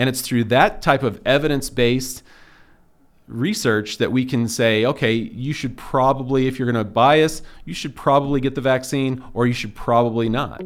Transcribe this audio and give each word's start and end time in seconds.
And 0.00 0.08
it's 0.08 0.22
through 0.22 0.44
that 0.44 0.80
type 0.80 1.02
of 1.02 1.20
evidence 1.26 1.68
based 1.68 2.22
research 3.28 3.98
that 3.98 4.10
we 4.10 4.24
can 4.24 4.48
say, 4.48 4.86
okay, 4.86 5.12
you 5.12 5.52
should 5.52 5.76
probably, 5.76 6.46
if 6.46 6.58
you're 6.58 6.72
going 6.72 6.82
to 6.82 6.90
bias, 6.90 7.42
you 7.66 7.74
should 7.74 7.94
probably 7.94 8.40
get 8.40 8.54
the 8.54 8.62
vaccine 8.62 9.22
or 9.34 9.46
you 9.46 9.52
should 9.52 9.74
probably 9.74 10.30
not. 10.30 10.62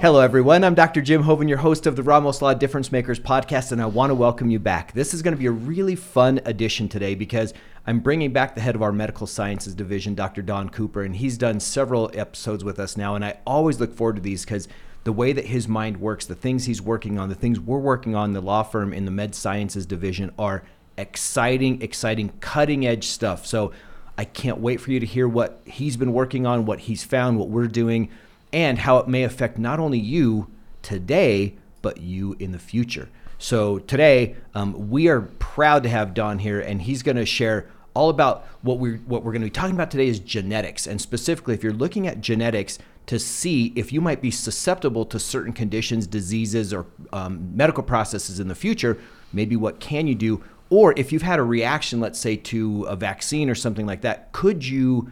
Hello, 0.00 0.20
everyone. 0.20 0.62
I'm 0.62 0.76
Dr. 0.76 1.00
Jim 1.00 1.24
Hoven, 1.24 1.48
your 1.48 1.58
host 1.58 1.88
of 1.88 1.96
the 1.96 2.04
Ramos 2.04 2.40
Law 2.40 2.54
Difference 2.54 2.92
Makers 2.92 3.18
podcast, 3.18 3.72
and 3.72 3.82
I 3.82 3.86
want 3.86 4.10
to 4.10 4.14
welcome 4.14 4.50
you 4.50 4.60
back. 4.60 4.92
This 4.92 5.12
is 5.12 5.22
going 5.22 5.34
to 5.34 5.40
be 5.40 5.46
a 5.46 5.50
really 5.50 5.96
fun 5.96 6.40
edition 6.44 6.88
today 6.88 7.16
because 7.16 7.52
I'm 7.84 7.98
bringing 7.98 8.32
back 8.32 8.54
the 8.54 8.60
head 8.60 8.76
of 8.76 8.82
our 8.82 8.92
medical 8.92 9.26
sciences 9.26 9.74
division, 9.74 10.14
Dr. 10.14 10.40
Don 10.40 10.68
Cooper, 10.68 11.02
and 11.02 11.16
he's 11.16 11.36
done 11.36 11.58
several 11.58 12.12
episodes 12.14 12.62
with 12.62 12.78
us 12.78 12.96
now. 12.96 13.16
And 13.16 13.24
I 13.24 13.40
always 13.44 13.80
look 13.80 13.92
forward 13.92 14.14
to 14.16 14.22
these 14.22 14.44
because 14.44 14.68
the 15.04 15.12
way 15.12 15.32
that 15.32 15.46
his 15.46 15.68
mind 15.68 15.98
works, 15.98 16.26
the 16.26 16.34
things 16.34 16.64
he's 16.64 16.82
working 16.82 17.18
on, 17.18 17.28
the 17.28 17.34
things 17.34 17.60
we're 17.60 17.78
working 17.78 18.14
on, 18.14 18.32
the 18.32 18.40
law 18.40 18.62
firm 18.62 18.92
in 18.92 19.04
the 19.04 19.10
med 19.10 19.34
sciences 19.34 19.86
division 19.86 20.32
are 20.38 20.64
exciting, 20.96 21.80
exciting, 21.82 22.32
cutting 22.40 22.86
edge 22.86 23.06
stuff. 23.06 23.46
So 23.46 23.72
I 24.16 24.24
can't 24.24 24.58
wait 24.58 24.80
for 24.80 24.90
you 24.92 25.00
to 25.00 25.06
hear 25.06 25.28
what 25.28 25.60
he's 25.64 25.96
been 25.96 26.12
working 26.12 26.46
on, 26.46 26.66
what 26.66 26.80
he's 26.80 27.04
found, 27.04 27.38
what 27.38 27.48
we're 27.48 27.66
doing 27.66 28.10
and 28.52 28.78
how 28.78 28.98
it 28.98 29.08
may 29.08 29.24
affect 29.24 29.58
not 29.58 29.80
only 29.80 29.98
you 29.98 30.46
today, 30.82 31.54
but 31.82 32.00
you 32.00 32.36
in 32.38 32.52
the 32.52 32.58
future. 32.58 33.08
So 33.38 33.80
today, 33.80 34.36
um, 34.54 34.90
we 34.90 35.08
are 35.08 35.22
proud 35.22 35.82
to 35.82 35.88
have 35.88 36.14
Don 36.14 36.38
here, 36.38 36.60
and 36.60 36.80
he's 36.80 37.02
going 37.02 37.16
to 37.16 37.26
share 37.26 37.68
all 37.94 38.10
about 38.10 38.46
what 38.62 38.78
we're 38.78 38.98
what 38.98 39.24
we're 39.24 39.32
going 39.32 39.42
to 39.42 39.46
be 39.46 39.50
talking 39.50 39.74
about 39.74 39.90
today 39.90 40.06
is 40.06 40.20
genetics, 40.20 40.86
and 40.86 41.00
specifically, 41.00 41.54
if 41.54 41.62
you're 41.62 41.72
looking 41.72 42.06
at 42.06 42.20
genetics 42.20 42.78
to 43.06 43.18
see 43.18 43.72
if 43.76 43.92
you 43.92 44.00
might 44.00 44.22
be 44.22 44.30
susceptible 44.30 45.04
to 45.06 45.18
certain 45.18 45.52
conditions, 45.52 46.06
diseases, 46.06 46.72
or 46.72 46.86
um, 47.12 47.54
medical 47.54 47.82
processes 47.82 48.40
in 48.40 48.48
the 48.48 48.54
future, 48.54 48.98
maybe 49.32 49.56
what 49.56 49.80
can 49.80 50.06
you 50.06 50.14
do? 50.14 50.42
Or 50.70 50.94
if 50.96 51.12
you've 51.12 51.22
had 51.22 51.38
a 51.38 51.42
reaction, 51.42 52.00
let's 52.00 52.18
say 52.18 52.36
to 52.36 52.84
a 52.84 52.96
vaccine 52.96 53.50
or 53.50 53.54
something 53.54 53.86
like 53.86 54.00
that, 54.00 54.32
could 54.32 54.66
you 54.66 55.10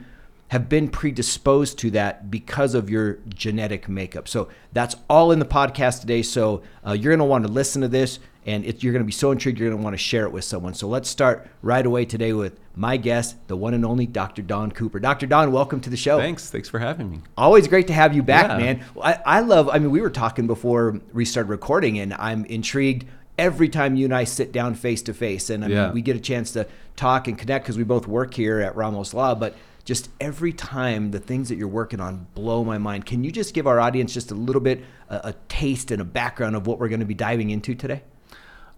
have 0.52 0.68
been 0.68 0.86
predisposed 0.86 1.78
to 1.78 1.90
that 1.90 2.30
because 2.30 2.74
of 2.74 2.90
your 2.90 3.14
genetic 3.30 3.88
makeup. 3.88 4.28
So 4.28 4.50
that's 4.74 4.94
all 5.08 5.32
in 5.32 5.38
the 5.38 5.46
podcast 5.46 6.02
today. 6.02 6.20
So 6.20 6.62
uh, 6.86 6.92
you're 6.92 7.12
going 7.12 7.20
to 7.20 7.24
want 7.24 7.46
to 7.46 7.50
listen 7.50 7.80
to 7.80 7.88
this 7.88 8.18
and 8.44 8.64
it, 8.64 8.82
you're 8.82 8.92
going 8.92 9.02
to 9.02 9.06
be 9.06 9.12
so 9.12 9.30
intrigued, 9.30 9.58
you're 9.58 9.68
going 9.68 9.78
to 9.78 9.84
want 9.84 9.94
to 9.94 9.98
share 9.98 10.24
it 10.24 10.32
with 10.32 10.44
someone. 10.44 10.74
So 10.74 10.88
let's 10.88 11.08
start 11.08 11.48
right 11.62 11.84
away 11.84 12.04
today 12.04 12.32
with 12.32 12.58
my 12.74 12.96
guest, 12.96 13.36
the 13.48 13.56
one 13.56 13.74
and 13.74 13.84
only 13.84 14.06
Dr. 14.06 14.42
Don 14.42 14.72
Cooper. 14.72 14.98
Dr. 14.98 15.26
Don, 15.26 15.52
welcome 15.52 15.80
to 15.80 15.90
the 15.90 15.96
show. 15.96 16.18
Thanks. 16.18 16.50
Thanks 16.50 16.68
for 16.68 16.78
having 16.78 17.10
me. 17.10 17.20
Always 17.36 17.68
great 17.68 17.86
to 17.88 17.92
have 17.92 18.14
you 18.14 18.22
back, 18.22 18.48
yeah. 18.48 18.58
man. 18.58 18.84
I, 19.00 19.18
I 19.24 19.40
love, 19.40 19.68
I 19.68 19.78
mean, 19.78 19.90
we 19.90 20.00
were 20.00 20.10
talking 20.10 20.46
before 20.46 21.00
we 21.12 21.24
started 21.24 21.50
recording, 21.50 21.98
and 21.98 22.14
I'm 22.14 22.44
intrigued 22.46 23.06
every 23.38 23.68
time 23.68 23.96
you 23.96 24.06
and 24.06 24.14
I 24.14 24.24
sit 24.24 24.52
down 24.52 24.74
face 24.74 25.02
to 25.02 25.14
face. 25.14 25.50
And 25.50 25.64
I 25.64 25.68
mean, 25.68 25.76
yeah. 25.76 25.92
we 25.92 26.02
get 26.02 26.16
a 26.16 26.20
chance 26.20 26.52
to 26.52 26.66
talk 26.96 27.28
and 27.28 27.38
connect 27.38 27.64
because 27.64 27.78
we 27.78 27.84
both 27.84 28.06
work 28.06 28.34
here 28.34 28.60
at 28.60 28.74
Ramos 28.74 29.14
Law. 29.14 29.34
But 29.34 29.54
just 29.84 30.10
every 30.20 30.52
time 30.52 31.10
the 31.10 31.18
things 31.18 31.48
that 31.48 31.56
you're 31.56 31.68
working 31.68 32.00
on 32.00 32.26
blow 32.34 32.64
my 32.64 32.78
mind. 32.78 33.06
Can 33.06 33.24
you 33.24 33.32
just 33.32 33.54
give 33.54 33.66
our 33.66 33.80
audience 33.80 34.14
just 34.14 34.30
a 34.30 34.34
little 34.34 34.60
bit 34.60 34.84
a, 35.08 35.16
a 35.24 35.34
taste 35.48 35.90
and 35.90 36.00
a 36.00 36.04
background 36.04 36.56
of 36.56 36.66
what 36.66 36.78
we're 36.78 36.88
going 36.88 37.00
to 37.00 37.06
be 37.06 37.14
diving 37.14 37.50
into 37.50 37.74
today? 37.74 38.02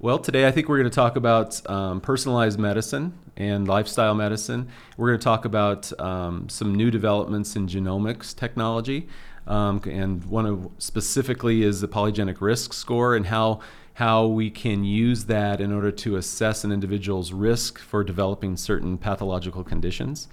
Well, 0.04 0.18
today 0.18 0.46
I 0.46 0.50
think 0.50 0.68
we're 0.68 0.76
going 0.76 0.90
to 0.90 0.94
talk 0.94 1.16
about 1.16 1.66
um, 1.66 2.02
personalized 2.02 2.58
medicine 2.58 3.18
and 3.38 3.66
lifestyle 3.66 4.14
medicine. 4.14 4.68
We're 4.98 5.08
going 5.08 5.18
to 5.18 5.24
talk 5.24 5.46
about 5.46 5.98
um, 5.98 6.46
some 6.50 6.74
new 6.74 6.90
developments 6.90 7.56
in 7.56 7.68
genomics 7.68 8.36
technology, 8.36 9.08
um, 9.46 9.80
and 9.86 10.22
one 10.26 10.44
of 10.44 10.68
specifically 10.76 11.62
is 11.62 11.80
the 11.80 11.88
polygenic 11.88 12.42
risk 12.42 12.74
score 12.74 13.16
and 13.16 13.24
how 13.24 13.60
how 13.94 14.26
we 14.26 14.50
can 14.50 14.84
use 14.84 15.24
that 15.24 15.62
in 15.62 15.72
order 15.72 15.90
to 15.90 16.16
assess 16.16 16.64
an 16.64 16.70
individual's 16.70 17.32
risk 17.32 17.78
for 17.78 18.04
developing 18.04 18.58
certain 18.58 18.98
pathological 18.98 19.64
conditions. 19.64 20.28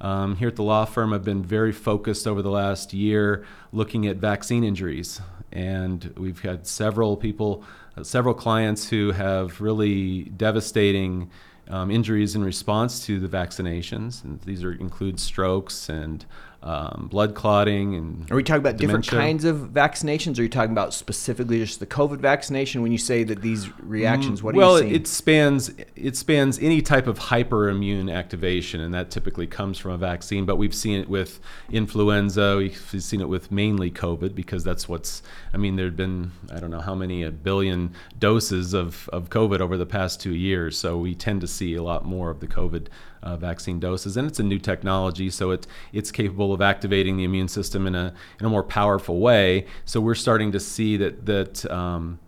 Um, 0.00 0.34
here 0.34 0.48
at 0.48 0.56
the 0.56 0.64
law 0.64 0.84
firm, 0.84 1.12
I've 1.12 1.24
been 1.24 1.44
very 1.44 1.70
focused 1.70 2.26
over 2.26 2.42
the 2.42 2.50
last 2.50 2.92
year 2.92 3.44
looking 3.70 4.08
at 4.08 4.16
vaccine 4.16 4.64
injuries. 4.64 5.20
And 5.52 6.12
we've 6.16 6.40
had 6.40 6.66
several 6.66 7.16
people, 7.16 7.62
several 8.02 8.34
clients 8.34 8.88
who 8.88 9.12
have 9.12 9.60
really 9.60 10.24
devastating 10.24 11.30
um, 11.68 11.90
injuries 11.90 12.34
in 12.34 12.44
response 12.44 13.04
to 13.06 13.20
the 13.20 13.28
vaccinations. 13.28 14.24
And 14.24 14.40
these 14.42 14.64
are, 14.64 14.72
include 14.72 15.20
strokes 15.20 15.88
and 15.88 16.24
um, 16.62 17.08
blood 17.10 17.34
clotting 17.34 17.96
and 17.96 18.30
are 18.30 18.36
we 18.36 18.42
talking 18.44 18.60
about 18.60 18.76
dementia. 18.76 19.02
different 19.02 19.22
kinds 19.22 19.44
of 19.44 19.70
vaccinations 19.72 20.38
or 20.38 20.42
are 20.42 20.44
you 20.44 20.48
talking 20.48 20.70
about 20.70 20.94
specifically 20.94 21.58
just 21.58 21.80
the 21.80 21.86
covid 21.86 22.18
vaccination 22.18 22.82
when 22.82 22.92
you 22.92 22.98
say 22.98 23.24
that 23.24 23.42
these 23.42 23.68
reactions 23.80 24.40
mm, 24.40 24.44
what 24.44 24.54
well, 24.54 24.76
are 24.76 24.78
you 24.78 24.82
seeing? 24.84 24.94
it 24.94 25.08
spans 25.08 25.72
it 25.96 26.16
spans 26.16 26.60
any 26.60 26.80
type 26.80 27.08
of 27.08 27.18
hyperimmune 27.18 28.12
activation 28.12 28.80
and 28.80 28.94
that 28.94 29.10
typically 29.10 29.46
comes 29.46 29.76
from 29.76 29.90
a 29.90 29.98
vaccine 29.98 30.46
but 30.46 30.54
we've 30.54 30.74
seen 30.74 31.00
it 31.00 31.08
with 31.08 31.40
influenza 31.70 32.56
we've 32.56 33.02
seen 33.02 33.20
it 33.20 33.28
with 33.28 33.50
mainly 33.50 33.90
covid 33.90 34.32
because 34.32 34.62
that's 34.62 34.88
what's 34.88 35.20
i 35.52 35.56
mean 35.56 35.74
there've 35.74 35.96
been 35.96 36.30
i 36.52 36.60
don't 36.60 36.70
know 36.70 36.80
how 36.80 36.94
many 36.94 37.24
a 37.24 37.30
billion 37.32 37.92
doses 38.20 38.72
of, 38.72 39.08
of 39.12 39.30
covid 39.30 39.58
over 39.58 39.76
the 39.76 39.86
past 39.86 40.20
two 40.20 40.34
years 40.34 40.78
so 40.78 40.96
we 40.96 41.12
tend 41.12 41.40
to 41.40 41.48
see 41.48 41.74
a 41.74 41.82
lot 41.82 42.04
more 42.04 42.30
of 42.30 42.38
the 42.38 42.46
covid 42.46 42.86
uh, 43.22 43.36
vaccine 43.36 43.80
doses. 43.80 44.16
And 44.16 44.28
it's 44.28 44.40
a 44.40 44.42
new 44.42 44.58
technology, 44.58 45.30
so 45.30 45.50
it's 45.50 45.66
it's 45.92 46.10
capable 46.10 46.52
of 46.52 46.60
activating 46.60 47.16
the 47.16 47.24
immune 47.24 47.48
system 47.48 47.86
in 47.86 47.94
a 47.94 48.14
in 48.40 48.46
a 48.46 48.48
more 48.48 48.62
powerful 48.62 49.20
way. 49.20 49.66
So 49.84 50.00
we're 50.00 50.14
starting 50.14 50.52
to 50.52 50.60
see 50.60 50.96
that 50.98 51.26
that. 51.26 51.70
Um, 51.70 52.18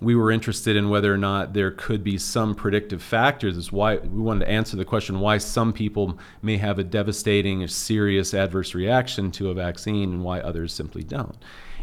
we 0.00 0.14
were 0.14 0.30
interested 0.30 0.76
in 0.76 0.90
whether 0.90 1.12
or 1.12 1.18
not 1.18 1.54
there 1.54 1.72
could 1.72 2.04
be 2.04 2.18
some 2.18 2.54
predictive 2.54 3.02
factors. 3.02 3.56
Is 3.56 3.72
why 3.72 3.96
we 3.96 4.22
wanted 4.22 4.44
to 4.44 4.50
answer 4.50 4.76
the 4.76 4.84
question 4.84 5.18
why 5.18 5.38
some 5.38 5.72
people 5.72 6.18
may 6.40 6.56
have 6.56 6.78
a 6.78 6.84
devastating 6.84 7.64
or 7.64 7.66
serious 7.66 8.32
adverse 8.32 8.76
reaction 8.76 9.32
to 9.32 9.50
a 9.50 9.54
vaccine 9.54 10.12
and 10.12 10.24
why 10.24 10.38
others 10.38 10.72
simply 10.72 11.02
don't. 11.02 11.36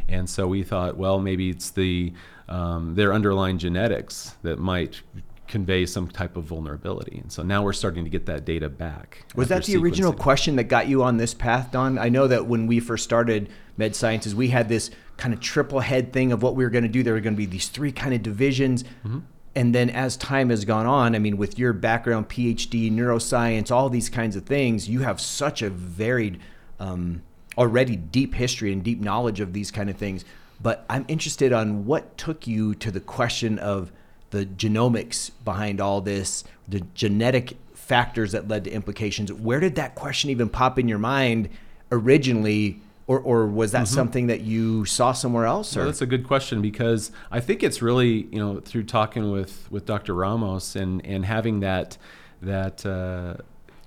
And 0.08 0.30
so 0.30 0.48
we 0.48 0.64
thought, 0.64 0.98
well, 0.98 1.20
maybe 1.20 1.50
it's 1.50 1.72
the 1.72 2.14
um, 2.48 2.96
their 2.96 3.12
underlying 3.14 3.58
genetics 3.58 4.36
that 4.44 4.60
might 4.60 5.02
convey 5.48 5.86
some 5.86 6.08
type 6.08 6.38
of 6.38 6.44
vulnerability. 6.44 7.20
And 7.20 7.32
so 7.32 7.44
now 7.44 7.64
we're 7.64 7.74
starting 7.74 8.04
to 8.04 8.10
get 8.10 8.26
that 8.26 8.46
data 8.46 8.70
back. 8.70 9.26
Was 9.36 9.50
that 9.50 9.66
the 9.66 9.78
original 9.78 10.14
question 10.14 10.56
that 10.56 10.66
got 10.66 10.88
you 10.88 11.04
on 11.04 11.18
this 11.18 11.34
path, 11.34 11.72
Don? 11.72 11.98
I 11.98 12.10
know 12.10 12.28
that 12.28 12.48
when 12.48 12.68
we 12.68 12.80
first 12.80 13.04
started 13.04 13.50
med 13.78 13.96
sciences, 13.96 14.34
we 14.34 14.50
had 14.50 14.70
this 14.70 14.92
kind 15.18 15.34
of 15.34 15.40
triple 15.40 15.80
head 15.80 16.12
thing 16.12 16.32
of 16.32 16.42
what 16.42 16.56
we 16.56 16.64
were 16.64 16.70
going 16.70 16.84
to 16.84 16.90
do. 16.90 17.04
There 17.04 17.14
were 17.14 17.22
going 17.22 17.36
to 17.36 17.38
be 17.38 17.46
these 17.46 17.68
three 17.68 17.92
kind 17.92 18.14
of 18.14 18.24
divisions. 18.24 18.84
Mm-hmm. 18.84 19.20
And 19.56 19.74
then 19.74 19.90
as 19.90 20.18
time 20.18 20.50
has 20.50 20.66
gone 20.66 20.86
on, 20.86 21.16
I 21.16 21.20
mean, 21.20 21.38
with 21.38 21.58
your 21.58 21.72
background, 21.72 22.28
PhD, 22.28 22.92
neuroscience, 22.92 23.72
all 23.72 23.90
these 23.90 24.10
kinds 24.10 24.36
of 24.36 24.46
things, 24.46 24.90
you 24.90 25.02
have 25.02 25.22
such 25.22 25.62
a 25.62 25.70
varied, 25.70 26.40
um, 26.80 27.24
already 27.58 27.96
deep 27.96 28.34
history 28.34 28.74
and 28.74 28.84
deep 28.84 29.00
knowledge 29.00 29.40
of 29.40 29.54
these 29.54 29.72
kind 29.72 29.90
of 29.90 29.96
things. 29.96 30.26
But 30.62 30.86
I'm 30.90 31.06
interested 31.08 31.54
on 31.54 31.86
what 31.86 32.18
took 32.18 32.48
you 32.48 32.76
to 32.76 32.92
the 32.92 33.00
question 33.00 33.58
of 33.60 33.94
the 34.36 34.46
genomics 34.46 35.32
behind 35.46 35.80
all 35.80 36.02
this, 36.02 36.44
the 36.68 36.82
genetic 36.94 37.56
factors 37.74 38.34
that 38.34 38.50
led 38.50 38.66
to 38.66 38.70
implications. 38.70 39.32
Where 39.32 39.62
did 39.62 39.76
that 39.76 39.96
question 39.96 40.30
even 40.30 40.50
pop 40.50 40.78
in 40.78 40.90
your 40.90 41.00
mind 41.00 41.50
originally? 41.90 42.82
Or, 43.08 43.20
or 43.20 43.48
was 43.48 43.72
that 43.72 43.86
mm-hmm. 43.86 43.96
something 43.96 44.28
that 44.28 44.42
you 44.42 44.84
saw 44.84 45.14
somewhere 45.14 45.46
else? 45.46 45.76
Well, 45.76 45.86
that's 45.86 46.02
a 46.02 46.08
good 46.08 46.28
question 46.28 46.62
because 46.62 47.12
I 47.32 47.40
think 47.40 47.64
it's 47.64 47.82
really 47.82 48.28
you 48.32 48.40
know 48.40 48.60
through 48.60 48.84
talking 48.84 49.32
with, 49.32 49.72
with 49.72 49.86
Dr. 49.86 50.16
Ramos 50.16 50.76
and, 50.76 51.06
and 51.06 51.24
having 51.24 51.62
that 51.62 51.98
that 52.42 52.86
uh, 52.86 53.36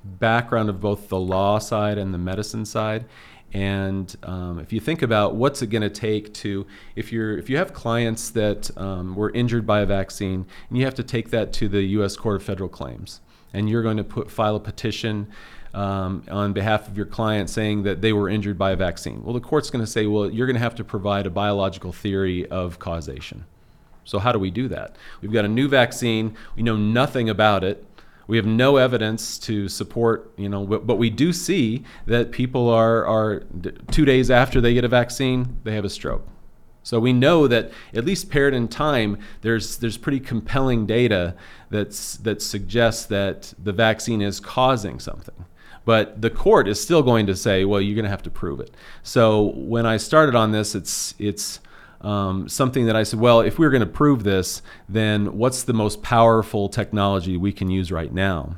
background 0.05 0.69
of 0.71 0.81
both 0.81 1.09
the 1.09 1.19
law 1.19 1.59
side 1.59 1.99
and 1.99 2.15
the 2.15 2.19
medicine 2.19 2.65
side, 2.65 3.05
and 3.53 4.15
um, 4.25 4.59
if 4.59 4.73
you 4.73 4.81
think 4.81 5.01
about 5.01 5.35
what's 5.35 5.63
it 5.63 5.69
going 5.69 5.83
to 5.83 5.91
take 5.91 6.35
to, 6.35 6.67
if 6.97 7.13
you're 7.13 7.37
if 7.39 7.49
you 7.49 7.57
have 7.57 7.73
clients 7.73 8.31
that 8.31 8.71
um, 8.77 9.15
were 9.15 9.31
injured 9.31 9.67
by 9.67 9.81
a 9.81 9.87
vaccine, 9.87 10.47
and 10.69 10.79
you 10.79 10.85
have 10.85 10.95
to 10.97 11.03
take 11.03 11.31
that 11.31 11.53
to 11.55 11.69
the 11.69 11.83
U.S. 11.83 12.17
Court 12.17 12.37
of 12.37 12.43
Federal 12.43 12.69
Claims, 12.69 13.21
and 13.53 13.69
you're 13.69 13.83
going 13.83 13.97
to 13.97 14.05
put 14.05 14.31
file 14.31 14.57
a 14.57 14.61
petition 14.61 15.29
um, 15.73 16.25
on 16.31 16.53
behalf 16.53 16.89
of 16.89 16.97
your 16.97 17.07
client 17.07 17.49
saying 17.49 17.85
that 17.85 18.01
they 18.01 18.13
were 18.13 18.29
injured 18.29 18.59
by 18.59 18.73
a 18.73 18.77
vaccine. 18.77 19.23
Well, 19.25 19.35
the 19.35 19.41
court's 19.41 19.71
going 19.71 19.85
to 19.85 19.91
say, 19.91 20.07
well, 20.07 20.31
you're 20.31 20.47
going 20.47 20.57
to 20.57 20.61
have 20.61 20.75
to 20.77 20.85
provide 20.85 21.27
a 21.27 21.31
biological 21.31 21.93
theory 21.93 22.47
of 22.49 22.79
causation. 22.79 23.45
So 24.05 24.19
how 24.19 24.33
do 24.33 24.39
we 24.39 24.51
do 24.51 24.69
that? 24.69 24.97
We've 25.21 25.33
got 25.33 25.45
a 25.45 25.49
new 25.49 25.69
vaccine. 25.69 26.35
We 26.57 26.63
know 26.63 26.77
nothing 26.77 27.29
about 27.29 27.63
it. 27.63 27.85
We 28.29 28.37
have 28.37 28.47
no 28.47 28.77
evidence 28.77 29.39
to 29.41 29.69
support, 29.69 30.33
you 30.37 30.49
know, 30.49 30.65
but 30.67 30.97
we 30.97 31.11
do 31.11 31.33
see 31.33 31.83
that 32.07 32.31
people 32.31 32.69
are, 32.69 33.05
are 33.07 33.43
two 33.91 34.05
days 34.05 34.31
after 34.31 34.61
they 34.61 34.75
get 34.75 34.85
a 34.85 34.89
vaccine, 34.89 35.57
they 35.65 35.75
have 35.75 35.85
a 35.85 35.91
stroke. 35.91 36.29
So 36.83 37.01
we 37.01 37.13
know 37.13 37.49
that 37.49 37.73
at 37.93 38.05
least 38.05 38.31
paired 38.31 38.55
in 38.55 38.69
time, 38.69 39.19
there's 39.43 39.77
there's 39.79 39.99
pretty 39.99 40.21
compelling 40.21 40.87
data 40.87 41.35
that's 41.69 42.17
that 42.19 42.41
suggests 42.41 43.05
that 43.07 43.53
the 43.63 43.73
vaccine 43.73 44.23
is 44.23 44.41
causing 44.41 44.99
something. 45.01 45.45
But 45.85 46.21
the 46.21 46.31
court 46.31 46.69
is 46.69 46.81
still 46.81 47.03
going 47.03 47.27
to 47.27 47.37
say, 47.37 47.65
well, 47.65 47.81
you're 47.81 47.95
going 47.95 48.05
to 48.05 48.11
have 48.11 48.23
to 48.25 48.31
prove 48.31 48.61
it. 48.61 48.75
So 49.03 49.53
when 49.55 49.87
I 49.87 49.97
started 49.97 50.35
on 50.35 50.53
this, 50.53 50.75
it's 50.75 51.15
it's 51.19 51.61
um, 52.01 52.49
something 52.49 52.87
that 52.87 52.97
I 52.97 53.03
said, 53.03 53.21
well, 53.21 53.41
if 53.41 53.59
we 53.59 53.67
we're 53.67 53.71
going 53.71 53.81
to 53.81 53.87
prove 53.87 54.25
this, 54.25 54.63
then 54.89 55.37
what's 55.37 55.65
the 55.65 55.73
most 55.73 56.03
powerful 56.03 56.69
technology 56.69 57.37
we 57.37 57.53
can 57.53 57.71
use 57.71 57.91
right 57.91 58.13
now? 58.13 58.57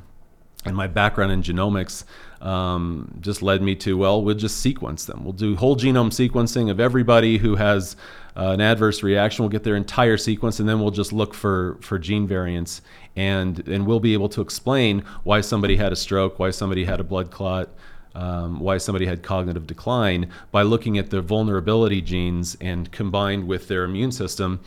And 0.63 0.75
my 0.75 0.85
background 0.85 1.31
in 1.31 1.41
genomics 1.41 2.03
um, 2.39 3.17
just 3.19 3.41
led 3.41 3.63
me 3.63 3.75
to, 3.77 3.97
well, 3.97 4.23
we'll 4.23 4.35
just 4.35 4.57
sequence 4.57 5.05
them. 5.05 5.23
We'll 5.23 5.33
do 5.33 5.55
whole 5.55 5.75
genome 5.75 6.11
sequencing 6.11 6.69
of 6.69 6.79
everybody 6.79 7.39
who 7.39 7.55
has 7.55 7.95
uh, 8.37 8.51
an 8.51 8.61
adverse 8.61 9.01
reaction. 9.01 9.43
We'll 9.43 9.49
get 9.49 9.63
their 9.63 9.75
entire 9.75 10.17
sequence, 10.17 10.59
and 10.59 10.69
then 10.69 10.79
we'll 10.79 10.91
just 10.91 11.11
look 11.11 11.33
for, 11.33 11.79
for 11.81 11.97
gene 11.97 12.27
variants, 12.27 12.83
and, 13.15 13.67
and 13.67 13.87
we'll 13.87 13.99
be 13.99 14.13
able 14.13 14.29
to 14.29 14.41
explain 14.41 15.03
why 15.23 15.41
somebody 15.41 15.77
had 15.77 15.91
a 15.91 15.95
stroke, 15.95 16.37
why 16.37 16.51
somebody 16.51 16.85
had 16.85 16.99
a 16.99 17.03
blood 17.03 17.31
clot, 17.31 17.69
um, 18.15 18.59
why 18.59 18.77
somebody 18.77 19.05
had 19.05 19.23
cognitive 19.23 19.67
decline 19.67 20.29
by 20.51 20.61
looking 20.63 20.97
at 20.97 21.09
the 21.09 21.21
vulnerability 21.21 22.01
genes 22.01 22.57
and 22.59 22.91
combined 22.91 23.47
with 23.47 23.67
their 23.67 23.83
immune 23.83 24.11
system, 24.11 24.59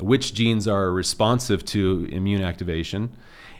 which 0.00 0.34
genes 0.34 0.66
are 0.66 0.90
responsive 0.90 1.64
to 1.66 2.08
immune 2.10 2.42
activation. 2.42 3.10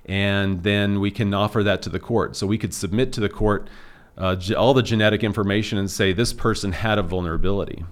And 0.06 0.62
then 0.62 1.00
we 1.00 1.10
can 1.10 1.34
offer 1.34 1.62
that 1.62 1.82
to 1.82 1.90
the 1.90 2.00
court. 2.00 2.34
So 2.36 2.46
we 2.46 2.58
could 2.58 2.72
submit 2.72 3.12
to 3.12 3.20
the 3.20 3.28
court 3.28 3.68
uh, 4.16 4.36
all 4.56 4.74
the 4.74 4.82
genetic 4.82 5.22
information 5.22 5.78
and 5.78 5.90
say 5.90 6.12
this 6.12 6.32
person 6.32 6.72
had 6.72 6.98
a 6.98 7.02
vulnerability. 7.02 7.84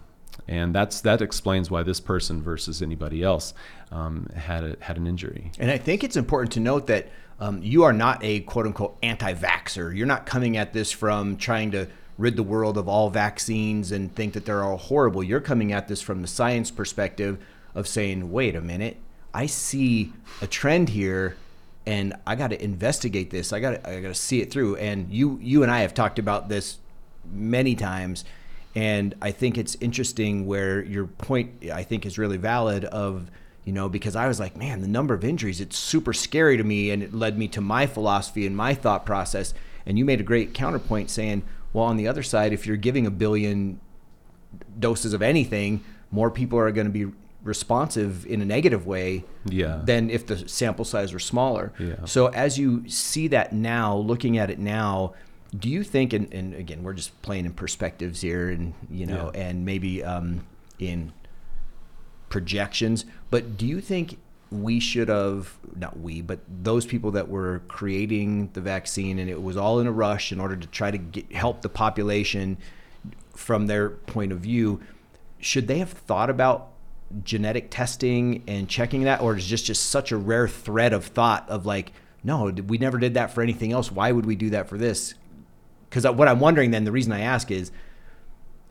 And 0.49 0.75
that's 0.75 1.01
that 1.03 1.23
explains 1.23 1.71
why 1.71 1.83
this 1.83 2.01
person 2.01 2.43
versus 2.43 2.81
anybody 2.83 3.23
else 3.23 3.53
um, 3.91 4.29
had 4.35 4.65
a, 4.65 4.77
had 4.81 4.97
an 4.97 5.07
injury. 5.07 5.51
And 5.59 5.71
I 5.71 5.79
think 5.79 6.05
it's 6.05 6.17
important 6.17 6.53
to 6.53 6.61
note 6.61 6.87
that 6.87 7.09
um, 7.39 7.63
you 7.63 7.83
are 7.83 7.93
not 7.93 8.23
a 8.23 8.41
quote 8.41 8.67
unquote 8.67 8.97
anti 9.03 9.35
vaxxer. 9.35 9.95
You're 9.95 10.07
not 10.07 10.27
coming 10.27 10.57
at 10.57 10.73
this 10.73 10.91
from 10.91 11.37
trying 11.37 11.71
to 11.73 11.89
rid 12.19 12.37
the 12.37 12.43
world 12.43 12.79
of 12.79 12.89
all 12.89 13.11
vaccines 13.11 13.93
and 13.93 14.15
think 14.15 14.33
that 14.33 14.47
they're 14.47 14.65
all 14.65 14.79
horrible. 14.79 15.23
You're 15.23 15.41
coming 15.41 15.73
at 15.73 15.87
this 15.89 16.01
from 16.01 16.23
the 16.23 16.29
science 16.29 16.71
perspective 16.71 17.39
of 17.75 17.87
saying, 17.87 18.33
wait 18.33 18.57
a 18.57 18.61
minute, 18.61 18.97
I 19.35 19.47
see 19.47 20.13
a 20.41 20.47
trend 20.47 20.89
here 20.89 21.37
and 21.85 22.15
I 22.27 22.35
got 22.35 22.51
to 22.51 22.63
investigate 22.63 23.31
this. 23.31 23.53
I 23.53 23.61
got 23.61 23.87
I 23.87 24.01
got 24.01 24.09
to 24.09 24.15
see 24.15 24.41
it 24.41 24.51
through. 24.51 24.77
And 24.77 25.13
you 25.13 25.39
you 25.43 25.63
and 25.63 25.71
I 25.71 25.81
have 25.81 25.95
talked 25.95 26.19
about 26.19 26.49
this 26.49 26.79
many 27.31 27.75
times 27.75 28.25
and 28.75 29.15
I 29.23 29.31
think 29.31 29.57
it's 29.57 29.77
interesting 29.81 30.47
where 30.47 30.83
your 30.83 31.07
point 31.07 31.71
I 31.73 31.83
think 31.83 32.05
is 32.05 32.19
really 32.19 32.37
valid 32.37 32.85
of 32.85 33.31
you 33.67 33.73
know, 33.73 33.89
because 33.89 34.15
I 34.15 34.29
was 34.29 34.39
like, 34.39 34.57
man, 34.57 34.81
the 34.81 34.89
number 34.89 35.13
of 35.13 35.25
injuries, 35.25 35.61
it's 35.61 35.77
super 35.77 36.13
scary 36.13 36.57
to 36.57 36.63
me. 36.63 36.93
And 36.93 37.03
it 37.03 37.13
led 37.13 37.37
me 37.37 37.49
to 37.49 37.61
my 37.61 37.87
philosophy 37.87 38.47
and 38.47 38.57
my 38.57 38.75
thought 38.75 39.05
process. 39.05 39.53
And 39.85 39.99
you 39.99 40.05
made 40.05 40.21
a 40.21 40.23
great 40.25 40.55
counterpoint 40.55 41.11
saying, 41.11 41.43
well, 41.73 41.85
on 41.85 41.97
the 41.97 42.07
other 42.07 42.23
side, 42.23 42.53
if 42.53 42.65
you're 42.65 42.77
giving 42.77 43.07
a 43.07 43.11
billion 43.11 43.81
doses 44.79 45.13
of 45.13 45.21
anything, 45.21 45.85
more 46.13 46.31
people 46.31 46.61
are 46.61 46.71
going 46.71 46.87
to 46.87 46.93
be 46.93 47.13
responsive 47.43 48.25
in 48.27 48.41
a 48.41 48.45
negative 48.45 48.87
way 48.87 49.25
yeah. 49.45 49.81
than 49.83 50.11
if 50.11 50.27
the 50.27 50.49
sample 50.49 50.85
size 50.85 51.13
were 51.13 51.19
smaller. 51.19 51.73
Yeah. 51.81 52.05
So 52.05 52.29
as 52.29 52.57
you 52.59 52.89
see 52.89 53.27
that 53.29 53.53
now, 53.53 53.97
looking 53.97 54.39
at 54.39 54.49
it 54.49 54.61
now, 54.61 55.15
do 55.57 55.69
you 55.69 55.83
think, 55.83 56.13
and, 56.13 56.33
and 56.33 56.55
again, 56.55 56.85
we're 56.85 56.95
just 56.95 57.21
playing 57.23 57.47
in 57.47 57.53
perspectives 57.53 58.21
here 58.21 58.49
and, 58.49 58.75
you 58.89 59.07
know, 59.07 59.33
Yeah. 59.35 59.41
and 59.41 59.65
maybe 59.65 60.05
um, 60.05 60.47
in 60.79 61.13
projections. 62.29 63.05
But 63.31 63.57
do 63.57 63.67
you 63.67 63.81
think 63.81 64.19
we 64.51 64.79
should 64.79 65.09
have 65.09 65.57
not 65.75 65.99
we, 65.99 66.23
but 66.23 66.39
those 66.49 66.87
people 66.87 67.11
that 67.13 67.29
were 67.29 67.63
creating 67.69 68.51
the 68.53 68.61
vaccine 68.61 69.19
and 69.19 69.29
it 69.29 69.43
was 69.43 69.57
all 69.57 69.81
in 69.81 69.87
a 69.87 69.93
rush 69.93 70.33
in 70.33 70.41
order 70.41 70.57
to 70.57 70.67
try 70.69 70.91
to 70.91 70.99
get, 70.99 71.33
help 71.33 71.63
the 71.63 71.69
population 71.69 72.57
from 73.35 73.67
their 73.67 73.91
point 73.91 74.33
of 74.33 74.39
view, 74.39 74.81
should 75.41 75.67
they 75.67 75.79
have 75.79 75.91
thought 75.91 76.31
about 76.31 76.69
genetic 77.23 77.71
testing 77.71 78.43
and 78.47 78.69
checking 78.69 79.05
that, 79.05 79.21
or 79.21 79.37
is 79.37 79.47
just 79.47 79.67
just 79.67 79.91
such 79.91 80.13
a 80.13 80.17
rare 80.17 80.49
thread 80.49 80.93
of 80.93 81.05
thought 81.05 81.49
of 81.49 81.67
like, 81.67 81.93
no, 82.25 82.47
we 82.67 82.79
never 82.79 82.99
did 82.99 83.15
that 83.15 83.33
for 83.33 83.43
anything 83.43 83.73
else. 83.73 83.93
Why 83.93 84.11
would 84.13 84.27
we 84.27 84.37
do 84.37 84.51
that 84.51 84.69
for 84.69 84.79
this? 84.79 85.15
Because 85.89 86.05
what 86.05 86.29
I'm 86.29 86.41
wondering 86.41 86.71
then, 86.71 86.85
the 86.85 86.93
reason 86.93 87.13
I 87.13 87.21
ask 87.21 87.51
is, 87.51 87.71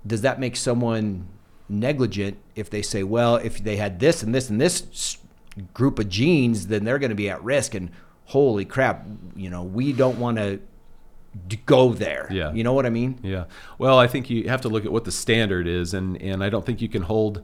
does 0.05 0.21
that 0.21 0.39
make 0.39 0.55
someone 0.55 1.27
negligent 1.67 2.37
if 2.55 2.69
they 2.69 2.81
say, 2.81 3.03
well, 3.03 3.35
if 3.37 3.63
they 3.63 3.77
had 3.77 3.99
this 3.99 4.23
and 4.23 4.33
this 4.33 4.49
and 4.49 4.59
this 4.59 5.17
group 5.73 5.99
of 5.99 6.09
genes, 6.09 6.67
then 6.67 6.83
they're 6.83 6.99
going 6.99 7.09
to 7.09 7.15
be 7.15 7.29
at 7.29 7.43
risk. 7.43 7.75
And 7.75 7.91
holy 8.25 8.65
crap, 8.65 9.05
you 9.35 9.49
know, 9.49 9.63
we 9.63 9.93
don't 9.93 10.19
want 10.19 10.37
to 10.37 10.59
go 11.65 11.93
there. 11.93 12.27
Yeah. 12.31 12.53
You 12.53 12.63
know 12.63 12.73
what 12.73 12.85
I 12.85 12.89
mean? 12.89 13.19
Yeah. 13.21 13.45
Well, 13.77 13.99
I 13.99 14.07
think 14.07 14.29
you 14.29 14.49
have 14.49 14.61
to 14.61 14.69
look 14.69 14.85
at 14.85 14.91
what 14.91 15.05
the 15.05 15.11
standard 15.11 15.67
is, 15.67 15.93
and, 15.93 16.21
and 16.21 16.43
I 16.43 16.49
don't 16.49 16.65
think 16.65 16.81
you 16.81 16.89
can 16.89 17.03
hold. 17.03 17.41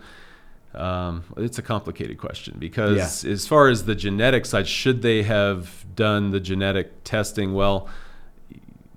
Um, 0.73 1.25
it's 1.35 1.57
a 1.57 1.61
complicated 1.61 2.17
question 2.17 2.55
because 2.57 3.25
as 3.25 3.45
far 3.45 3.67
as 3.67 3.83
the 3.83 3.95
genetic 3.95 4.45
side, 4.45 4.67
should 4.69 5.01
they 5.01 5.23
have 5.23 5.85
done 5.95 6.31
the 6.31 6.39
genetic 6.39 7.03
testing? 7.03 7.53
Well, 7.53 7.89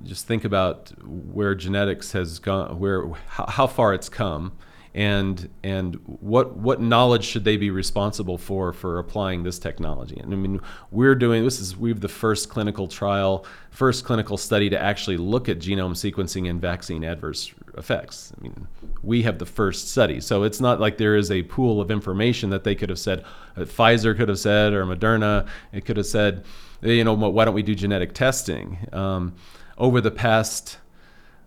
just 0.04 0.26
think 0.26 0.44
about 0.44 0.92
where 1.04 1.54
genetics 1.56 2.12
has 2.12 2.38
gone, 2.38 2.78
where 2.78 3.08
how, 3.26 3.46
how 3.46 3.66
far 3.66 3.92
it's 3.92 4.08
come, 4.08 4.52
and 4.94 5.50
and 5.64 5.96
what 6.06 6.56
what 6.56 6.80
knowledge 6.80 7.24
should 7.24 7.44
they 7.44 7.56
be 7.56 7.70
responsible 7.70 8.38
for 8.38 8.72
for 8.72 8.98
applying 9.00 9.42
this 9.42 9.58
technology? 9.58 10.18
And 10.20 10.32
I 10.32 10.36
mean, 10.36 10.60
we're 10.92 11.16
doing 11.16 11.42
this 11.42 11.58
is 11.58 11.76
we 11.76 11.90
have 11.90 12.00
the 12.00 12.08
first 12.08 12.48
clinical 12.48 12.86
trial, 12.86 13.44
first 13.70 14.04
clinical 14.04 14.36
study 14.36 14.70
to 14.70 14.80
actually 14.80 15.16
look 15.16 15.48
at 15.48 15.58
genome 15.58 15.94
sequencing 15.94 16.48
and 16.48 16.60
vaccine 16.60 17.02
adverse 17.02 17.52
effects. 17.76 18.32
I 18.38 18.42
mean, 18.42 18.68
we 19.02 19.22
have 19.22 19.38
the 19.38 19.46
first 19.46 19.90
study, 19.90 20.20
so 20.20 20.44
it's 20.44 20.60
not 20.60 20.78
like 20.78 20.96
there 20.96 21.16
is 21.16 21.30
a 21.30 21.42
pool 21.42 21.80
of 21.80 21.90
information 21.90 22.50
that 22.50 22.62
they 22.62 22.76
could 22.76 22.88
have 22.88 23.00
said, 23.00 23.24
uh, 23.56 23.62
Pfizer 23.62 24.16
could 24.16 24.28
have 24.28 24.38
said, 24.38 24.72
or 24.72 24.84
Moderna, 24.86 25.48
it 25.72 25.84
could 25.84 25.96
have 25.96 26.06
said, 26.06 26.44
you 26.82 27.02
know, 27.02 27.14
why 27.14 27.44
don't 27.44 27.54
we 27.54 27.62
do 27.64 27.74
genetic 27.74 28.14
testing? 28.14 28.78
Um, 28.92 29.34
over 29.76 30.00
the 30.00 30.12
past 30.12 30.78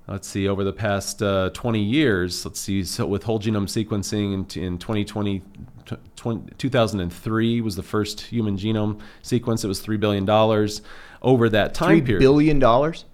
let's 0.07 0.27
see 0.27 0.48
over 0.48 0.63
the 0.63 0.74
past 0.74 1.21
uh, 1.21 1.50
20 1.54 1.81
years 1.81 2.45
let's 2.45 2.59
see 2.59 2.83
so 2.83 3.06
with 3.06 3.24
whole 3.24 3.39
genome 3.39 3.68
sequencing 3.68 4.33
in, 4.33 4.63
in 4.63 4.77
2020 4.77 5.44
20, 6.15 6.54
2003 6.57 7.62
was 7.62 7.75
the 7.75 7.83
first 7.83 8.21
human 8.21 8.57
genome 8.57 9.00
sequence. 9.21 9.63
It 9.63 9.68
was 9.68 9.86
$3 9.86 10.00
billion 10.00 10.30
over 11.21 11.50
that 11.50 11.74
time 11.74 11.89
Three 11.89 12.01
period 12.01 12.19
billion 12.19 12.59
dollars. 12.59 13.06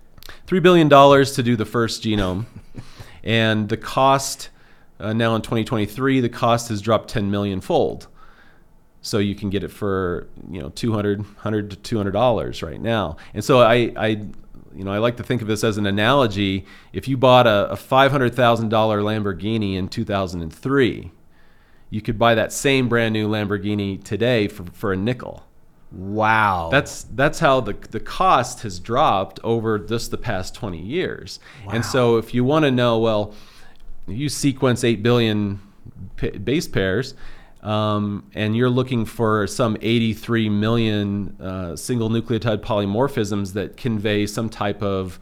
$3 0.47 0.63
billion 0.63 0.89
to 0.89 1.43
do 1.43 1.55
the 1.55 1.65
first 1.65 2.03
genome. 2.03 2.45
And 3.25 3.69
the 3.69 3.77
cost 3.77 4.49
uh, 4.99 5.13
now 5.13 5.33
in 5.35 5.41
2023 5.41 6.19
the 6.19 6.27
cost 6.27 6.67
has 6.67 6.81
dropped 6.81 7.09
10 7.09 7.31
million 7.31 7.61
fold. 7.61 8.07
So 9.01 9.19
you 9.19 9.33
can 9.33 9.49
get 9.49 9.63
it 9.63 9.69
for 9.69 10.27
you 10.51 10.61
know 10.61 10.67
200 10.67 11.19
100 11.19 11.69
to 11.69 11.77
200 11.77 12.11
dollars 12.11 12.61
right 12.61 12.81
now. 12.81 13.15
And 13.33 13.41
so 13.41 13.61
I, 13.61 13.93
I 13.95 14.27
you 14.75 14.83
know 14.83 14.91
i 14.91 14.97
like 14.97 15.17
to 15.17 15.23
think 15.23 15.41
of 15.41 15.47
this 15.47 15.63
as 15.63 15.77
an 15.77 15.85
analogy 15.85 16.65
if 16.93 17.07
you 17.07 17.17
bought 17.17 17.47
a, 17.47 17.71
a 17.71 17.75
$500000 17.75 18.69
lamborghini 18.69 19.75
in 19.75 19.87
2003 19.87 21.11
you 21.89 22.01
could 22.01 22.17
buy 22.17 22.33
that 22.35 22.51
same 22.51 22.89
brand 22.89 23.13
new 23.13 23.27
lamborghini 23.27 24.03
today 24.03 24.47
for, 24.47 24.65
for 24.73 24.93
a 24.93 24.97
nickel 24.97 25.43
Wow. 25.91 26.69
that's 26.71 27.03
that's 27.03 27.37
how 27.37 27.59
the 27.61 27.73
the 27.91 27.99
cost 27.99 28.61
has 28.63 28.79
dropped 28.79 29.39
over 29.43 29.77
just 29.77 30.09
the 30.09 30.17
past 30.17 30.55
20 30.55 30.79
years. 30.79 31.39
And 31.69 31.85
so 31.85 32.17
if 32.17 32.33
you 32.33 32.43
want 32.43 32.65
to 32.65 32.71
know, 32.71 32.97
well, 32.97 33.35
you 34.07 34.27
sequence 34.27 34.83
8 34.83 35.03
billion 35.03 35.61
pa- 36.17 36.31
base 36.43 36.67
pairs, 36.67 37.13
um, 37.63 38.29
and 38.35 38.55
you're 38.55 38.69
looking 38.69 39.05
for 39.05 39.47
some 39.47 39.77
83 39.81 40.49
million 40.49 41.37
uh, 41.39 41.75
single 41.75 42.09
nucleotide 42.09 42.59
polymorphisms 42.59 43.53
that 43.53 43.77
convey 43.77 44.27
some 44.27 44.49
type 44.49 44.83
of 44.83 45.17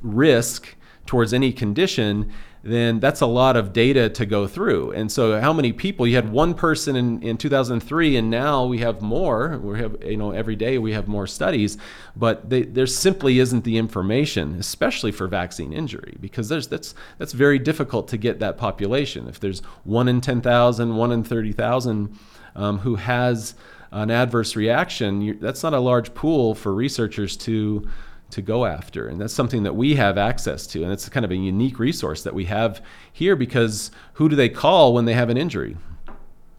risk 0.00 0.74
towards 1.04 1.34
any 1.34 1.52
condition, 1.52 2.32
then 2.64 3.00
that's 3.00 3.20
a 3.20 3.26
lot 3.26 3.56
of 3.56 3.72
data 3.72 4.08
to 4.08 4.24
go 4.24 4.46
through. 4.46 4.92
And 4.92 5.10
so, 5.10 5.40
how 5.40 5.52
many 5.52 5.72
people? 5.72 6.06
You 6.06 6.14
had 6.14 6.30
one 6.30 6.54
person 6.54 6.94
in, 6.94 7.20
in 7.22 7.36
2003, 7.36 8.16
and 8.16 8.30
now 8.30 8.66
we 8.66 8.78
have 8.78 9.02
more. 9.02 9.58
We 9.58 9.80
have, 9.80 10.02
you 10.04 10.16
know, 10.16 10.30
every 10.30 10.54
day 10.54 10.78
we 10.78 10.92
have 10.92 11.08
more 11.08 11.26
studies, 11.26 11.76
but 12.14 12.48
they, 12.48 12.62
there 12.62 12.86
simply 12.86 13.40
isn't 13.40 13.64
the 13.64 13.78
information, 13.78 14.54
especially 14.60 15.10
for 15.10 15.26
vaccine 15.26 15.72
injury, 15.72 16.16
because 16.20 16.48
there's 16.48 16.68
that's 16.68 16.94
that's 17.18 17.32
very 17.32 17.58
difficult 17.58 18.06
to 18.08 18.16
get 18.16 18.38
that 18.38 18.58
population. 18.58 19.26
If 19.26 19.40
there's 19.40 19.60
one 19.82 20.06
in 20.06 20.20
10,000, 20.20 20.96
one 20.96 21.10
in 21.10 21.24
30,000 21.24 22.16
um, 22.54 22.78
who 22.78 22.94
has 22.94 23.54
an 23.90 24.10
adverse 24.10 24.54
reaction, 24.54 25.38
that's 25.40 25.64
not 25.64 25.74
a 25.74 25.80
large 25.80 26.14
pool 26.14 26.54
for 26.54 26.72
researchers 26.72 27.36
to 27.38 27.88
to 28.32 28.42
go 28.42 28.66
after. 28.66 29.08
And 29.08 29.20
that's 29.20 29.32
something 29.32 29.62
that 29.62 29.76
we 29.76 29.94
have 29.94 30.18
access 30.18 30.66
to. 30.68 30.82
And 30.82 30.92
it's 30.92 31.08
kind 31.08 31.24
of 31.24 31.30
a 31.30 31.36
unique 31.36 31.78
resource 31.78 32.22
that 32.24 32.34
we 32.34 32.46
have 32.46 32.82
here 33.12 33.36
because 33.36 33.90
who 34.14 34.28
do 34.28 34.36
they 34.36 34.48
call 34.48 34.94
when 34.94 35.04
they 35.04 35.14
have 35.14 35.30
an 35.30 35.36
injury? 35.36 35.76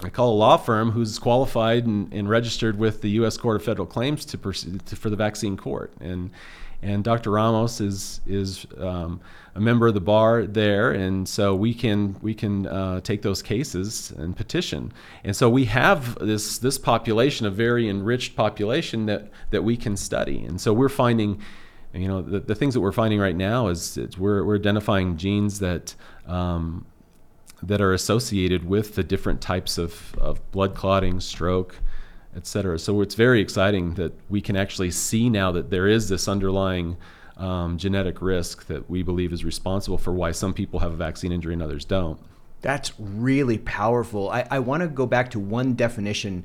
I 0.01 0.09
call 0.09 0.33
a 0.33 0.35
law 0.35 0.57
firm 0.57 0.91
who's 0.91 1.17
qualified 1.17 1.85
and, 1.85 2.11
and 2.13 2.29
registered 2.29 2.77
with 2.77 3.01
the 3.01 3.09
U.S. 3.11 3.37
Court 3.37 3.55
of 3.55 3.63
Federal 3.63 3.87
Claims 3.87 4.25
to, 4.25 4.37
to 4.37 4.95
for 4.95 5.09
the 5.09 5.15
vaccine 5.15 5.55
court. 5.57 5.93
And 5.99 6.31
and 6.83 7.03
Dr. 7.03 7.31
Ramos 7.31 7.79
is 7.79 8.19
is 8.27 8.67
um, 8.77 9.21
a 9.55 9.61
member 9.61 9.87
of 9.87 9.93
the 9.93 10.01
bar 10.01 10.45
there, 10.45 10.91
and 10.91 11.27
so 11.27 11.55
we 11.55 11.73
can 11.73 12.17
we 12.21 12.33
can 12.33 12.67
uh, 12.67 12.99
take 12.99 13.21
those 13.21 13.41
cases 13.41 14.11
and 14.17 14.35
petition. 14.35 14.91
And 15.23 15.35
so 15.35 15.49
we 15.49 15.65
have 15.65 16.19
this 16.19 16.57
this 16.57 16.77
population, 16.77 17.45
a 17.45 17.51
very 17.51 17.87
enriched 17.87 18.35
population 18.35 19.05
that 19.05 19.29
that 19.51 19.63
we 19.63 19.77
can 19.77 19.95
study. 19.95 20.43
And 20.43 20.59
so 20.59 20.73
we're 20.73 20.89
finding, 20.89 21.41
you 21.93 22.07
know, 22.07 22.21
the, 22.21 22.39
the 22.39 22.55
things 22.55 22.73
that 22.73 22.81
we're 22.81 22.91
finding 22.91 23.19
right 23.19 23.35
now 23.35 23.67
is, 23.67 23.97
we're 24.17 24.43
we're 24.43 24.57
identifying 24.57 25.17
genes 25.17 25.59
that. 25.59 25.95
Um, 26.27 26.85
that 27.65 27.79
are 27.79 27.93
associated 27.93 28.67
with 28.67 28.95
the 28.95 29.03
different 29.03 29.39
types 29.39 29.77
of, 29.77 30.15
of 30.17 30.51
blood 30.51 30.75
clotting, 30.75 31.21
stroke, 31.21 31.79
et 32.35 32.45
cetera. 32.45 32.77
So 32.77 32.99
it's 32.99 33.15
very 33.15 33.39
exciting 33.39 33.93
that 33.93 34.11
we 34.29 34.41
can 34.41 34.57
actually 34.57 34.91
see 34.91 35.29
now 35.29 35.49
that 35.53 35.69
there 35.69 35.87
is 35.87 36.09
this 36.09 36.27
underlying 36.27 36.97
um, 37.37 37.77
genetic 37.77 38.21
risk 38.21 38.67
that 38.67 38.89
we 38.89 39.01
believe 39.01 39.31
is 39.31 39.45
responsible 39.45 39.97
for 39.97 40.11
why 40.11 40.33
some 40.33 40.53
people 40.53 40.79
have 40.79 40.91
a 40.91 40.97
vaccine 40.97 41.31
injury 41.31 41.53
and 41.53 41.63
others 41.63 41.85
don't. 41.85 42.19
That's 42.59 42.91
really 42.99 43.59
powerful. 43.59 44.29
I, 44.29 44.45
I 44.51 44.59
want 44.59 44.83
to 44.83 44.89
go 44.89 45.05
back 45.05 45.31
to 45.31 45.39
one 45.39 45.73
definition, 45.73 46.43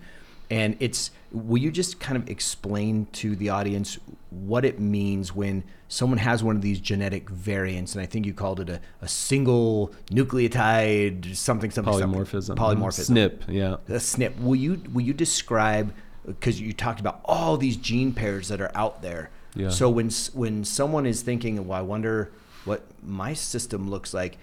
and 0.50 0.76
it's 0.78 1.10
will 1.32 1.58
you 1.58 1.72
just 1.72 1.98
kind 1.98 2.16
of 2.16 2.30
explain 2.30 3.06
to 3.14 3.34
the 3.34 3.48
audience 3.50 3.98
what 4.30 4.64
it 4.64 4.78
means 4.78 5.34
when 5.34 5.64
someone 5.88 6.18
has 6.18 6.42
one 6.42 6.54
of 6.56 6.62
these 6.62 6.80
genetic 6.80 7.30
variants? 7.30 7.94
And 7.94 8.02
I 8.02 8.06
think 8.06 8.26
you 8.26 8.34
called 8.34 8.60
it 8.60 8.68
a, 8.68 8.80
a 9.00 9.08
single 9.08 9.92
nucleotide 10.10 11.34
something 11.36 11.70
something 11.70 11.92
polymorphism. 11.94 12.42
Something. 12.44 12.56
Polymorphism. 12.64 13.30
SNP, 13.30 13.42
yeah. 13.48 13.74
A 13.88 13.98
SNP. 13.98 14.40
Will 14.40 14.56
you 14.56 14.82
will 14.92 15.02
you 15.02 15.12
describe 15.14 15.92
because 16.26 16.60
you 16.60 16.72
talked 16.72 17.00
about 17.00 17.20
all 17.24 17.56
these 17.56 17.76
gene 17.76 18.12
pairs 18.12 18.48
that 18.48 18.60
are 18.60 18.70
out 18.74 19.02
there. 19.02 19.30
Yeah. 19.54 19.70
So 19.70 19.88
when 19.88 20.10
when 20.34 20.64
someone 20.64 21.06
is 21.06 21.22
thinking, 21.22 21.66
well, 21.66 21.78
I 21.78 21.82
wonder 21.82 22.30
what 22.64 22.82
my 23.02 23.32
system 23.34 23.88
looks 23.90 24.12
like. 24.12 24.38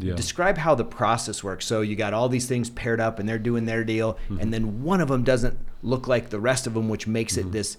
Yeah. 0.00 0.14
Describe 0.14 0.58
how 0.58 0.76
the 0.76 0.84
process 0.84 1.42
works. 1.42 1.66
So 1.66 1.80
you 1.80 1.96
got 1.96 2.14
all 2.14 2.28
these 2.28 2.46
things 2.46 2.70
paired 2.70 3.00
up, 3.00 3.18
and 3.18 3.28
they're 3.28 3.36
doing 3.38 3.64
their 3.66 3.82
deal, 3.82 4.14
Mm-hmm. 4.28 4.38
and 4.40 4.54
then 4.54 4.84
one 4.84 5.00
of 5.00 5.08
them 5.08 5.24
doesn't 5.24 5.58
look 5.82 6.06
like 6.06 6.30
the 6.30 6.38
rest 6.38 6.68
of 6.68 6.74
them, 6.74 6.88
which 6.88 7.08
makes 7.08 7.36
Mm-hmm. 7.36 7.48
it 7.48 7.52
this 7.52 7.76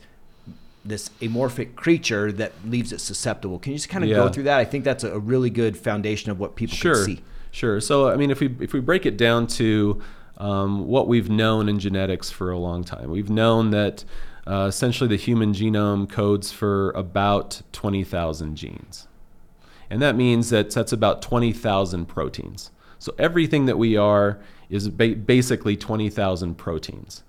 this 0.86 1.10
amorphic 1.22 1.76
creature 1.76 2.32
that 2.32 2.54
leaves 2.66 2.92
it 2.94 3.00
susceptible. 3.02 3.60
Can 3.60 3.74
you 3.74 3.78
just 3.78 3.90
kind 3.90 4.04
of 4.04 4.10
go 4.10 4.30
through 4.30 4.44
that? 4.44 4.60
I 4.60 4.66
think 4.66 4.84
that's 4.84 5.04
a 5.04 5.20
really 5.20 5.50
good 5.50 5.78
foundation 5.78 6.32
of 6.32 6.40
what 6.40 6.56
people 6.56 6.76
Sure, 6.78 6.96
can 6.96 7.04
see. 7.18 7.22
sure. 7.52 7.82
So 7.82 8.10
I 8.10 8.16
mean, 8.16 8.32
if 8.32 8.40
we 8.40 8.56
if 8.60 8.74
we 8.74 8.80
break 8.80 9.06
it 9.06 9.18
down 9.18 9.48
to 9.48 10.02
um, 10.38 10.88
what 10.88 11.08
we've 11.08 11.30
known 11.30 11.68
in 11.68 11.80
genetics 11.80 12.30
for 12.32 12.50
a 12.52 12.58
long 12.58 12.84
time, 12.84 13.12
we've 13.12 13.30
known 13.30 13.72
that 13.72 14.06
uh, 14.48 14.66
essentially 14.70 15.08
the 15.10 15.18
human 15.18 15.54
genome 15.54 16.10
codes 16.10 16.52
for 16.52 16.92
about 16.92 17.62
twenty 17.74 18.04
thousand 18.06 18.56
genes, 18.56 19.08
and 19.90 20.02
that 20.02 20.16
means 20.16 20.50
that 20.50 20.72
that's 20.72 20.94
about 20.94 21.22
twenty 21.22 21.52
thousand 21.52 22.06
proteins. 22.08 22.72
So 23.00 23.14
everything 23.20 23.66
that 23.66 23.78
we 23.78 23.96
are 23.98 24.40
is 24.70 24.88
ba- 24.90 25.16
basically 25.16 25.76
twenty 25.76 26.10
thousand 26.10 26.56
proteins. 26.56 27.24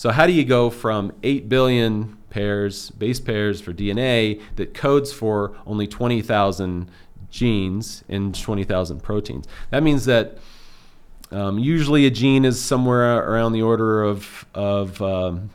So 0.00 0.08
how 0.08 0.26
do 0.26 0.32
you 0.32 0.46
go 0.46 0.70
from 0.70 1.12
8 1.22 1.50
billion 1.50 2.16
pairs, 2.30 2.88
base 2.88 3.20
pairs 3.20 3.60
for 3.60 3.74
DNA 3.74 4.40
that 4.56 4.72
codes 4.72 5.12
for 5.12 5.54
only 5.66 5.86
20,000 5.86 6.90
genes 7.30 8.02
and 8.08 8.34
20,000 8.34 9.02
proteins? 9.02 9.46
That 9.68 9.82
means 9.82 10.06
that 10.06 10.38
um, 11.30 11.58
usually 11.58 12.06
a 12.06 12.10
gene 12.10 12.46
is 12.46 12.58
somewhere 12.58 13.18
around 13.18 13.52
the 13.52 13.60
order 13.60 14.02
of, 14.02 14.46
of 14.54 15.02
um, 15.02 15.50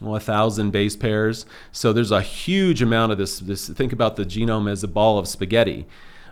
well, 0.00 0.16
a 0.16 0.20
thousand 0.20 0.72
base 0.72 0.96
pairs. 0.96 1.46
So 1.70 1.92
there's 1.92 2.10
a 2.10 2.22
huge 2.22 2.82
amount 2.82 3.12
of 3.12 3.18
this, 3.18 3.38
this. 3.38 3.68
Think 3.68 3.92
about 3.92 4.16
the 4.16 4.24
genome 4.24 4.68
as 4.68 4.82
a 4.82 4.88
ball 4.88 5.16
of 5.16 5.28
spaghetti, 5.28 5.86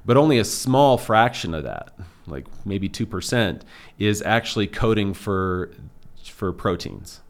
but 0.04 0.16
only 0.16 0.40
a 0.40 0.45
small 0.45 0.99
fraction 0.99 1.54
of 1.54 1.62
that, 1.62 1.92
like 2.26 2.49
maybe 2.66 2.88
2%, 2.88 3.61
is 3.97 4.23
actually 4.23 4.66
coding 4.66 5.14
for, 5.14 5.71
for 6.25 6.52
proteins. 6.52 7.21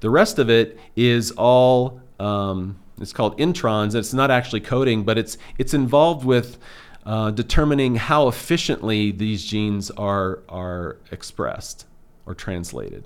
The 0.00 0.10
rest 0.10 0.38
of 0.38 0.50
it 0.50 0.78
is 0.94 1.30
all 1.32 2.00
um, 2.18 2.78
it's 3.00 3.12
called 3.12 3.38
introns. 3.38 3.94
It's 3.94 4.14
not 4.14 4.30
actually 4.30 4.60
coding, 4.60 5.04
but 5.04 5.18
it's 5.18 5.36
it's 5.58 5.74
involved 5.74 6.24
with 6.24 6.58
uh, 7.04 7.30
determining 7.30 7.96
how 7.96 8.28
efficiently 8.28 9.10
these 9.10 9.44
genes 9.44 9.90
are 9.92 10.40
are 10.48 10.96
expressed 11.10 11.86
or 12.24 12.34
translated. 12.34 13.04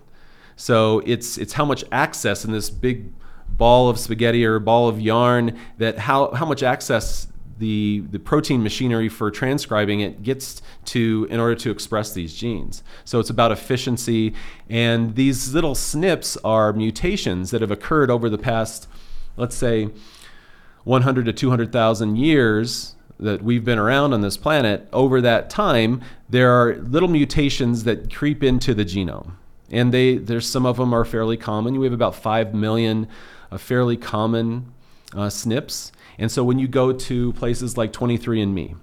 So 0.57 1.01
it's 1.07 1.39
it's 1.39 1.55
how 1.55 1.65
much 1.65 1.85
access 1.91 2.45
in 2.45 2.53
this 2.53 2.71
big 2.71 3.13
ball 3.49 3.89
of 3.89 3.99
spaghetti 3.99 4.45
or 4.45 4.59
ball 4.59 4.89
of 4.89 5.01
yarn 5.01 5.59
that 5.79 5.99
how 5.99 6.33
how 6.33 6.47
much 6.47 6.63
access 6.63 7.27
the 7.61 8.03
the 8.11 8.19
protein 8.19 8.63
machinery 8.63 9.09
for 9.09 9.31
transcribing 9.31 10.01
it 10.01 10.23
gets 10.23 10.61
to 10.87 11.29
in 11.31 11.39
order 11.39 11.55
to 11.55 11.71
express 11.71 12.13
these 12.13 12.35
genes. 12.35 12.83
So 13.05 13.21
it's 13.21 13.31
about 13.31 13.53
efficiency 13.53 14.35
and 14.69 15.15
these 15.15 15.55
little 15.55 15.75
SNPs 15.75 16.39
are 16.43 16.73
mutations 16.73 17.53
that 17.53 17.61
have 17.61 17.71
occurred 17.71 18.11
over 18.11 18.29
the 18.29 18.39
past 18.39 18.89
let's 19.37 19.55
say 19.55 19.91
100 20.85 21.27
to 21.27 21.33
200,000 21.33 22.17
years 22.17 22.97
that 23.19 23.43
we've 23.43 23.65
been 23.65 23.79
around 23.79 24.15
on 24.15 24.23
this 24.23 24.37
planet 24.37 24.89
over 24.93 25.21
that 25.21 25.51
time 25.51 26.01
there 26.29 26.51
are 26.51 26.77
little 26.77 27.09
mutations 27.09 27.85
that 27.85 28.13
creep 28.13 28.43
into 28.43 28.73
the 28.73 28.85
genome 28.85 29.33
and 29.71 29.93
they 29.93 30.17
there's 30.17 30.49
some 30.49 30.65
of 30.65 30.79
them 30.79 30.95
are 30.95 31.05
fairly 31.05 31.37
common 31.37 31.79
we 31.79 31.87
have 31.87 31.93
about 31.93 32.15
5 32.15 32.55
million 32.55 33.07
uh, 33.53 33.59
fairly 33.59 33.97
common 33.97 34.73
uh, 35.15 35.29
SNPs 35.29 35.93
and 36.19 36.31
so 36.31 36.45
when 36.45 36.59
you 36.59 36.69
go 36.69 36.93
to 36.93 37.33
places 37.35 37.77
like 37.77 37.93
23andme 37.93 38.77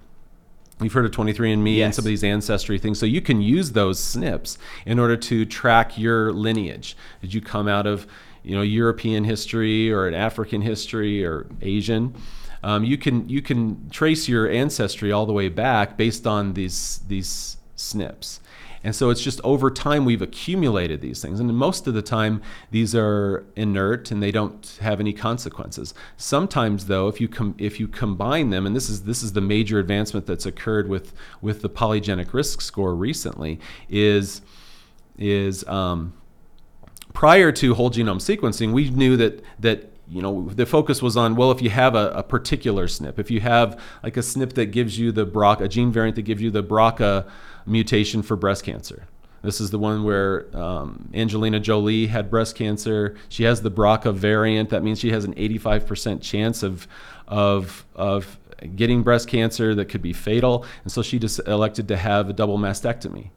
You've 0.80 0.92
heard 0.92 1.06
of 1.06 1.10
23andMe 1.10 1.78
and 1.80 1.94
some 1.94 2.04
of 2.04 2.06
these 2.06 2.22
ancestry 2.22 2.78
things. 2.78 3.00
So 3.00 3.06
you 3.06 3.20
can 3.20 3.40
use 3.40 3.72
those 3.72 4.00
SNPs 4.00 4.58
in 4.86 4.98
order 4.98 5.16
to 5.16 5.44
track 5.44 5.98
your 5.98 6.32
lineage. 6.32 6.96
Did 7.20 7.34
you 7.34 7.40
come 7.40 7.66
out 7.66 7.86
of, 7.86 8.06
you 8.44 8.54
know, 8.54 8.62
European 8.62 9.24
history 9.24 9.90
or 9.90 10.06
an 10.06 10.14
African 10.14 10.62
history 10.62 11.24
or 11.24 11.46
Asian? 11.62 12.14
Um, 12.62 12.84
you 12.84 12.96
can 12.96 13.28
you 13.28 13.42
can 13.42 13.88
trace 13.90 14.28
your 14.28 14.48
ancestry 14.48 15.10
all 15.10 15.26
the 15.26 15.32
way 15.32 15.48
back 15.48 15.96
based 15.96 16.26
on 16.26 16.54
these 16.54 17.00
these 17.08 17.56
SNPs. 17.76 18.40
And 18.84 18.94
so 18.94 19.10
it's 19.10 19.22
just 19.22 19.40
over 19.42 19.70
time 19.70 20.04
we've 20.04 20.22
accumulated 20.22 21.00
these 21.00 21.20
things. 21.20 21.40
And 21.40 21.52
most 21.56 21.86
of 21.86 21.94
the 21.94 22.02
time, 22.02 22.42
these 22.70 22.94
are 22.94 23.44
inert 23.56 24.10
and 24.10 24.22
they 24.22 24.30
don't 24.30 24.78
have 24.80 25.00
any 25.00 25.12
consequences. 25.12 25.94
Sometimes, 26.16 26.86
though, 26.86 27.08
if 27.08 27.20
you 27.20 27.28
com- 27.28 27.54
if 27.58 27.80
you 27.80 27.88
combine 27.88 28.50
them, 28.50 28.66
and 28.66 28.74
this 28.76 28.88
is 28.88 29.04
this 29.04 29.22
is 29.22 29.32
the 29.32 29.40
major 29.40 29.78
advancement 29.78 30.26
that's 30.26 30.46
occurred 30.46 30.88
with 30.88 31.12
with 31.40 31.62
the 31.62 31.70
polygenic 31.70 32.32
risk 32.32 32.60
score 32.60 32.94
recently, 32.94 33.58
is 33.88 34.42
is 35.18 35.66
um, 35.68 36.12
prior 37.12 37.50
to 37.52 37.74
whole 37.74 37.90
genome 37.90 38.20
sequencing, 38.20 38.72
we 38.72 38.90
knew 38.90 39.16
that 39.16 39.42
that 39.58 39.92
you 40.10 40.22
know 40.22 40.48
the 40.48 40.64
focus 40.64 41.02
was 41.02 41.16
on 41.16 41.36
well 41.36 41.50
if 41.50 41.60
you 41.60 41.70
have 41.70 41.94
a, 41.94 42.10
a 42.10 42.22
particular 42.22 42.86
SNP, 42.86 43.18
if 43.18 43.30
you 43.30 43.40
have 43.40 43.80
like 44.02 44.16
a 44.16 44.20
SNP 44.20 44.54
that 44.54 44.66
gives 44.66 44.98
you 44.98 45.12
the 45.12 45.26
BRCA, 45.26 45.62
a 45.62 45.68
gene 45.68 45.92
variant 45.92 46.16
that 46.16 46.22
gives 46.22 46.40
you 46.40 46.50
the 46.50 46.62
BRCA 46.62 47.28
mutation 47.66 48.22
for 48.22 48.36
breast 48.36 48.64
cancer. 48.64 49.06
This 49.42 49.60
is 49.60 49.70
the 49.70 49.78
one 49.78 50.02
where 50.02 50.54
um, 50.56 51.10
Angelina 51.14 51.60
Jolie 51.60 52.06
had 52.08 52.30
breast 52.30 52.56
cancer. 52.56 53.16
She 53.28 53.44
has 53.44 53.62
the 53.62 53.70
BRCA 53.70 54.12
variant. 54.12 54.70
That 54.70 54.82
means 54.82 54.98
she 54.98 55.12
has 55.12 55.24
an 55.24 55.34
85% 55.34 56.20
chance 56.20 56.62
of 56.62 56.88
of 57.28 57.86
of 57.94 58.38
getting 58.74 59.02
breast 59.02 59.28
cancer 59.28 59.74
that 59.74 59.86
could 59.86 60.02
be 60.02 60.12
fatal, 60.12 60.64
and 60.82 60.90
so 60.90 61.02
she 61.02 61.18
just 61.18 61.40
elected 61.46 61.86
to 61.88 61.96
have 61.96 62.28
a 62.28 62.32
double 62.32 62.58
mastectomy. 62.58 63.30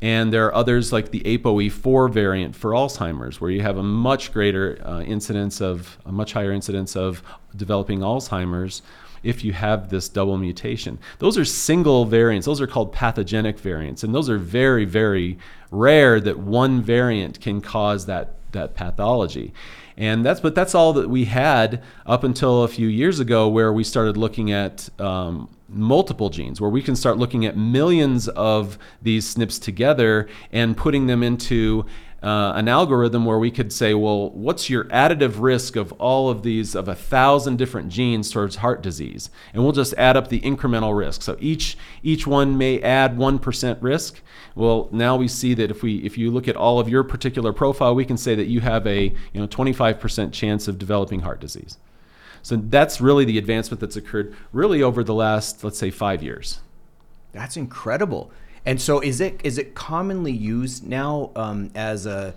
And 0.00 0.32
there 0.32 0.46
are 0.46 0.54
others 0.54 0.92
like 0.92 1.10
the 1.10 1.20
ApoE4 1.20 2.10
variant 2.10 2.54
for 2.54 2.72
Alzheimer's, 2.72 3.40
where 3.40 3.50
you 3.50 3.62
have 3.62 3.78
a 3.78 3.82
much 3.82 4.32
greater 4.32 4.78
uh, 4.84 5.00
incidence 5.00 5.60
of 5.60 5.98
a 6.04 6.12
much 6.12 6.34
higher 6.34 6.52
incidence 6.52 6.96
of 6.96 7.22
developing 7.54 8.00
Alzheimer's 8.00 8.82
if 9.22 9.44
you 9.44 9.52
have 9.52 9.90
this 9.90 10.08
double 10.08 10.36
mutation. 10.38 10.98
Those 11.18 11.38
are 11.38 11.44
single 11.44 12.04
variants. 12.04 12.46
Those 12.46 12.60
are 12.60 12.66
called 12.66 12.92
pathogenic 12.92 13.58
variants, 13.58 14.02
and 14.02 14.14
those 14.14 14.28
are 14.30 14.38
very, 14.38 14.84
very 14.84 15.38
rare 15.70 16.20
that 16.20 16.38
one 16.38 16.82
variant 16.82 17.40
can 17.40 17.60
cause 17.60 18.06
that 18.06 18.34
that 18.52 18.74
pathology. 18.74 19.52
And 19.96 20.24
that's 20.24 20.40
but 20.40 20.54
that's 20.54 20.74
all 20.74 20.92
that 20.94 21.08
we 21.08 21.24
had 21.24 21.82
up 22.04 22.22
until 22.22 22.64
a 22.64 22.68
few 22.68 22.86
years 22.86 23.18
ago, 23.18 23.48
where 23.48 23.72
we 23.72 23.82
started 23.82 24.16
looking 24.16 24.52
at 24.52 24.88
um, 25.00 25.48
multiple 25.68 26.28
genes, 26.28 26.60
where 26.60 26.70
we 26.70 26.82
can 26.82 26.94
start 26.96 27.16
looking 27.16 27.46
at 27.46 27.56
millions 27.56 28.28
of 28.28 28.78
these 29.00 29.34
SNPs 29.34 29.60
together 29.62 30.28
and 30.52 30.76
putting 30.76 31.06
them 31.06 31.22
into 31.22 31.86
uh, 32.26 32.54
an 32.56 32.66
algorithm 32.66 33.24
where 33.24 33.38
we 33.38 33.52
could 33.52 33.72
say, 33.72 33.94
well, 33.94 34.30
what's 34.30 34.68
your 34.68 34.82
additive 34.86 35.40
risk 35.40 35.76
of 35.76 35.92
all 35.92 36.28
of 36.28 36.42
these, 36.42 36.74
of 36.74 36.88
a 36.88 36.94
thousand 36.94 37.56
different 37.56 37.88
genes 37.88 38.32
towards 38.32 38.56
heart 38.56 38.82
disease? 38.82 39.30
And 39.54 39.62
we'll 39.62 39.70
just 39.70 39.94
add 39.94 40.16
up 40.16 40.26
the 40.26 40.40
incremental 40.40 40.98
risk. 40.98 41.22
So 41.22 41.36
each, 41.38 41.78
each 42.02 42.26
one 42.26 42.58
may 42.58 42.82
add 42.82 43.16
1% 43.16 43.78
risk. 43.80 44.20
Well, 44.56 44.88
now 44.90 45.14
we 45.14 45.28
see 45.28 45.54
that 45.54 45.70
if, 45.70 45.84
we, 45.84 45.98
if 45.98 46.18
you 46.18 46.32
look 46.32 46.48
at 46.48 46.56
all 46.56 46.80
of 46.80 46.88
your 46.88 47.04
particular 47.04 47.52
profile, 47.52 47.94
we 47.94 48.04
can 48.04 48.16
say 48.16 48.34
that 48.34 48.46
you 48.46 48.60
have 48.60 48.84
a 48.88 49.04
you 49.32 49.40
know, 49.40 49.46
25% 49.46 50.32
chance 50.32 50.66
of 50.66 50.80
developing 50.80 51.20
heart 51.20 51.38
disease. 51.38 51.78
So 52.42 52.56
that's 52.56 53.00
really 53.00 53.24
the 53.24 53.38
advancement 53.38 53.80
that's 53.80 53.94
occurred 53.94 54.34
really 54.52 54.82
over 54.82 55.04
the 55.04 55.14
last, 55.14 55.62
let's 55.62 55.78
say, 55.78 55.92
five 55.92 56.24
years. 56.24 56.58
That's 57.30 57.56
incredible. 57.56 58.32
And 58.66 58.82
so, 58.82 59.00
is 59.00 59.20
it 59.20 59.40
is 59.44 59.58
it 59.58 59.76
commonly 59.76 60.32
used 60.32 60.84
now 60.84 61.30
um, 61.36 61.70
as 61.76 62.04
a 62.04 62.34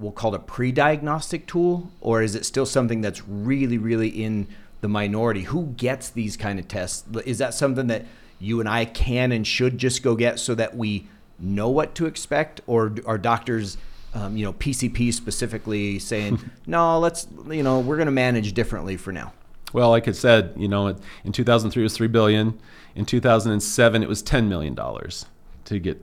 we'll 0.00 0.10
call 0.10 0.34
it 0.34 0.38
a 0.38 0.42
pre-diagnostic 0.42 1.46
tool, 1.46 1.90
or 2.00 2.22
is 2.22 2.34
it 2.34 2.44
still 2.44 2.66
something 2.66 3.00
that's 3.00 3.26
really, 3.28 3.78
really 3.78 4.08
in 4.08 4.48
the 4.80 4.88
minority? 4.88 5.42
Who 5.42 5.66
gets 5.76 6.10
these 6.10 6.36
kind 6.36 6.58
of 6.58 6.66
tests? 6.66 7.04
Is 7.24 7.38
that 7.38 7.54
something 7.54 7.86
that 7.86 8.04
you 8.40 8.58
and 8.58 8.68
I 8.68 8.84
can 8.84 9.30
and 9.30 9.46
should 9.46 9.78
just 9.78 10.02
go 10.02 10.16
get 10.16 10.40
so 10.40 10.56
that 10.56 10.76
we 10.76 11.06
know 11.38 11.68
what 11.68 11.94
to 11.94 12.06
expect, 12.06 12.60
or 12.66 12.92
are 13.06 13.16
doctors, 13.16 13.76
um, 14.12 14.36
you 14.36 14.44
know, 14.44 14.52
PCP 14.52 15.14
specifically 15.14 16.00
saying, 16.00 16.38
no, 16.66 16.98
let's, 16.98 17.28
you 17.48 17.62
know, 17.62 17.78
we're 17.78 17.96
going 17.96 18.06
to 18.06 18.12
manage 18.12 18.52
differently 18.54 18.96
for 18.96 19.12
now? 19.12 19.32
Well, 19.72 19.90
like 19.90 20.08
I 20.08 20.12
said, 20.12 20.52
you 20.56 20.68
know, 20.68 20.96
in 21.24 21.32
2003 21.32 21.80
it 21.80 21.84
was 21.84 21.96
three 21.96 22.08
billion. 22.08 22.58
In 22.96 23.04
2007 23.04 24.02
it 24.02 24.08
was 24.08 24.22
10 24.22 24.48
million 24.48 24.74
dollars 24.74 25.26
to 25.66 25.78
get 25.78 26.00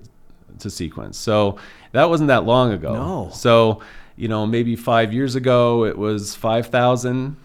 to 0.60 0.70
sequence. 0.70 1.18
So 1.18 1.58
that 1.92 2.10
wasn't 2.10 2.28
that 2.30 2.46
long 2.46 2.72
ago. 2.72 2.94
No. 2.94 3.30
So 3.34 3.82
you 4.16 4.28
know, 4.28 4.46
maybe 4.46 4.76
five 4.76 5.14
years 5.14 5.36
ago 5.36 5.86
it 5.86 5.98
was 5.98 6.36
5,000. 6.36 7.38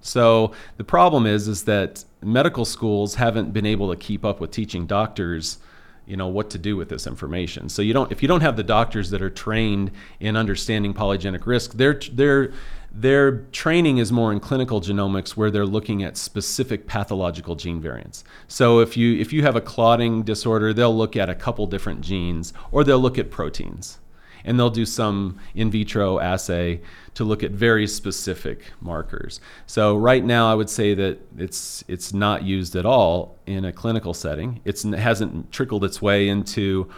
So 0.00 0.52
the 0.76 0.84
problem 0.84 1.26
is, 1.26 1.46
is 1.46 1.64
that 1.64 2.04
medical 2.20 2.64
schools 2.64 3.16
haven't 3.16 3.52
been 3.52 3.66
able 3.66 3.90
to 3.90 3.96
keep 3.96 4.24
up 4.24 4.40
with 4.40 4.50
teaching 4.50 4.86
doctors 4.86 5.58
you 6.06 6.16
know 6.16 6.28
what 6.28 6.50
to 6.50 6.58
do 6.58 6.76
with 6.76 6.88
this 6.88 7.06
information. 7.06 7.68
So 7.68 7.82
you 7.82 7.92
don't 7.92 8.10
if 8.12 8.22
you 8.22 8.28
don't 8.28 8.40
have 8.40 8.56
the 8.56 8.62
doctors 8.62 9.10
that 9.10 9.20
are 9.20 9.30
trained 9.30 9.90
in 10.20 10.36
understanding 10.36 10.94
polygenic 10.94 11.46
risk, 11.46 11.72
their 11.72 11.94
their 12.12 12.52
their 12.98 13.38
training 13.52 13.98
is 13.98 14.10
more 14.10 14.32
in 14.32 14.40
clinical 14.40 14.80
genomics 14.80 15.30
where 15.30 15.50
they're 15.50 15.66
looking 15.66 16.02
at 16.02 16.16
specific 16.16 16.86
pathological 16.86 17.54
gene 17.54 17.78
variants. 17.78 18.24
So 18.48 18.80
if 18.80 18.96
you 18.96 19.18
if 19.20 19.34
you 19.34 19.42
have 19.42 19.54
a 19.54 19.60
clotting 19.60 20.22
disorder, 20.22 20.72
they'll 20.72 20.96
look 20.96 21.14
at 21.14 21.28
a 21.28 21.34
couple 21.34 21.66
different 21.66 22.00
genes 22.00 22.54
or 22.70 22.84
they'll 22.84 22.98
look 22.98 23.18
at 23.18 23.30
proteins 23.30 23.98
and 24.46 24.58
they'll 24.58 24.70
do 24.70 24.86
some 24.86 25.38
in 25.54 25.70
vitro 25.70 26.20
assay 26.20 26.80
to 27.14 27.24
look 27.24 27.42
at 27.42 27.50
very 27.50 27.86
specific 27.86 28.62
markers. 28.80 29.40
So 29.66 29.96
right 29.96 30.24
now, 30.24 30.50
I 30.50 30.54
would 30.54 30.70
say 30.70 30.94
that 30.94 31.18
it's 31.36 31.84
it's 31.88 32.14
not 32.14 32.44
used 32.44 32.76
at 32.76 32.86
all 32.86 33.36
in 33.44 33.66
a 33.66 33.72
clinical 33.72 34.14
setting. 34.14 34.60
It's, 34.64 34.86
it 34.86 34.98
hasn't 34.98 35.52
trickled 35.52 35.84
its 35.84 36.00
way 36.00 36.28
into 36.28 36.88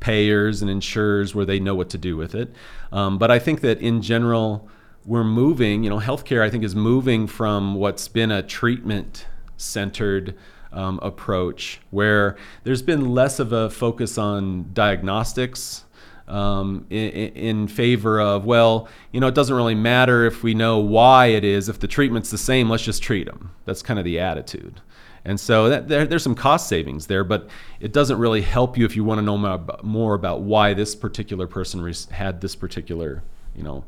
payers 0.00 0.60
and 0.60 0.70
insurers 0.70 1.34
where 1.34 1.46
they 1.46 1.60
know 1.60 1.74
what 1.74 1.88
to 1.90 1.98
do 1.98 2.14
with 2.14 2.34
it. 2.34 2.52
Um, 2.92 3.16
but 3.16 3.30
I 3.30 3.38
think 3.38 3.62
that 3.62 3.80
in 3.80 4.02
general, 4.02 4.68
we're 5.06 5.24
moving. 5.24 5.84
You 5.84 5.90
know, 5.90 6.00
healthcare 6.00 6.42
I 6.42 6.50
think 6.50 6.64
is 6.64 6.74
moving 6.74 7.26
from 7.26 7.76
what's 7.76 8.08
been 8.08 8.30
a 8.30 8.42
treatment 8.42 9.26
centered 9.56 10.36
um, 10.72 10.98
approach 11.02 11.80
where 11.90 12.36
there's 12.64 12.82
been 12.82 13.14
less 13.14 13.38
of 13.38 13.52
a 13.52 13.70
focus 13.70 14.18
on 14.18 14.70
diagnostics 14.74 15.84
um, 16.28 16.86
in, 16.90 17.10
in, 17.10 17.68
favor 17.68 18.20
of, 18.20 18.44
well, 18.44 18.88
you 19.12 19.20
know, 19.20 19.28
it 19.28 19.34
doesn't 19.34 19.54
really 19.54 19.76
matter 19.76 20.26
if 20.26 20.42
we 20.42 20.54
know 20.54 20.78
why 20.78 21.26
it 21.26 21.44
is. 21.44 21.68
If 21.68 21.78
the 21.78 21.86
treatment's 21.86 22.30
the 22.30 22.38
same, 22.38 22.68
let's 22.68 22.82
just 22.82 23.00
treat 23.00 23.26
them. 23.26 23.52
That's 23.64 23.80
kind 23.80 23.98
of 23.98 24.04
the 24.04 24.18
attitude. 24.18 24.80
And 25.24 25.38
so 25.38 25.68
that, 25.68 25.88
there, 25.88 26.04
there's 26.04 26.24
some 26.24 26.34
cost 26.34 26.68
savings 26.68 27.06
there, 27.06 27.22
but 27.22 27.48
it 27.80 27.92
doesn't 27.92 28.18
really 28.18 28.42
help 28.42 28.76
you 28.76 28.84
if 28.84 28.96
you 28.96 29.04
want 29.04 29.18
to 29.18 29.22
know 29.22 29.38
more 29.38 29.52
about, 29.52 29.84
more 29.84 30.14
about 30.14 30.40
why 30.42 30.74
this 30.74 30.96
particular 30.96 31.46
person 31.46 31.92
had 32.10 32.40
this 32.40 32.56
particular, 32.56 33.22
you 33.54 33.62
know, 33.62 33.84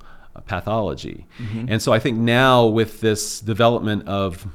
pathology. 0.47 1.27
Mm-hmm. 1.39 1.67
And 1.69 1.83
so 1.83 1.93
I 1.93 1.99
think 1.99 2.19
now 2.19 2.67
with 2.67 3.01
this 3.01 3.41
development 3.41 4.09
of 4.09 4.47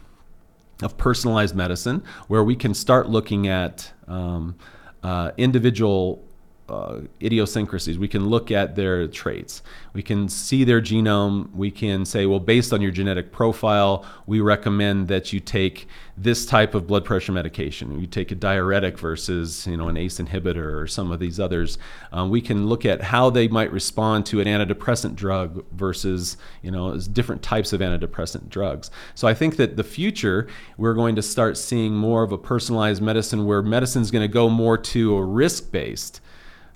of 0.82 0.98
personalized 0.98 1.56
medicine, 1.56 2.04
where 2.28 2.44
we 2.44 2.56
can 2.56 2.74
start 2.74 3.08
looking 3.08 3.48
at 3.48 3.92
um, 4.08 4.56
uh, 5.02 5.32
individual 5.38 6.24
uh, 6.70 7.02
idiosyncrasies. 7.22 7.98
We 7.98 8.08
can 8.08 8.30
look 8.30 8.50
at 8.50 8.76
their 8.76 9.08
traits. 9.08 9.62
We 9.94 10.02
can 10.02 10.30
see 10.30 10.64
their 10.64 10.82
genome. 10.82 11.54
We 11.54 11.72
can 11.72 12.06
say, 12.06 12.26
well, 12.26 12.40
based 12.40 12.72
on 12.72 12.82
your 12.82 12.92
genetic 12.92 13.32
profile, 13.32 14.06
we 14.26 14.40
recommend 14.40 15.08
that 15.10 15.34
you 15.34 15.40
take 15.40 15.88
this 16.16 16.46
type 16.46 16.74
of 16.74 16.88
blood 16.88 17.04
pressure 17.04 17.32
medication. 17.32 18.00
You 18.00 18.08
take 18.08 18.32
a 18.32 18.36
diuretic 18.36 18.98
versus, 18.98 19.68
you 19.68 19.76
know, 19.76 19.88
an 19.88 19.98
ACE 19.98 20.20
inhibitor 20.20 20.80
or 20.80 20.88
some 20.88 21.12
of 21.12 21.20
these 21.20 21.40
others. 21.40 21.78
Um, 22.12 22.30
we 22.30 22.40
can 22.40 22.68
look 22.68 22.86
at 22.86 23.02
how 23.02 23.30
they 23.30 23.48
might 23.48 23.72
respond 23.72 24.26
to 24.28 24.40
an 24.40 24.48
antidepressant 24.48 25.16
drug 25.16 25.66
versus, 25.72 26.38
you 26.62 26.72
know, 26.72 26.96
different 26.98 27.42
types 27.42 27.74
of 27.74 27.82
antidepressant 27.82 28.50
drugs. 28.50 28.90
So 29.16 29.28
I 29.28 29.34
think 29.34 29.58
that 29.58 29.76
the 29.76 29.84
future, 29.84 30.48
we're 30.78 30.94
going 30.94 31.16
to 31.16 31.22
start 31.22 31.58
seeing 31.58 31.96
more 31.96 32.24
of 32.24 32.32
a 32.32 32.38
personalized 32.38 33.02
medicine 33.02 33.46
where 33.46 33.62
medicine 33.62 34.02
is 34.02 34.12
going 34.12 34.24
to 34.24 34.34
go 34.34 34.50
more 34.50 34.78
to 34.78 35.18
a 35.18 35.24
risk-based 35.24 36.22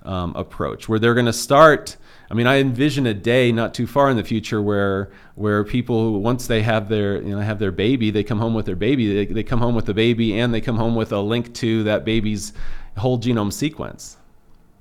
um, 0.08 0.34
approach, 0.34 0.88
where 0.88 0.98
they're 0.98 1.14
going 1.14 1.26
to 1.26 1.32
start. 1.32 1.96
I 2.30 2.34
mean, 2.34 2.46
I 2.46 2.58
envision 2.58 3.06
a 3.06 3.14
day 3.14 3.52
not 3.52 3.74
too 3.74 3.86
far 3.86 4.10
in 4.10 4.16
the 4.16 4.24
future 4.24 4.60
where 4.60 5.10
where 5.34 5.62
people 5.62 6.20
once 6.20 6.46
they 6.46 6.62
have 6.62 6.88
their 6.88 7.22
you 7.22 7.36
know 7.36 7.40
have 7.40 7.58
their 7.58 7.70
baby, 7.70 8.10
they 8.10 8.24
come 8.24 8.38
home 8.38 8.54
with 8.54 8.66
their 8.66 8.76
baby. 8.76 9.24
They, 9.24 9.32
they 9.32 9.42
come 9.44 9.60
home 9.60 9.74
with 9.74 9.86
the 9.86 9.94
baby, 9.94 10.38
and 10.38 10.52
they 10.52 10.60
come 10.60 10.76
home 10.76 10.94
with 10.94 11.12
a 11.12 11.20
link 11.20 11.54
to 11.54 11.84
that 11.84 12.04
baby's 12.04 12.52
whole 12.96 13.18
genome 13.18 13.52
sequence 13.52 14.16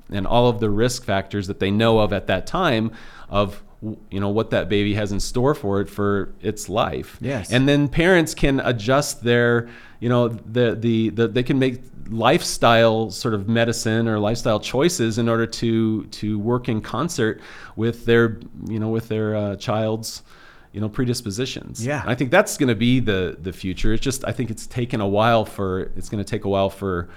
and 0.10 0.26
all 0.26 0.50
of 0.50 0.60
the 0.60 0.70
risk 0.70 1.04
factors 1.04 1.48
that 1.48 1.60
they 1.60 1.70
know 1.70 2.00
of 2.00 2.14
at 2.14 2.28
that 2.28 2.48
time 2.48 2.92
of 3.30 3.62
you 4.10 4.20
know 4.20 4.30
what 4.30 4.50
that 4.50 4.70
baby 4.70 4.96
has 4.96 5.12
in 5.12 5.20
store 5.20 5.54
for 5.54 5.82
it 5.82 5.90
for 5.90 6.34
its 6.42 6.68
life. 6.68 7.18
Yes. 7.22 7.52
And 7.52 7.70
then 7.70 7.88
parents 7.88 8.34
can 8.34 8.60
adjust 8.60 9.24
their 9.24 9.70
you 10.00 10.10
know 10.10 10.28
the 10.28 10.76
the, 10.76 11.10
the 11.10 11.28
they 11.28 11.44
can 11.44 11.60
make 11.60 11.82
lifestyle 12.10 13.10
sort 13.12 13.34
of 13.34 13.48
medicine 13.50 14.08
or 14.08 14.20
lifestyle 14.20 14.60
choices 14.60 15.18
in 15.18 15.28
order 15.28 15.46
to 15.46 16.06
to 16.06 16.40
work 16.40 16.70
in 16.70 16.82
concert 16.82 17.42
with 17.76 18.06
their 18.06 18.40
you 18.68 18.80
know 18.80 18.90
with 18.90 19.08
their 19.10 19.36
uh, 19.36 19.56
child's 19.56 20.24
you 20.72 20.82
know 20.82 20.90
predispositions. 20.90 21.86
Yeah, 21.86 22.04
I 22.06 22.16
think 22.16 22.32
that's 22.32 22.58
going 22.58 22.70
to 22.70 22.76
be 22.76 23.00
the 23.00 23.38
the 23.42 23.54
future. 23.54 23.94
It's 23.94 24.04
just 24.04 24.24
I 24.26 24.32
think 24.32 24.50
it's 24.50 24.68
taken 24.68 25.02
a 25.02 25.08
while 25.08 25.46
for 25.46 25.92
it's 25.96 26.10
going 26.10 26.24
to 26.24 26.30
take 26.30 26.46
a 26.46 26.50
while 26.50 26.70
for 26.70 27.10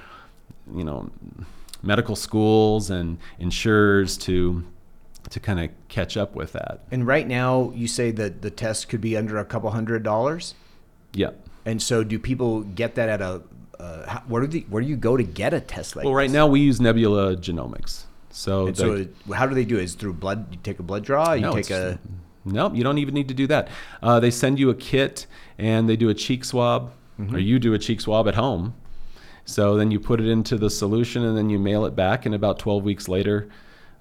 you 0.75 0.85
know 0.85 1.11
medical 1.83 2.16
schools 2.16 2.90
and 2.90 3.19
insurers 3.38 4.16
to 4.19 4.64
to 5.29 5.40
kind 5.40 5.61
of 5.61 5.71
catch 5.88 6.16
up 6.16 6.35
with 6.35 6.53
that. 6.53 6.81
And 6.90 7.07
right 7.07 7.27
now, 7.27 7.73
you 7.75 7.87
say 7.87 8.11
that 8.12 8.43
the 8.43 8.51
test 8.51 8.88
could 8.88 9.01
be 9.01 9.16
under 9.16 9.38
a 9.38 9.45
couple 9.45 9.71
hundred 9.71 10.03
dollars. 10.03 10.55
Yeah. 11.12 11.31
And 11.64 11.81
so, 11.83 12.03
do 12.03 12.18
people 12.18 12.62
get 12.62 12.94
that 12.94 13.09
at 13.09 13.20
a 13.20 13.42
uh, 13.81 14.20
where 14.29 14.42
do 14.42 14.46
the, 14.46 14.66
where 14.68 14.83
do 14.83 14.88
you 14.88 14.96
go 14.96 15.16
to 15.16 15.23
get 15.23 15.55
a 15.55 15.61
test 15.61 15.96
like 15.96 16.05
well 16.05 16.14
right 16.14 16.29
this? 16.29 16.35
now 16.35 16.46
we 16.46 16.61
use 16.61 16.81
nebula 16.81 17.37
genomics. 17.37 18.05
So, 18.31 18.70
the, 18.70 19.09
so 19.27 19.35
how 19.35 19.46
do 19.46 19.55
they 19.55 19.64
do 19.64 19.79
it? 19.79 19.85
Is 19.85 19.94
through 19.94 20.14
blood 20.14 20.46
you 20.53 20.59
take 20.62 20.79
a 20.79 20.83
blood 20.83 21.05
draw? 21.05 21.33
You 21.33 21.42
no, 21.42 21.55
take 21.55 21.70
a 21.70 21.99
no 22.44 22.73
you 22.73 22.85
don't 22.85 22.99
even 22.99 23.14
need 23.14 23.29
to 23.29 23.35
do 23.35 23.46
that. 23.49 23.68
Uh, 24.03 24.20
they 24.20 24.31
send 24.31 24.59
you 24.59 24.70
a 24.70 24.75
kit 24.75 25.27
and 25.59 25.88
they 25.88 25.96
do 25.96 26.09
a 26.09 26.14
cheek 26.14 26.44
swab 26.44 26.92
mm-hmm. 27.18 27.35
or 27.35 27.38
you 27.38 27.59
do 27.59 27.75
a 27.75 27.79
cheek 27.79 28.01
swab 28.01 28.29
at 28.29 28.35
home. 28.35 28.75
So 29.44 29.77
then 29.77 29.90
you 29.90 29.99
put 29.99 30.20
it 30.20 30.29
into 30.29 30.57
the 30.57 30.70
solution 30.70 31.25
and 31.25 31.37
then 31.37 31.51
you 31.51 31.59
mail 31.59 31.85
it 31.87 31.96
back 31.96 32.25
and 32.25 32.35
about 32.35 32.59
12 32.59 32.85
weeks 32.85 33.09
later 33.09 33.49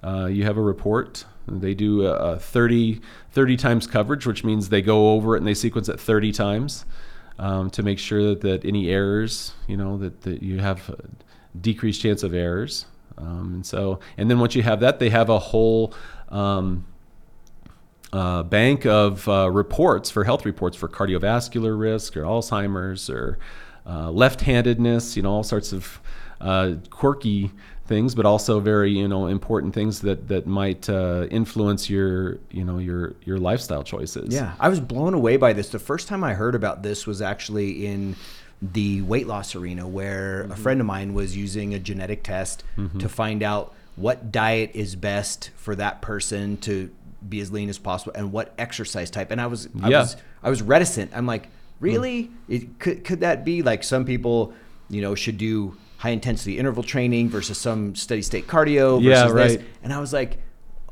uh, 0.04 0.26
you 0.26 0.44
have 0.44 0.56
a 0.56 0.62
report. 0.62 1.24
They 1.48 1.74
do 1.74 2.06
a, 2.06 2.12
a 2.12 2.38
30, 2.38 3.00
30 3.32 3.56
times 3.56 3.86
coverage 3.86 4.26
which 4.26 4.44
means 4.44 4.68
they 4.68 4.82
go 4.82 5.12
over 5.12 5.34
it 5.34 5.38
and 5.38 5.46
they 5.46 5.54
sequence 5.54 5.88
it 5.88 5.98
30 5.98 6.32
times 6.32 6.84
um, 7.40 7.70
to 7.70 7.82
make 7.82 7.98
sure 7.98 8.22
that, 8.22 8.42
that 8.42 8.64
any 8.64 8.90
errors, 8.90 9.54
you 9.66 9.76
know, 9.76 9.96
that, 9.96 10.20
that 10.20 10.42
you 10.42 10.58
have 10.58 10.94
decreased 11.58 12.02
chance 12.02 12.22
of 12.22 12.34
errors. 12.34 12.84
Um, 13.16 13.54
and 13.54 13.66
so, 13.66 13.98
and 14.18 14.30
then 14.30 14.38
once 14.38 14.54
you 14.54 14.62
have 14.62 14.80
that, 14.80 14.98
they 14.98 15.08
have 15.08 15.30
a 15.30 15.38
whole 15.38 15.94
um, 16.28 16.86
uh, 18.12 18.42
bank 18.42 18.84
of 18.84 19.26
uh, 19.26 19.50
reports 19.50 20.10
for 20.10 20.24
health 20.24 20.44
reports 20.44 20.76
for 20.76 20.86
cardiovascular 20.86 21.78
risk 21.78 22.16
or 22.16 22.22
Alzheimer's 22.22 23.08
or 23.08 23.38
uh, 23.86 24.10
left-handedness, 24.10 25.16
you 25.16 25.22
know, 25.22 25.32
all 25.32 25.42
sorts 25.42 25.72
of 25.72 26.00
uh, 26.42 26.74
quirky 26.90 27.50
things, 27.90 28.14
but 28.14 28.24
also 28.24 28.60
very 28.60 28.92
you 28.92 29.08
know 29.08 29.26
important 29.26 29.74
things 29.74 30.00
that 30.00 30.28
that 30.28 30.46
might 30.46 30.88
uh, 30.88 31.26
influence 31.30 31.90
your 31.90 32.38
you 32.50 32.64
know 32.64 32.78
your 32.78 33.14
your 33.24 33.36
lifestyle 33.36 33.82
choices. 33.82 34.32
Yeah, 34.32 34.54
I 34.58 34.70
was 34.70 34.80
blown 34.80 35.12
away 35.12 35.36
by 35.36 35.52
this. 35.52 35.68
The 35.68 35.78
first 35.78 36.08
time 36.08 36.24
I 36.24 36.32
heard 36.32 36.54
about 36.54 36.82
this 36.82 37.06
was 37.06 37.20
actually 37.20 37.84
in 37.84 38.16
the 38.62 39.02
weight 39.02 39.26
loss 39.26 39.54
arena, 39.54 39.86
where 39.86 40.44
mm-hmm. 40.44 40.52
a 40.52 40.56
friend 40.56 40.80
of 40.80 40.86
mine 40.86 41.12
was 41.12 41.36
using 41.36 41.74
a 41.74 41.78
genetic 41.78 42.22
test 42.22 42.64
mm-hmm. 42.76 42.98
to 42.98 43.08
find 43.08 43.42
out 43.42 43.74
what 43.96 44.32
diet 44.32 44.70
is 44.72 44.96
best 44.96 45.50
for 45.56 45.74
that 45.74 46.00
person 46.00 46.56
to 46.58 46.90
be 47.28 47.40
as 47.40 47.50
lean 47.50 47.68
as 47.68 47.76
possible 47.76 48.12
and 48.14 48.32
what 48.32 48.54
exercise 48.56 49.10
type. 49.10 49.30
And 49.30 49.40
I 49.40 49.48
was 49.48 49.68
I 49.82 49.90
yeah. 49.90 50.00
was 50.00 50.16
I 50.44 50.48
was 50.48 50.62
reticent. 50.62 51.10
I'm 51.12 51.26
like, 51.26 51.48
really? 51.80 52.24
Mm. 52.24 52.30
It, 52.48 52.78
could 52.78 53.04
could 53.04 53.20
that 53.20 53.44
be 53.44 53.62
like 53.62 53.82
some 53.82 54.04
people, 54.04 54.54
you 54.88 55.02
know, 55.02 55.16
should 55.16 55.38
do 55.38 55.76
high 56.00 56.10
intensity 56.10 56.58
interval 56.58 56.82
training 56.82 57.28
versus 57.28 57.58
some 57.58 57.94
steady 57.94 58.22
state 58.22 58.46
cardio 58.46 59.02
versus 59.02 59.04
yeah, 59.04 59.28
right. 59.28 59.58
this. 59.58 59.68
And 59.82 59.92
I 59.92 60.00
was 60.00 60.14
like, 60.14 60.38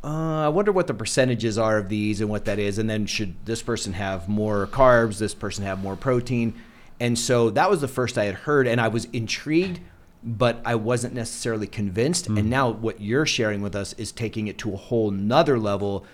uh, 0.04 0.44
I 0.44 0.48
wonder 0.48 0.70
what 0.70 0.86
the 0.86 0.92
percentages 0.92 1.56
are 1.56 1.78
of 1.78 1.88
these 1.88 2.20
and 2.20 2.28
what 2.28 2.44
that 2.44 2.58
is. 2.58 2.76
And 2.76 2.90
then 2.90 3.06
should 3.06 3.34
this 3.46 3.62
person 3.62 3.94
have 3.94 4.28
more 4.28 4.66
carbs, 4.66 5.18
this 5.18 5.32
person 5.32 5.64
have 5.64 5.82
more 5.82 5.96
protein? 5.96 6.52
And 7.00 7.18
so 7.18 7.48
that 7.50 7.70
was 7.70 7.80
the 7.80 7.88
first 7.88 8.18
I 8.18 8.26
had 8.26 8.34
heard, 8.34 8.66
and 8.66 8.78
I 8.78 8.88
was 8.88 9.06
intrigued, 9.06 9.80
but 10.22 10.60
I 10.66 10.74
wasn't 10.74 11.14
necessarily 11.14 11.66
convinced. 11.66 12.28
Mm. 12.28 12.40
And 12.40 12.50
now 12.50 12.68
what 12.68 13.00
you're 13.00 13.24
sharing 13.24 13.62
with 13.62 13.74
us 13.74 13.94
is 13.94 14.12
taking 14.12 14.46
it 14.46 14.58
to 14.58 14.74
a 14.74 14.76
whole 14.76 15.10
nother 15.10 15.58
level 15.58 16.04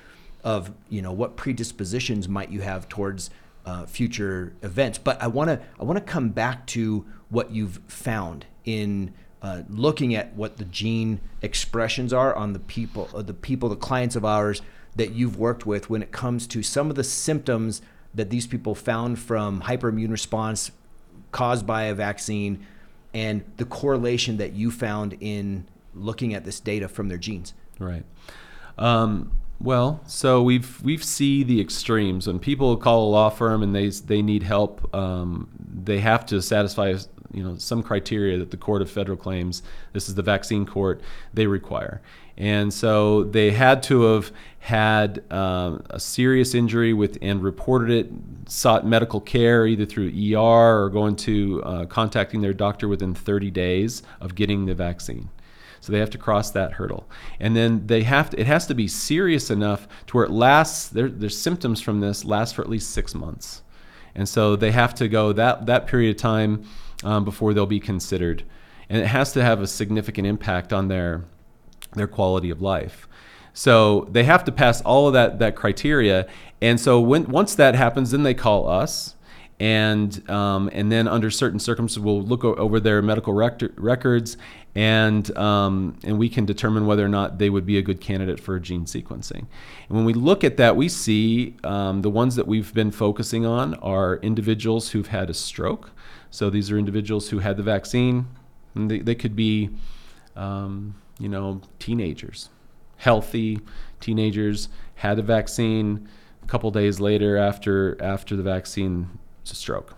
of, 0.45 0.71
you 0.89 1.03
know, 1.03 1.11
what 1.11 1.37
predispositions 1.37 2.29
might 2.29 2.51
you 2.51 2.61
have 2.61 2.89
towards 2.89 3.31
uh, 3.67 3.87
future 3.87 4.53
events. 4.63 4.99
But 4.99 5.21
I 5.21 5.27
want 5.27 5.49
to 5.49 5.61
I 5.81 5.85
want 5.85 5.99
to 5.99 6.05
come 6.05 6.29
back 6.29 6.65
to 6.69 7.05
what 7.29 7.51
you've 7.51 7.81
found 7.89 8.47
in 8.65 9.13
uh, 9.43 9.63
looking 9.69 10.15
at 10.15 10.35
what 10.35 10.57
the 10.57 10.65
gene 10.65 11.21
expressions 11.43 12.13
are 12.13 12.35
on 12.35 12.53
the 12.53 12.59
people, 12.59 13.11
uh, 13.15 13.23
the 13.23 13.35
people, 13.35 13.69
the 13.69 13.77
clients 13.77 14.17
of 14.17 14.25
ours 14.25 14.63
that 14.97 15.11
you've 15.11 15.39
worked 15.39 15.67
with 15.67 15.91
when 15.91 16.03
it 16.03 16.13
comes 16.13 16.47
to 16.47 16.63
some 16.63 16.89
of 16.89 16.97
the 16.97 17.05
symptoms 17.05 17.83
that 18.15 18.31
these 18.31 18.47
people 18.47 18.75
found 18.75 19.19
from 19.19 19.63
hyperimmune 19.63 20.11
response 20.11 20.71
caused 21.33 21.67
by 21.67 21.85
a 21.85 21.95
vaccine 21.95 22.65
and 23.13 23.45
the 23.57 23.65
correlation 23.65 24.37
that 24.39 24.53
you 24.53 24.71
found 24.71 25.17
in 25.21 25.67
looking 25.95 26.33
at 26.35 26.45
this 26.45 26.61
data 26.61 26.89
from 26.89 27.09
their 27.09 27.19
genes. 27.19 27.55
Right. 27.79 28.05
Um, 28.79 29.33
well, 29.61 30.01
so 30.07 30.43
we've 30.43 30.83
we've 30.83 31.05
see 31.05 31.43
the 31.43 31.61
extremes 31.61 32.27
when 32.27 32.39
people 32.39 32.77
call 32.77 33.09
a 33.09 33.11
law 33.11 33.31
firm 33.31 33.63
and 33.63 33.75
they 33.75 33.89
they 33.89 34.21
need 34.21 34.43
help. 34.43 34.95
Um, 34.95 35.49
they 35.59 36.01
have 36.01 36.27
to 36.27 36.43
satisfy 36.43 36.97
you 37.35 37.43
know 37.43 37.57
some 37.57 37.83
criteria 37.83 38.39
that 38.39 38.51
the 38.51 38.57
Court 38.57 38.83
of 38.83 38.91
Federal 38.91 39.17
Claims, 39.17 39.63
this 39.93 40.09
is 40.09 40.15
the 40.15 40.23
vaccine 40.23 40.67
court, 40.67 41.01
they 41.33 41.47
require. 41.47 42.01
And 42.37 42.75
so 42.75 43.25
they 43.25 43.53
had 43.53 43.83
to 43.85 44.03
have 44.03 44.33
had 44.59 45.23
um, 45.33 45.85
a 45.91 46.01
serious 46.01 46.55
injury 46.55 46.93
with 46.93 47.17
and 47.23 47.43
reported 47.43 47.91
it, 47.91 48.11
sought 48.49 48.85
medical 48.85 49.21
care 49.21 49.67
either 49.67 49.87
through 49.87 50.09
ER 50.09 50.85
or 50.85 50.91
going 50.91 51.17
to 51.17 51.63
uh, 51.63 51.87
contacting 51.87 52.41
their 52.41 52.53
doctor 52.53 52.89
within 52.89 53.15
30 53.15 53.51
days 53.51 54.03
of 54.21 54.35
getting 54.35 54.67
the 54.67 54.75
vaccine. 54.75 55.29
So 55.81 55.93
they 55.93 55.99
have 55.99 56.11
to 56.11 56.19
cross 56.19 56.51
that 56.53 56.73
hurdle, 56.73 57.07
and 57.39 57.55
then 57.55 57.87
they 57.89 58.05
have 58.05 58.31
to. 58.31 58.41
It 58.41 58.47
has 58.47 58.67
to 58.69 58.75
be 58.75 58.89
serious 58.89 59.51
enough 59.51 59.87
to 60.07 60.17
where 60.17 60.25
it 60.25 60.31
lasts. 60.31 60.89
Their, 60.89 61.11
their 61.11 61.29
symptoms 61.29 61.83
from 61.83 62.01
this 62.01 62.25
last 62.25 62.55
for 62.55 62.63
at 62.63 62.71
least 62.71 62.93
six 62.93 63.15
months, 63.15 63.63
and 64.15 64.27
so 64.27 64.57
they 64.57 64.71
have 64.71 64.95
to 64.95 65.09
go 65.09 65.35
that 65.35 65.67
that 65.67 65.87
period 65.87 66.17
of 66.17 66.23
time 66.23 66.65
um, 67.05 67.25
before 67.25 67.55
they'll 67.55 67.67
be 67.67 67.81
considered, 67.81 68.43
and 68.89 69.01
it 69.01 69.07
has 69.07 69.33
to 69.33 69.43
have 69.43 69.61
a 69.61 69.67
significant 69.67 70.27
impact 70.27 70.73
on 70.73 70.89
their 70.89 71.25
their 71.95 72.09
quality 72.09 72.51
of 72.51 72.61
life. 72.61 73.07
So 73.53 74.09
they 74.11 74.25
have 74.25 74.45
to 74.45 74.53
pass 74.53 74.81
all 74.83 75.07
of 75.07 75.13
that 75.13 75.39
that 75.39 75.55
criteria, 75.55 76.27
and 76.61 76.81
so 76.81 77.01
when 77.01 77.27
once 77.27 77.55
that 77.55 77.75
happens, 77.75 78.11
then 78.11 78.25
they 78.25 78.35
call 78.35 78.69
us, 78.69 79.15
and 79.61 80.29
um, 80.29 80.69
and 80.73 80.91
then 80.91 81.07
under 81.07 81.31
certain 81.31 81.61
circumstances, 81.61 82.03
we'll 82.03 82.23
look 82.23 82.45
over 82.45 82.81
their 82.81 83.01
medical 83.01 83.33
rec- 83.33 83.63
records, 83.77 84.37
and 84.75 85.37
um, 85.39 85.97
and 86.03 86.19
we 86.19 86.29
can 86.29 86.45
determine 86.45 86.87
whether 86.87 87.05
or 87.05 87.09
not 87.09 87.39
they 87.39 87.49
would 87.49 87.65
be 87.65 87.79
a 87.79 87.83
good 87.83 88.01
candidate 88.01 88.41
for 88.41 88.59
gene 88.59 88.87
sequencing. 88.87 89.47
And 89.89 89.97
when 89.97 90.05
we 90.05 90.15
look 90.15 90.43
at 90.43 90.57
that, 90.57 90.75
we 90.75 90.89
see 90.89 91.55
um, 91.63 92.03
the 92.03 92.11
ones 92.11 92.35
that 92.35 92.49
we've 92.49 92.75
been 92.75 92.91
focusing 92.91 93.47
on 93.47 93.75
are 93.75 94.17
individuals 94.17 94.91
who've 94.91 95.09
had 95.09 95.31
a 95.31 95.35
stroke. 95.35 95.93
So 96.35 96.51
these 96.51 96.69
are 96.73 96.77
individuals 96.77 97.29
who 97.29 97.39
had 97.39 97.57
the 97.57 97.63
vaccine. 97.63 98.27
And 98.75 98.91
they, 98.91 98.99
they 98.99 99.15
could 99.15 99.37
be, 99.37 99.71
um, 100.35 100.97
you 101.21 101.29
know, 101.29 101.61
teenagers, 101.79 102.49
healthy 102.97 103.61
teenagers, 104.01 104.69
had 104.97 105.17
the 105.17 105.23
vaccine. 105.23 106.09
A 106.43 106.47
couple 106.49 106.73
days 106.73 106.99
later, 106.99 107.37
after 107.37 107.97
after 108.03 108.35
the 108.35 108.43
vaccine, 108.43 109.17
it's 109.43 109.53
a 109.53 109.55
stroke. 109.55 109.95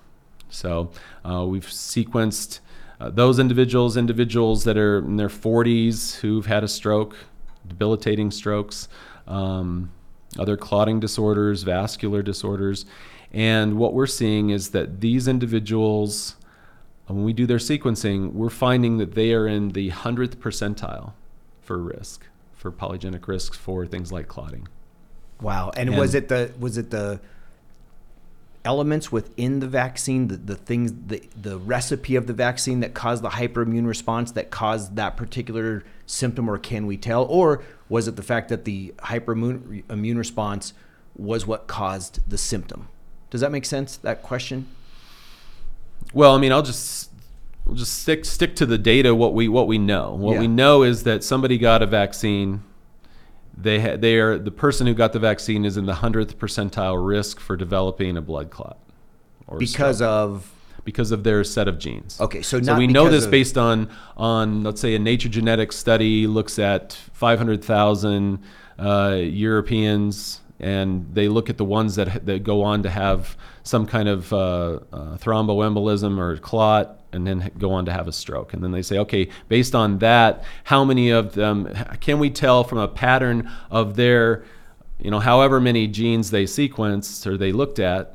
So 0.50 0.90
uh, 1.24 1.46
we've 1.48 1.64
sequenced 1.64 2.60
uh, 3.00 3.08
those 3.08 3.38
individuals, 3.38 3.96
individuals 3.96 4.64
that 4.64 4.76
are 4.76 4.98
in 4.98 5.16
their 5.16 5.30
40s 5.30 6.16
who've 6.16 6.44
had 6.44 6.62
a 6.62 6.68
stroke, 6.68 7.16
debilitating 7.66 8.30
strokes, 8.30 8.88
um, 9.26 9.90
other 10.38 10.58
clotting 10.58 11.00
disorders, 11.00 11.62
vascular 11.62 12.20
disorders. 12.20 12.84
And 13.36 13.76
what 13.76 13.92
we're 13.92 14.06
seeing 14.06 14.48
is 14.48 14.70
that 14.70 15.02
these 15.02 15.28
individuals, 15.28 16.36
when 17.06 17.22
we 17.22 17.34
do 17.34 17.44
their 17.44 17.58
sequencing, 17.58 18.32
we're 18.32 18.48
finding 18.48 18.96
that 18.96 19.14
they 19.14 19.34
are 19.34 19.46
in 19.46 19.72
the 19.72 19.90
100th 19.90 20.36
percentile 20.36 21.12
for 21.60 21.76
risk, 21.76 22.24
for 22.54 22.72
polygenic 22.72 23.28
risks 23.28 23.54
for 23.54 23.84
things 23.84 24.10
like 24.10 24.26
clotting. 24.26 24.68
Wow. 25.42 25.70
And, 25.76 25.90
And- 25.90 25.98
was 25.98 26.14
it 26.14 26.28
the 26.28 26.50
was 26.58 26.78
it 26.78 26.90
the 26.90 27.20
elements 28.64 29.12
within 29.12 29.60
the 29.60 29.68
vaccine, 29.68 30.28
the, 30.28 30.38
the 30.38 30.56
things 30.56 30.94
the 31.06 31.22
the 31.38 31.58
recipe 31.58 32.16
of 32.16 32.26
the 32.26 32.32
vaccine 32.32 32.80
that 32.80 32.94
caused 32.94 33.22
the 33.22 33.28
hyperimmune 33.28 33.86
response 33.86 34.32
that 34.32 34.50
caused 34.50 34.96
that 34.96 35.14
particular 35.18 35.84
symptom 36.06 36.48
or 36.48 36.56
can 36.56 36.86
we 36.86 36.96
tell? 36.96 37.26
Or 37.26 37.62
was 37.90 38.08
it 38.08 38.16
the 38.16 38.22
fact 38.22 38.48
that 38.48 38.64
the 38.64 38.94
hyperimmune 39.00 39.82
immune 39.90 40.16
response 40.16 40.72
was 41.14 41.46
what 41.46 41.66
caused 41.66 42.20
the 42.26 42.38
symptom? 42.38 42.88
Does 43.30 43.40
that 43.40 43.50
make 43.52 43.64
sense? 43.64 43.96
That 43.98 44.22
question? 44.22 44.66
Well, 46.12 46.34
I 46.34 46.38
mean, 46.38 46.52
I'll 46.52 46.62
just 46.62 47.10
we'll 47.66 47.76
just 47.76 48.00
stick 48.00 48.24
stick 48.24 48.56
to 48.56 48.66
the 48.66 48.78
data. 48.78 49.14
What 49.14 49.34
we 49.34 49.48
what 49.48 49.66
we 49.66 49.78
know. 49.78 50.12
What 50.14 50.34
Yeah. 50.34 50.40
we 50.40 50.48
know 50.48 50.82
is 50.82 51.02
that 51.04 51.24
somebody 51.24 51.58
got 51.58 51.82
a 51.82 51.86
vaccine. 51.86 52.62
They 53.58 53.80
ha- 53.80 53.96
they 53.96 54.16
are 54.16 54.38
the 54.38 54.50
person 54.50 54.86
who 54.86 54.94
got 54.94 55.12
the 55.12 55.18
vaccine 55.18 55.64
is 55.64 55.76
in 55.76 55.86
the 55.86 55.94
hundredth 55.96 56.38
percentile 56.38 57.04
risk 57.04 57.40
for 57.40 57.56
developing 57.56 58.16
a 58.16 58.22
blood 58.22 58.50
clot. 58.50 58.78
Or 59.46 59.58
Because 59.58 60.00
of 60.02 60.52
because 60.84 61.10
of 61.10 61.24
their 61.24 61.42
set 61.42 61.66
of 61.66 61.78
genes. 61.80 62.20
Okay, 62.20 62.42
so 62.42 62.62
so 62.62 62.76
we 62.76 62.86
know 62.86 63.08
this 63.08 63.24
of- 63.24 63.30
based 63.30 63.58
on 63.58 63.88
on 64.16 64.62
let's 64.62 64.80
say 64.80 64.94
a 64.94 64.98
Nature 64.98 65.28
Genetics 65.28 65.74
study 65.76 66.26
looks 66.28 66.58
at 66.58 66.92
five 67.12 67.38
hundred 67.38 67.64
thousand 67.64 68.38
uh, 68.78 69.16
Europeans 69.20 70.40
and 70.58 71.06
they 71.12 71.28
look 71.28 71.50
at 71.50 71.58
the 71.58 71.64
ones 71.64 71.96
that 71.96 72.24
that 72.26 72.42
go 72.42 72.62
on 72.62 72.82
to 72.82 72.90
have 72.90 73.36
some 73.62 73.86
kind 73.86 74.08
of 74.08 74.32
uh, 74.32 74.78
uh, 74.92 75.16
thromboembolism 75.18 76.18
or 76.18 76.36
clot, 76.38 77.02
and 77.12 77.26
then 77.26 77.50
go 77.58 77.72
on 77.72 77.84
to 77.86 77.92
have 77.92 78.08
a 78.08 78.12
stroke. 78.12 78.54
And 78.54 78.62
then 78.62 78.72
they 78.72 78.82
say, 78.82 78.98
okay, 78.98 79.28
based 79.48 79.74
on 79.74 79.98
that, 79.98 80.44
how 80.64 80.84
many 80.84 81.10
of 81.10 81.34
them 81.34 81.72
can 82.00 82.18
we 82.18 82.30
tell 82.30 82.64
from 82.64 82.78
a 82.78 82.88
pattern 82.88 83.50
of 83.70 83.96
their, 83.96 84.44
you 84.98 85.10
know, 85.10 85.20
however 85.20 85.60
many 85.60 85.86
genes 85.86 86.30
they 86.30 86.44
sequenced 86.44 87.26
or 87.26 87.36
they 87.36 87.52
looked 87.52 87.78
at, 87.78 88.14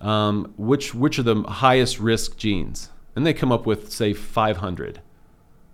um, 0.00 0.54
which 0.56 0.94
which 0.94 1.18
are 1.18 1.24
the 1.24 1.42
highest 1.42 1.98
risk 1.98 2.36
genes? 2.36 2.90
And 3.16 3.26
they 3.26 3.34
come 3.34 3.52
up 3.52 3.66
with 3.66 3.92
say 3.92 4.12
500, 4.12 5.00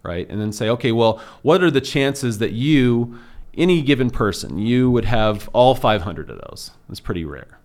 right? 0.03 0.29
And 0.29 0.40
then 0.40 0.53
say, 0.53 0.68
okay, 0.70 0.92
well, 0.92 1.23
what 1.42 1.62
are 1.62 1.70
the 1.70 1.81
chances 1.81 2.38
that 2.38 2.53
you 2.53 3.18
any 3.61 3.83
given 3.83 4.11
person, 4.11 4.59
you 4.59 4.90
would 4.90 5.05
have 5.05 5.49
all 5.53 5.75
500 5.75 6.31
of 6.31 6.40
those. 6.49 6.73
It's 6.88 6.99
pretty 6.99 7.25
rare, 7.25 7.59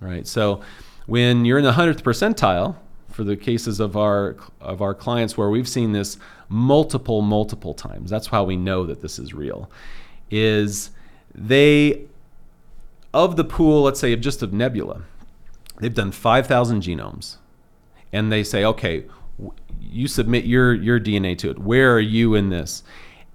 right? 0.00 0.26
So 0.26 0.60
when 1.06 1.44
you're 1.44 1.58
in 1.58 1.64
the 1.64 1.72
100th 1.72 2.02
percentile, 2.02 2.76
for 3.10 3.24
the 3.24 3.36
cases 3.36 3.80
of 3.80 3.96
our 3.96 4.36
of 4.60 4.80
our 4.80 4.94
clients 4.94 5.36
where 5.36 5.50
we've 5.50 5.68
seen 5.68 5.92
this 5.92 6.18
multiple 6.48 7.22
multiple 7.22 7.74
times, 7.74 8.10
that's 8.10 8.28
how 8.28 8.44
we 8.44 8.56
know 8.56 8.86
that 8.86 9.00
this 9.00 9.18
is 9.18 9.34
real. 9.34 9.70
Is 10.30 10.90
they 11.34 12.02
of 13.14 13.36
the 13.36 13.44
pool, 13.44 13.82
let's 13.82 13.98
say 13.98 14.12
of 14.12 14.20
just 14.20 14.42
of 14.42 14.52
nebula, 14.52 15.02
they've 15.80 15.94
done 15.94 16.12
5,000 16.12 16.82
genomes, 16.82 17.38
and 18.12 18.30
they 18.30 18.44
say, 18.44 18.64
okay, 18.64 19.06
you 19.80 20.06
submit 20.06 20.44
your 20.44 20.74
your 20.74 21.00
DNA 21.00 21.36
to 21.38 21.50
it. 21.50 21.58
Where 21.58 21.94
are 21.94 22.00
you 22.00 22.34
in 22.34 22.50
this? 22.50 22.82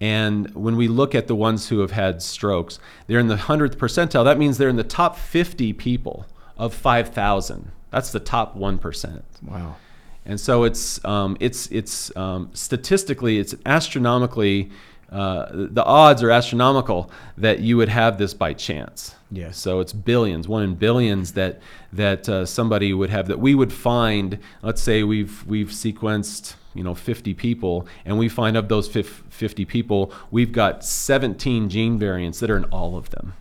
And 0.04 0.54
when 0.54 0.76
we 0.76 0.90
look 0.90 1.16
at 1.16 1.28
the 1.28 1.36
ones 1.36 1.70
who 1.70 1.80
have 1.80 1.92
had 1.92 2.22
strokes, 2.22 2.78
they're 3.08 3.20
in 3.20 3.28
the 3.30 3.38
100th 3.38 3.78
percentile. 3.78 4.26
That 4.26 4.38
means 4.38 4.58
they're 4.58 4.68
in 4.68 4.76
the 4.76 4.84
top 4.84 5.18
50 5.18 5.72
people 5.72 6.26
of 6.58 6.74
5,000. 6.74 7.72
That's 7.90 8.12
the 8.12 8.20
top 8.20 8.58
1%. 8.58 9.22
wow. 9.44 9.78
And 10.26 10.42
so 10.42 10.64
it's 10.66 11.04
um, 11.04 11.36
it's 11.42 11.68
it's 11.68 12.16
um, 12.16 12.50
statistically 12.54 13.40
it's 13.40 13.56
astronomically 13.66 14.72
uh, 15.12 15.48
the 15.52 15.84
odds 15.84 16.24
are 16.24 16.32
astronomical 16.32 17.12
that 17.38 17.60
you 17.60 17.76
would 17.76 17.90
have 17.90 18.18
this 18.18 18.34
by 18.34 18.54
chance. 18.54 19.16
Yes. 19.30 19.58
So 19.58 19.82
it's 19.82 19.92
billions, 19.92 20.48
one 20.48 20.64
in 20.64 20.76
billions 20.76 21.34
that 21.34 21.60
that 21.92 22.30
uh, 22.30 22.46
somebody 22.46 22.94
would 22.94 23.10
have 23.10 23.28
that 23.28 23.40
we 23.40 23.54
would 23.54 23.74
find. 23.74 24.40
Let's 24.62 24.82
say 24.82 25.04
we've 25.04 25.46
we've 25.46 25.68
sequenced 25.72 26.56
you 26.74 26.84
know 26.84 26.96
50 26.96 27.34
people 27.34 27.88
and 28.06 28.18
we 28.18 28.30
find 28.30 28.58
of 28.58 28.68
those 28.68 28.88
50 28.88 29.66
people 29.66 30.14
we've 30.32 30.52
got 30.52 30.84
17 30.84 31.70
gene 31.70 32.00
variants 32.00 32.40
that 32.40 32.50
are 32.50 32.58
in 32.58 32.66
all 32.66 32.98
of 32.98 33.10
them 33.12 33.34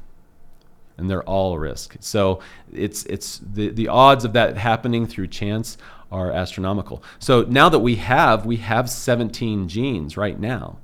and 1.03 1.11
they're 1.11 1.23
all 1.25 1.59
risk. 1.59 1.97
So 2.01 2.40
it's 2.73 3.05
it's 3.07 3.38
the 3.38 3.71
the 3.71 3.88
odds 3.88 4.25
of 4.25 4.33
that 4.35 4.57
happening 4.57 5.07
through 5.07 5.29
chance 5.29 5.77
are 6.11 6.31
astronomical. 6.31 7.03
So 7.18 7.42
now 7.42 7.68
that 7.68 7.81
we 7.81 7.97
have 7.97 8.47
we 8.47 8.57
have 8.59 8.88
17 8.88 9.68
genes 9.68 10.16
right 10.16 10.38
now. 10.38 10.79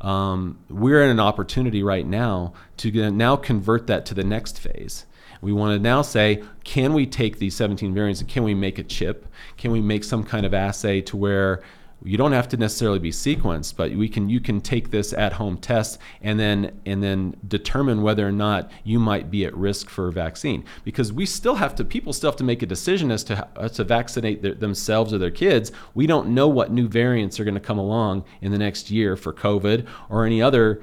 um, 0.00 0.58
we're 0.68 1.02
in 1.02 1.10
an 1.10 1.18
opportunity 1.20 1.82
right 1.82 2.06
now 2.06 2.52
to 2.76 3.10
now 3.10 3.34
convert 3.36 3.86
that 3.88 4.06
to 4.06 4.14
the 4.14 4.22
next 4.24 4.60
phase. 4.60 5.06
We 5.40 5.52
want 5.52 5.74
to 5.76 5.82
now 5.82 6.02
say, 6.02 6.44
can 6.62 6.92
we 6.92 7.04
take 7.04 7.38
these 7.38 7.56
17 7.56 7.92
variants 7.92 8.20
and 8.20 8.28
can 8.30 8.44
we 8.44 8.54
make 8.54 8.78
a 8.78 8.84
chip? 8.84 9.26
Can 9.56 9.72
we 9.72 9.80
make 9.80 10.04
some 10.04 10.22
kind 10.22 10.46
of 10.46 10.54
assay 10.54 11.00
to 11.02 11.16
where 11.16 11.62
you 12.04 12.16
don't 12.16 12.32
have 12.32 12.48
to 12.48 12.56
necessarily 12.56 12.98
be 12.98 13.10
sequenced, 13.10 13.76
but 13.76 13.92
we 13.92 14.08
can 14.08 14.28
you 14.28 14.40
can 14.40 14.60
take 14.60 14.90
this 14.90 15.12
at 15.12 15.34
home 15.34 15.56
test 15.56 15.98
and 16.20 16.38
then 16.38 16.80
and 16.84 17.02
then 17.02 17.36
determine 17.46 18.02
whether 18.02 18.26
or 18.26 18.32
not 18.32 18.70
you 18.84 18.98
might 18.98 19.30
be 19.30 19.44
at 19.44 19.54
risk 19.56 19.88
for 19.88 20.08
a 20.08 20.12
vaccine 20.12 20.64
because 20.84 21.12
we 21.12 21.26
still 21.26 21.56
have 21.56 21.74
to 21.76 21.84
people 21.84 22.12
still 22.12 22.30
have 22.30 22.38
to 22.38 22.44
make 22.44 22.62
a 22.62 22.66
decision 22.66 23.10
as 23.10 23.22
to 23.24 23.36
how, 23.36 23.68
to 23.68 23.84
vaccinate 23.84 24.42
their, 24.42 24.54
themselves 24.54 25.12
or 25.12 25.18
their 25.18 25.30
kids. 25.30 25.70
We 25.94 26.06
don't 26.06 26.28
know 26.28 26.48
what 26.48 26.72
new 26.72 26.88
variants 26.88 27.38
are 27.38 27.44
going 27.44 27.54
to 27.54 27.60
come 27.60 27.78
along 27.78 28.24
in 28.40 28.52
the 28.52 28.58
next 28.58 28.90
year 28.90 29.16
for 29.16 29.32
COVID 29.32 29.86
or 30.08 30.26
any 30.26 30.42
other, 30.42 30.82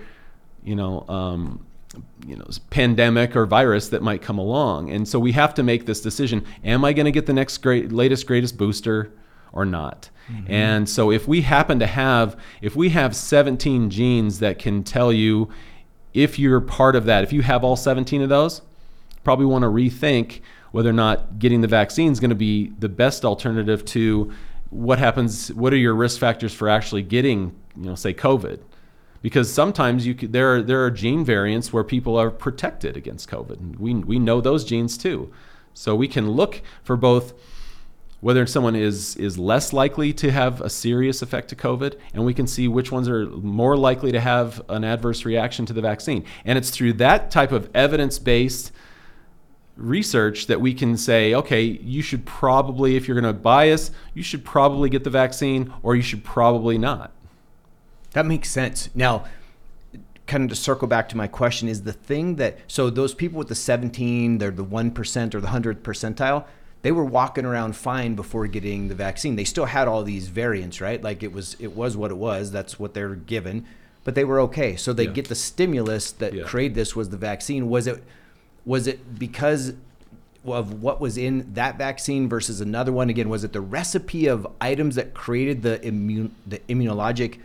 you 0.64 0.76
know. 0.76 1.06
Um, 1.08 1.66
you 2.28 2.36
know 2.36 2.46
pandemic 2.70 3.36
or 3.36 3.48
virus 3.48 3.90
that 3.90 4.04
might 4.04 4.22
come 4.22 4.38
along 4.38 4.92
and 4.92 5.08
so 5.08 5.18
we 5.18 5.32
have 5.32 5.56
to 5.56 5.64
make 5.64 5.88
this 5.88 6.02
decision 6.02 6.46
am 6.64 6.86
i 6.86 6.94
going 6.94 7.06
to 7.06 7.12
get 7.12 7.26
the 7.26 7.34
next 7.34 7.58
great 7.58 7.92
latest 7.92 8.28
greatest 8.28 8.58
booster 8.58 9.12
or 9.52 9.66
not 9.66 10.10
Mm-hmm. 10.32 10.52
And 10.52 10.90
so 10.90 11.12
if 11.12 11.28
we 11.28 11.42
happen 11.42 11.80
to 11.80 11.88
have 11.88 12.38
if 12.62 12.76
we 12.76 12.90
have 12.90 13.16
17 13.16 13.90
genes 13.90 14.40
that 14.40 14.60
can 14.60 14.84
tell 14.84 15.12
you 15.12 15.50
if 16.14 16.40
you're 16.40 16.62
part 16.62 16.96
of 16.96 17.06
that, 17.06 17.24
if 17.24 17.34
you 17.34 17.42
have 17.42 17.64
all 17.64 17.76
17 17.76 18.22
of 18.22 18.30
those, 18.30 18.62
probably 19.24 19.46
want 19.46 19.64
to 19.64 19.68
rethink 19.68 20.42
whether 20.72 20.90
or 20.90 20.94
not 20.94 21.40
getting 21.40 21.62
the 21.62 21.68
vaccine 21.68 22.12
is 22.12 22.20
going 22.20 22.30
to 22.30 22.36
be 22.36 22.68
the 22.80 22.90
best 22.90 23.26
alternative 23.26 23.84
to 23.86 24.32
what 24.70 25.00
happens 25.00 25.52
what 25.54 25.74
are 25.74 25.78
your 25.78 25.96
risk 25.96 26.20
factors 26.20 26.54
for 26.54 26.70
actually 26.70 27.02
getting, 27.02 27.56
you 27.76 27.86
know, 27.86 27.96
say 27.96 28.14
COVID 28.14 28.60
because 29.22 29.52
sometimes 29.52 30.08
you 30.08 30.16
could, 30.16 30.32
there 30.32 30.56
are, 30.56 30.62
there 30.62 30.84
are 30.86 30.92
gene 30.92 31.26
variants 31.26 31.74
where 31.74 31.84
people 31.84 32.16
are 32.18 32.30
protected 32.30 32.96
against 32.96 33.30
COVID. 33.30 33.78
We 33.78 33.96
we 33.96 34.20
know 34.20 34.42
those 34.42 34.64
genes 34.64 34.98
too, 34.98 35.34
so 35.74 35.96
we 35.96 36.08
can 36.08 36.30
look 36.30 36.62
for 36.84 36.96
both 36.96 37.34
whether 38.22 38.46
someone 38.46 38.76
is 38.76 39.16
is 39.16 39.38
less 39.38 39.72
likely 39.72 40.12
to 40.14 40.32
have 40.32 40.62
a 40.62 40.70
serious 40.70 41.22
effect 41.22 41.50
to 41.50 41.56
COVID, 41.56 41.98
and 42.14 42.26
we 42.26 42.34
can 42.34 42.48
see 42.48 42.68
which 42.68 42.92
ones 42.92 43.08
are 43.08 43.28
more 43.28 43.78
likely 43.78 44.12
to 44.12 44.20
have 44.20 44.62
an 44.70 44.84
adverse 44.84 45.26
reaction 45.26 45.66
to 45.66 45.74
the 45.74 45.82
vaccine. 45.82 46.26
And 46.46 46.58
it's 46.58 46.70
through 46.70 46.94
that 46.94 47.32
type 47.32 47.52
of 47.52 47.70
evidence-based 47.74 48.72
research 49.78 50.48
that 50.48 50.60
we 50.60 50.74
can 50.74 50.98
say, 50.98 51.34
okay, 51.34 51.64
you 51.64 52.02
should 52.02 52.26
probably, 52.26 52.98
if 52.98 53.08
you're 53.08 53.20
going 53.20 53.34
to 53.34 53.40
bias, 53.40 53.92
you 54.14 54.24
should 54.24 54.44
probably 54.44 54.90
get 54.90 55.06
the 55.06 55.10
vaccine, 55.10 55.74
or 55.82 55.96
you 55.96 56.02
should 56.02 56.24
probably 56.24 56.78
not. 56.78 57.12
That 58.12 58.26
makes 58.26 58.50
sense. 58.50 58.90
Now, 58.94 59.26
kind 60.28 60.44
of 60.44 60.50
to 60.50 60.56
circle 60.56 60.88
back 60.88 61.08
to 61.10 61.18
my 61.18 61.28
question, 61.28 61.70
is 61.70 61.84
the 61.84 61.94
thing 61.94 62.36
that 62.36 62.60
so 62.68 62.90
those 62.90 63.14
people 63.14 63.38
with 63.40 63.48
the 63.48 63.56
17, 63.56 64.40
they're 64.40 64.52
the 64.52 64.64
one 64.64 64.92
percent 64.92 65.34
or 65.34 65.40
the 65.40 65.48
hundredth 65.48 65.84
percentile 65.84 66.46
they 66.82 66.92
were 66.92 67.04
walking 67.04 67.46
around 67.46 67.76
fine 67.76 68.15
before 68.15 68.48
getting 68.48 68.88
the 68.88 68.96
vaccine. 68.96 69.36
They 69.36 69.44
still 69.44 69.65
had 69.65 69.88
all 69.88 70.04
these 70.04 70.30
variants, 70.30 70.80
right? 70.80 71.02
Like 71.02 71.24
it 71.24 71.34
was 71.34 71.56
it 71.60 71.76
was 71.76 71.98
what 71.98 72.12
it 72.12 72.18
was. 72.18 72.52
That's 72.52 72.80
what 72.80 72.94
they're 72.94 73.15
given, 73.15 73.65
but 74.04 74.15
they 74.15 74.24
were 74.24 74.39
okay. 74.42 74.76
So 74.76 74.94
they 74.94 75.06
yeah. 75.06 75.12
get 75.12 75.28
the 75.28 75.36
stimulus 75.36 76.12
that 76.13 76.34
yeah. 76.34 76.44
created 76.44 76.76
this 76.76 76.96
was 76.96 77.10
the 77.10 77.18
vaccine. 77.18 77.70
Was 77.70 77.88
it 77.88 78.04
was 78.65 78.88
it 78.88 79.20
because 79.20 79.74
of 80.46 80.82
what 80.82 81.02
was 81.02 81.18
in 81.18 81.54
that 81.54 81.78
vaccine 81.78 82.30
versus 82.30 82.62
another 82.62 82.94
one? 82.94 83.10
Again, 83.10 83.28
was 83.28 83.44
it 83.44 83.52
the 83.52 83.62
recipe 83.62 84.28
of 84.28 84.48
items 84.62 84.96
that 84.96 85.13
created 85.13 85.63
the 85.63 85.86
immune 85.86 86.34
the 86.48 86.60
immunologic 86.70 87.39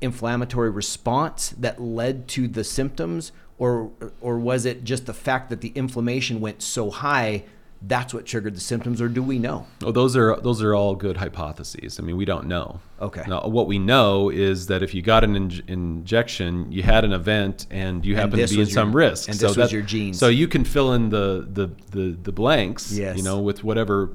inflammatory 0.00 0.70
response 0.70 1.50
that 1.58 1.80
led 1.80 2.28
to 2.28 2.46
the 2.46 2.62
symptoms, 2.62 3.32
or 3.58 3.90
or 4.20 4.38
was 4.38 4.64
it 4.64 4.84
just 4.84 5.06
the 5.06 5.12
fact 5.12 5.50
that 5.50 5.60
the 5.60 5.72
inflammation 5.74 6.40
went 6.40 6.62
so 6.62 6.90
high? 6.90 7.42
That's 7.82 8.12
what 8.12 8.26
triggered 8.26 8.54
the 8.54 8.60
symptoms, 8.60 9.00
or 9.00 9.08
do 9.08 9.22
we 9.22 9.38
know? 9.38 9.66
Oh, 9.82 9.90
those 9.90 10.16
are 10.16 10.36
those 10.40 10.62
are 10.62 10.74
all 10.74 10.94
good 10.94 11.16
hypotheses. 11.16 11.98
I 11.98 12.02
mean, 12.02 12.16
we 12.16 12.24
don't 12.24 12.46
know. 12.46 12.80
Okay. 13.00 13.24
Now, 13.26 13.46
what 13.46 13.66
we 13.66 13.78
know 13.78 14.28
is 14.28 14.66
that 14.66 14.82
if 14.82 14.92
you 14.92 15.00
got 15.00 15.24
an 15.24 15.34
in- 15.34 15.62
injection, 15.66 16.70
you 16.70 16.82
had 16.82 17.04
an 17.04 17.12
event, 17.12 17.66
and 17.70 18.04
you 18.04 18.16
happen 18.16 18.38
to 18.38 18.46
be 18.46 18.52
in 18.52 18.58
your, 18.58 18.66
some 18.66 18.94
risk. 18.94 19.28
And 19.28 19.38
so 19.38 19.48
this 19.48 19.56
was 19.56 19.72
your 19.72 19.82
genes. 19.82 20.18
So 20.18 20.28
you 20.28 20.46
can 20.46 20.64
fill 20.64 20.92
in 20.92 21.08
the 21.08 21.48
the 21.50 21.70
the, 21.90 22.16
the 22.22 22.32
blanks. 22.32 22.92
Yes. 22.92 23.16
You 23.16 23.22
know, 23.22 23.40
with 23.40 23.64
whatever 23.64 24.10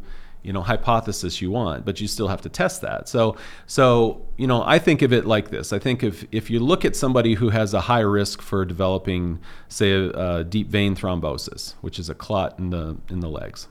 you 0.46 0.54
know 0.54 0.62
hypothesis 0.62 1.42
you 1.42 1.50
want 1.50 1.84
but 1.86 2.00
you 2.00 2.08
still 2.08 2.28
have 2.28 2.42
to 2.42 2.50
test 2.50 2.82
that. 2.82 3.10
So 3.10 3.36
so 3.66 4.22
you 4.38 4.48
know 4.48 4.64
i 4.66 4.78
think 4.78 5.02
of 5.02 5.12
it 5.12 5.26
like 5.26 5.50
this. 5.50 5.74
I 5.74 5.80
think 5.80 6.04
if 6.04 6.26
if 6.32 6.50
you 6.50 6.60
look 6.60 6.86
at 6.86 6.96
somebody 6.96 7.34
who 7.34 7.50
has 7.50 7.74
a 7.74 7.82
high 7.82 8.02
risk 8.02 8.42
for 8.42 8.64
developing 8.64 9.40
say 9.68 9.92
a, 9.92 10.10
a 10.10 10.44
deep 10.44 10.68
vein 10.68 10.96
thrombosis 10.96 11.74
which 11.82 11.98
is 11.98 12.10
a 12.10 12.16
clot 12.16 12.60
in 12.60 12.70
the 12.70 12.98
in 13.10 13.22
the 13.22 13.30
legs 13.30 13.68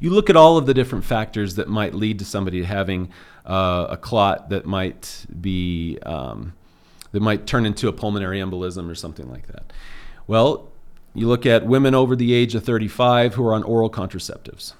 you 0.00 0.10
look 0.10 0.30
at 0.30 0.36
all 0.36 0.56
of 0.56 0.66
the 0.66 0.74
different 0.74 1.04
factors 1.04 1.54
that 1.56 1.68
might 1.68 1.94
lead 1.94 2.18
to 2.18 2.24
somebody 2.24 2.62
having 2.62 3.10
uh, 3.46 3.86
a 3.90 3.96
clot 3.96 4.50
that 4.50 4.66
might 4.66 5.26
be 5.40 5.98
um, 6.04 6.54
that 7.12 7.20
might 7.20 7.46
turn 7.46 7.64
into 7.66 7.88
a 7.88 7.92
pulmonary 7.92 8.40
embolism 8.40 8.90
or 8.90 8.94
something 8.94 9.30
like 9.30 9.46
that. 9.48 9.72
Well 10.26 10.72
you 11.14 11.28
look 11.28 11.46
at 11.46 11.66
women 11.66 11.94
over 11.94 12.14
the 12.14 12.34
age 12.34 12.54
of 12.54 12.64
35 12.64 13.34
who 13.34 13.46
are 13.46 13.54
on 13.54 13.62
oral 13.62 13.90
contraceptives 13.90 14.74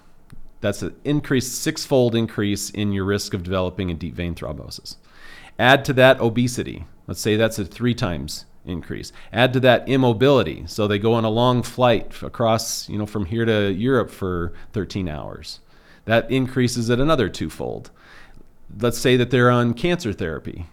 that's 0.60 0.82
an 0.82 0.94
increased 1.04 1.60
six-fold 1.60 2.14
increase 2.14 2.70
in 2.70 2.92
your 2.92 3.04
risk 3.04 3.34
of 3.34 3.42
developing 3.42 3.90
a 3.90 3.94
deep 3.94 4.14
vein 4.14 4.34
thrombosis. 4.34 4.96
Add 5.58 5.84
to 5.86 5.92
that 5.94 6.20
obesity. 6.20 6.84
Let's 7.06 7.20
say 7.20 7.36
that's 7.36 7.58
a 7.58 7.64
three 7.64 7.94
times 7.94 8.44
increase. 8.64 9.12
Add 9.32 9.52
to 9.52 9.60
that 9.60 9.88
immobility. 9.88 10.64
So 10.66 10.86
they 10.86 10.98
go 10.98 11.14
on 11.14 11.24
a 11.24 11.30
long 11.30 11.62
flight 11.62 12.22
across, 12.22 12.88
you 12.88 12.98
know, 12.98 13.06
from 13.06 13.26
here 13.26 13.44
to 13.44 13.72
Europe 13.72 14.10
for 14.10 14.52
13 14.72 15.08
hours. 15.08 15.60
That 16.04 16.30
increases 16.30 16.88
it 16.88 17.00
another 17.00 17.28
twofold. 17.28 17.90
Let's 18.80 18.98
say 18.98 19.16
that 19.16 19.30
they're 19.30 19.50
on 19.50 19.74
cancer 19.74 20.12
therapy. 20.12 20.66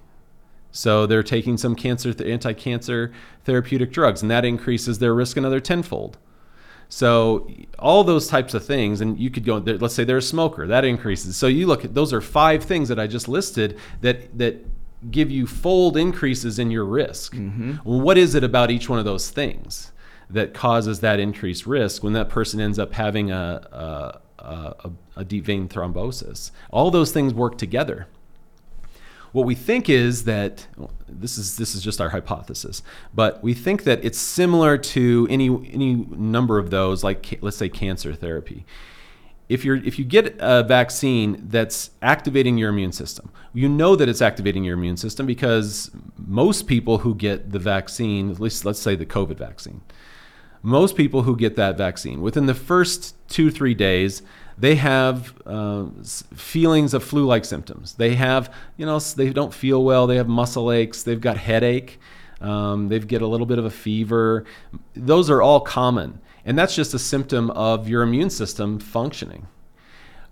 So 0.72 1.06
they're 1.06 1.24
taking 1.24 1.58
some 1.58 1.76
cancer 1.76 2.13
anti-cancer 2.24 3.12
therapeutic 3.46 3.91
drugs, 3.91 4.24
and 4.24 4.32
that 4.32 4.43
increases 4.43 4.98
their 4.98 5.13
risk 5.13 5.38
another 5.38 5.60
tenfold. 5.60 6.17
So 6.89 7.50
all 7.80 8.04
those 8.04 8.28
types 8.28 8.54
of 8.54 8.65
things, 8.65 9.02
and 9.02 9.19
you 9.19 9.30
could 9.30 9.46
go. 9.46 9.58
Let's 9.58 9.96
say 9.96 10.04
they're 10.04 10.17
a 10.17 10.22
smoker, 10.22 10.67
that 10.67 10.86
increases. 10.86 11.36
So 11.36 11.48
you 11.48 11.65
look 11.67 11.84
at 11.84 11.93
those 11.93 12.13
are 12.13 12.22
five 12.22 12.63
things 12.63 12.89
that 12.89 13.00
I 13.00 13.08
just 13.08 13.28
listed 13.28 13.78
that 14.02 14.38
that 14.38 14.65
give 15.12 15.32
you 15.32 15.48
fold 15.48 15.98
increases 15.98 16.60
in 16.60 16.72
your 16.72 16.86
risk. 16.86 17.34
Mm-hmm. 17.34 17.78
Well, 17.84 18.02
what 18.02 18.17
is 18.17 18.36
it 18.36 18.43
about 18.43 18.72
each 18.72 18.89
one 18.89 19.00
of 19.00 19.06
those 19.06 19.30
things 19.30 19.91
that 20.30 20.54
causes 20.54 21.02
that 21.02 21.19
increased 21.19 21.65
risk 21.65 22.04
when 22.04 22.13
that 22.13 22.30
person 22.30 22.60
ends 22.60 22.80
up 22.80 22.93
having 22.93 23.32
a, 23.32 24.22
a, 24.39 24.46
a, 24.46 24.91
a 25.17 25.26
deep 25.26 25.46
vein 25.46 25.67
thrombosis? 25.67 26.52
All 26.72 26.91
those 26.91 27.12
things 27.12 27.34
work 27.34 27.58
together. 27.58 28.08
What 29.34 29.48
we 29.48 29.56
think 29.56 29.89
is 29.89 30.26
that 30.26 30.67
well, 30.78 30.91
this 31.10 31.39
is 31.39 31.58
this 31.58 31.74
is 31.74 31.82
just 31.82 32.00
our 32.00 32.10
hypothesis, 32.10 32.84
but 33.15 33.43
we 33.43 33.56
think 33.56 33.84
that 33.84 34.06
it's 34.06 34.19
similar 34.19 34.78
to 34.78 35.28
any 35.30 35.48
any 35.72 35.96
number 35.96 36.60
of 36.60 36.69
those, 36.69 37.04
like 37.04 37.39
let's 37.41 37.58
say 37.58 37.67
cancer 37.67 38.13
therapy. 38.13 38.63
If 39.50 39.65
you're 39.65 39.78
if 39.78 39.98
you 39.98 40.06
get 40.06 40.36
a 40.39 40.63
vaccine 40.63 41.46
that's 41.50 41.89
activating 42.04 42.60
your 42.60 42.69
immune 42.69 42.91
system, 42.91 43.32
you 43.54 43.67
know 43.67 43.96
that 43.96 44.08
it's 44.08 44.22
activating 44.22 44.63
your 44.63 44.76
immune 44.76 44.98
system 44.98 45.26
because 45.26 45.89
most 46.15 46.67
people 46.67 47.00
who 47.00 47.15
get 47.15 47.52
the 47.52 47.60
vaccine, 47.60 48.30
at 48.30 48.39
least 48.39 48.65
let's 48.65 48.80
say 48.80 48.96
the 48.96 49.06
COVID 49.06 49.38
vaccine, 49.38 49.82
most 50.62 50.96
people 50.96 51.24
who 51.24 51.36
get 51.36 51.56
that 51.56 51.76
vaccine 51.76 52.22
within 52.22 52.46
the 52.46 52.54
first 52.54 53.15
two 53.28 53.50
three 53.50 53.74
days 53.74 54.22
they 54.58 54.76
have 54.76 55.34
uh, 55.46 55.86
feelings 56.36 56.94
of 56.94 57.04
flu-like 57.04 57.46
symptoms. 57.46 57.96
They 57.96 58.16
have, 58.16 58.54
you 58.78 58.86
know, 58.86 59.00
they 59.00 59.30
don't 59.32 59.54
feel 59.54 59.84
well. 59.84 60.08
They 60.08 60.18
have 60.18 60.28
muscle 60.28 60.72
aches. 60.72 61.04
They've 61.04 61.20
got 61.20 61.38
headache. 61.38 62.00
Um, 62.42 62.89
they 62.89 63.00
get 63.00 63.22
a 63.22 63.28
little 63.28 63.46
bit 63.46 63.58
of 63.58 63.66
a 63.66 63.72
fever. 63.72 64.46
Those 64.96 65.30
are 65.30 65.42
all 65.42 65.62
common, 65.62 66.20
and 66.46 66.58
that's 66.58 66.76
just 66.76 66.94
a 66.94 67.00
symptom 67.00 67.50
of 67.52 67.88
your 67.88 68.04
immune 68.04 68.30
system 68.30 68.80
functioning. 68.80 69.48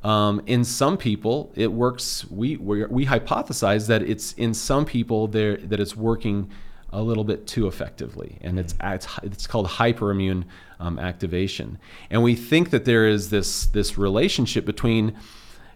Um, 0.04 0.42
in 0.46 0.64
some 0.64 0.98
people, 0.98 1.52
it 1.56 1.72
works. 1.72 2.26
We, 2.30 2.58
we 2.58 2.86
we 2.86 3.06
hypothesize 3.06 3.88
that 3.88 4.02
it's 4.02 4.34
in 4.34 4.54
some 4.54 4.84
people 4.84 5.28
there 5.28 5.58
that 5.58 5.80
it's 5.80 5.96
working 5.96 6.50
a 6.94 7.02
little 7.02 7.24
bit 7.24 7.48
too 7.48 7.68
effectively, 7.68 8.38
and 8.42 8.60
it's 8.60 8.76
it's, 8.82 9.08
it's 9.24 9.48
called 9.48 9.68
hyperimmune 9.68 10.44
um, 10.80 11.00
activation. 11.00 11.78
And 12.10 12.24
we 12.24 12.36
think 12.36 12.70
that 12.72 12.86
there 12.86 13.08
is 13.08 13.30
this 13.30 13.66
this 13.68 13.98
relationship 13.98 14.66
between 14.66 15.16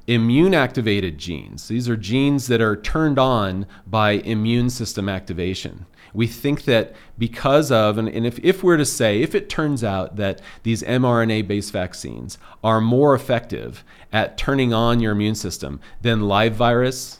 immune 0.07 0.53
activated 0.53 1.17
genes. 1.17 1.67
These 1.67 1.89
are 1.89 1.97
genes 1.97 2.47
that 2.47 2.61
are 2.61 2.75
turned 2.75 3.17
on 3.17 3.65
by 3.87 4.11
immune 4.11 4.69
system 4.69 5.09
activation. 5.09 5.85
We 6.13 6.27
think 6.27 6.63
that 6.63 6.95
because 7.17 7.71
of, 7.71 7.97
and, 7.97 8.07
and 8.07 8.25
if, 8.25 8.39
if 8.39 8.63
we're 8.63 8.77
to 8.77 8.85
say, 8.85 9.21
if 9.21 9.35
it 9.35 9.49
turns 9.49 9.83
out 9.83 10.15
that 10.15 10.41
these 10.63 10.81
mRNA 10.83 11.47
based 11.47 11.73
vaccines 11.73 12.37
are 12.63 12.79
more 12.79 13.13
effective 13.13 13.83
at 14.13 14.37
turning 14.37 14.73
on 14.73 14.99
your 14.99 15.11
immune 15.11 15.35
system 15.35 15.81
than 16.01 16.27
live 16.27 16.55
virus, 16.55 17.19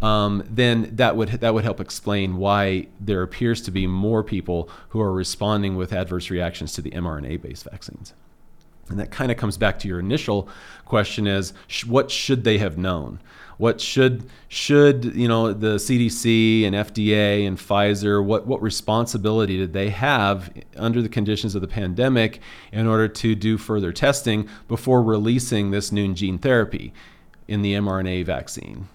um, 0.00 0.44
then 0.48 0.90
that 0.96 1.16
would 1.16 1.28
that 1.28 1.54
would 1.54 1.64
help 1.64 1.80
explain 1.80 2.36
why 2.36 2.86
there 3.00 3.22
appears 3.22 3.60
to 3.62 3.70
be 3.70 3.86
more 3.86 4.22
people 4.22 4.70
who 4.90 5.00
are 5.00 5.12
responding 5.12 5.76
with 5.76 5.92
adverse 5.92 6.30
reactions 6.30 6.72
to 6.74 6.82
the 6.82 6.90
mRNA-based 6.92 7.64
vaccines. 7.64 8.14
And 8.88 8.98
that 8.98 9.10
kind 9.10 9.30
of 9.30 9.36
comes 9.36 9.58
back 9.58 9.78
to 9.80 9.88
your 9.88 9.98
initial 9.98 10.48
question: 10.84 11.26
is 11.26 11.52
sh- 11.66 11.84
what 11.84 12.10
should 12.10 12.44
they 12.44 12.58
have 12.58 12.78
known? 12.78 13.20
What 13.58 13.80
should 13.80 14.30
should 14.46 15.16
you 15.16 15.26
know 15.26 15.52
the 15.52 15.76
CDC 15.76 16.64
and 16.64 16.76
FDA 16.76 17.46
and 17.46 17.58
Pfizer? 17.58 18.24
What 18.24 18.46
what 18.46 18.62
responsibility 18.62 19.56
did 19.56 19.72
they 19.72 19.90
have 19.90 20.52
under 20.76 21.02
the 21.02 21.08
conditions 21.08 21.56
of 21.56 21.60
the 21.60 21.68
pandemic 21.68 22.40
in 22.72 22.86
order 22.86 23.08
to 23.08 23.34
do 23.34 23.58
further 23.58 23.92
testing 23.92 24.48
before 24.68 25.02
releasing 25.02 25.72
this 25.72 25.90
new 25.90 26.14
gene 26.14 26.38
therapy 26.38 26.94
in 27.48 27.62
the 27.62 27.74
mRNA 27.74 28.24
vaccine? 28.24 28.88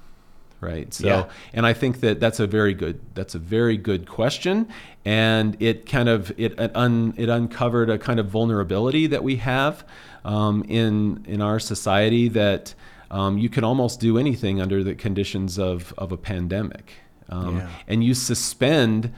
Right 0.63 0.93
so 0.93 1.07
Yeah. 1.07 1.25
and 1.53 1.65
i 1.65 1.73
think 1.73 1.99
that 1.99 2.19
that's 2.19 2.39
a 2.39 2.47
very 2.47 2.73
good 2.73 2.99
that's 3.13 3.35
a 3.35 3.39
very 3.39 3.77
good 3.77 4.07
question 4.07 4.67
and 5.05 5.57
it 5.61 5.85
kind 5.85 6.09
of 6.09 6.31
it 6.37 6.57
it, 6.59 6.71
un, 6.75 7.13
it 7.17 7.29
uncovered 7.29 7.89
a 7.89 7.97
kind 7.97 8.19
of 8.19 8.27
vulnerability 8.27 9.05
that 9.07 9.23
we 9.23 9.35
have 9.37 9.83
um, 10.25 10.63
in 10.69 11.23
in 11.27 11.41
our 11.41 11.59
society 11.59 12.29
that 12.29 12.73
um, 13.11 13.37
you 13.37 13.49
can 13.49 13.63
almost 13.63 13.99
do 13.99 14.17
anything 14.17 14.61
under 14.61 14.83
the 14.83 14.95
conditions 14.95 15.59
of 15.59 15.93
of 15.97 16.11
a 16.11 16.17
pandemic 16.17 16.93
um, 17.29 17.57
Yeah. 17.57 17.69
and 17.87 18.03
you 18.03 18.13
suspend 18.13 19.11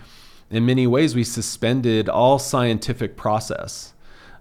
in 0.50 0.66
many 0.66 0.86
ways 0.88 1.16
we 1.16 1.24
suspended 1.24 2.10
all 2.10 2.40
scientific 2.40 3.16
process 3.16 3.94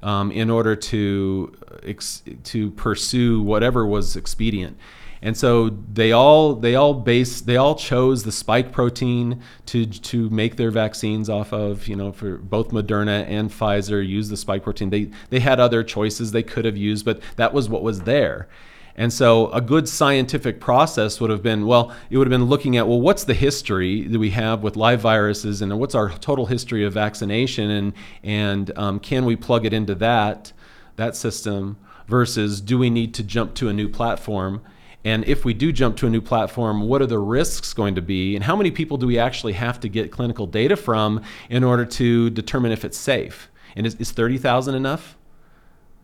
um, 0.02 0.30
in 0.32 0.50
order 0.50 0.76
to 0.76 1.54
ex- 1.82 2.22
to 2.44 2.70
pursue 2.72 3.40
whatever 3.40 3.86
was 3.86 4.16
expedient. 4.16 4.76
And 5.24 5.34
so 5.38 5.70
they 5.70 6.12
all 6.12 6.54
they 6.54 6.74
all 6.74 6.92
base 6.92 7.40
they 7.40 7.56
all 7.56 7.76
chose 7.76 8.24
the 8.24 8.30
spike 8.30 8.72
protein 8.72 9.42
to 9.66 9.86
to 9.86 10.28
make 10.28 10.56
their 10.56 10.70
vaccines 10.70 11.30
off 11.30 11.50
of. 11.50 11.88
You 11.88 11.96
know, 11.96 12.12
for 12.12 12.36
both 12.36 12.68
Moderna 12.68 13.26
and 13.26 13.50
Pfizer 13.50 14.06
use 14.06 14.28
the 14.28 14.36
spike 14.36 14.62
protein. 14.62 14.90
They 14.90 15.10
they 15.30 15.40
had 15.40 15.58
other 15.58 15.82
choices 15.82 16.32
they 16.32 16.42
could 16.42 16.66
have 16.66 16.76
used, 16.76 17.06
but 17.06 17.22
that 17.36 17.54
was 17.54 17.70
what 17.70 17.82
was 17.82 18.02
there. 18.02 18.48
And 18.96 19.10
so 19.10 19.50
a 19.50 19.62
good 19.62 19.88
scientific 19.88 20.60
process 20.60 21.18
would 21.20 21.30
have 21.30 21.42
been 21.42 21.66
well, 21.66 21.90
it 22.10 22.18
would 22.18 22.26
have 22.26 22.38
been 22.38 22.48
looking 22.48 22.76
at 22.76 22.86
well, 22.86 23.00
what's 23.00 23.24
the 23.24 23.32
history 23.32 24.06
that 24.06 24.18
we 24.18 24.30
have 24.30 24.62
with 24.62 24.76
live 24.76 25.00
viruses, 25.00 25.62
and 25.62 25.80
what's 25.80 25.94
our 25.94 26.10
total 26.10 26.44
history 26.46 26.84
of 26.84 26.92
vaccination, 26.92 27.70
and 27.70 27.94
and 28.22 28.76
um, 28.76 29.00
can 29.00 29.24
we 29.24 29.36
plug 29.36 29.64
it 29.64 29.72
into 29.72 29.94
that 29.94 30.52
that 30.96 31.16
system 31.16 31.78
versus 32.06 32.60
do 32.60 32.78
we 32.78 32.90
need 32.90 33.14
to 33.14 33.22
jump 33.22 33.54
to 33.54 33.70
a 33.70 33.72
new 33.72 33.88
platform? 33.88 34.60
And 35.04 35.24
if 35.26 35.44
we 35.44 35.52
do 35.52 35.70
jump 35.70 35.96
to 35.98 36.06
a 36.06 36.10
new 36.10 36.22
platform, 36.22 36.82
what 36.82 37.02
are 37.02 37.06
the 37.06 37.18
risks 37.18 37.74
going 37.74 37.94
to 37.96 38.02
be? 38.02 38.34
And 38.34 38.44
how 38.44 38.56
many 38.56 38.70
people 38.70 38.96
do 38.96 39.06
we 39.06 39.18
actually 39.18 39.52
have 39.52 39.78
to 39.80 39.88
get 39.88 40.10
clinical 40.10 40.46
data 40.46 40.76
from 40.76 41.20
in 41.50 41.62
order 41.62 41.84
to 41.84 42.30
determine 42.30 42.72
if 42.72 42.84
it's 42.84 42.96
safe? 42.96 43.50
And 43.76 43.86
is, 43.86 43.96
is 43.96 44.12
30,000 44.12 44.74
enough? 44.74 45.18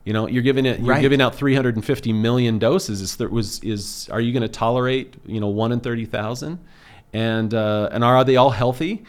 You 0.04 0.12
know, 0.12 0.26
you're 0.28 0.42
giving 0.42 0.66
it, 0.66 0.80
you're 0.80 0.88
Right. 0.88 1.00
giving 1.00 1.20
out 1.22 1.34
350 1.34 2.12
million 2.12 2.58
doses. 2.58 3.00
Is 3.00 3.16
there 3.16 3.28
was 3.28 3.60
is 3.60 4.08
are 4.10 4.20
you 4.20 4.32
going 4.32 4.42
to 4.42 4.48
tolerate 4.48 5.14
you 5.26 5.40
know 5.40 5.48
one 5.48 5.72
in 5.72 5.80
30,000? 5.80 6.58
And 7.12 7.54
uh, 7.54 7.88
and 7.92 8.02
are 8.04 8.24
they 8.24 8.36
all 8.36 8.50
healthy 8.50 9.04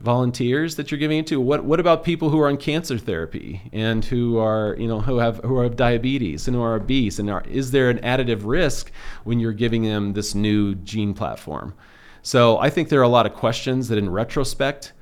volunteers 0.00 0.76
that 0.76 0.90
you're 0.90 0.98
giving 0.98 1.18
it 1.18 1.26
to? 1.28 1.40
What 1.40 1.64
what 1.64 1.78
about 1.78 2.04
people 2.04 2.30
who 2.30 2.40
are 2.40 2.48
on 2.48 2.56
cancer 2.56 2.98
therapy 2.98 3.62
and 3.72 4.04
who 4.04 4.38
are 4.38 4.74
you 4.78 4.88
know 4.88 5.00
who 5.00 5.18
have 5.18 5.38
who 5.38 5.60
have 5.60 5.76
diabetes 5.76 6.48
and 6.48 6.56
who 6.56 6.62
are 6.62 6.74
obese? 6.74 7.18
And 7.18 7.30
are, 7.30 7.44
is 7.48 7.70
there 7.70 7.90
an 7.90 7.98
additive 7.98 8.42
risk 8.44 8.90
when 9.24 9.38
you're 9.40 9.52
giving 9.52 9.82
them 9.82 10.14
this 10.14 10.34
new 10.34 10.74
gene 10.74 11.14
platform? 11.14 11.74
So 12.22 12.58
I 12.58 12.70
think 12.70 12.88
there 12.88 13.00
are 13.00 13.04
a 13.04 13.08
lot 13.08 13.26
of 13.26 13.34
questions 13.34 13.88
that, 13.88 13.96
in 13.96 14.10
retrospect, 14.10 14.92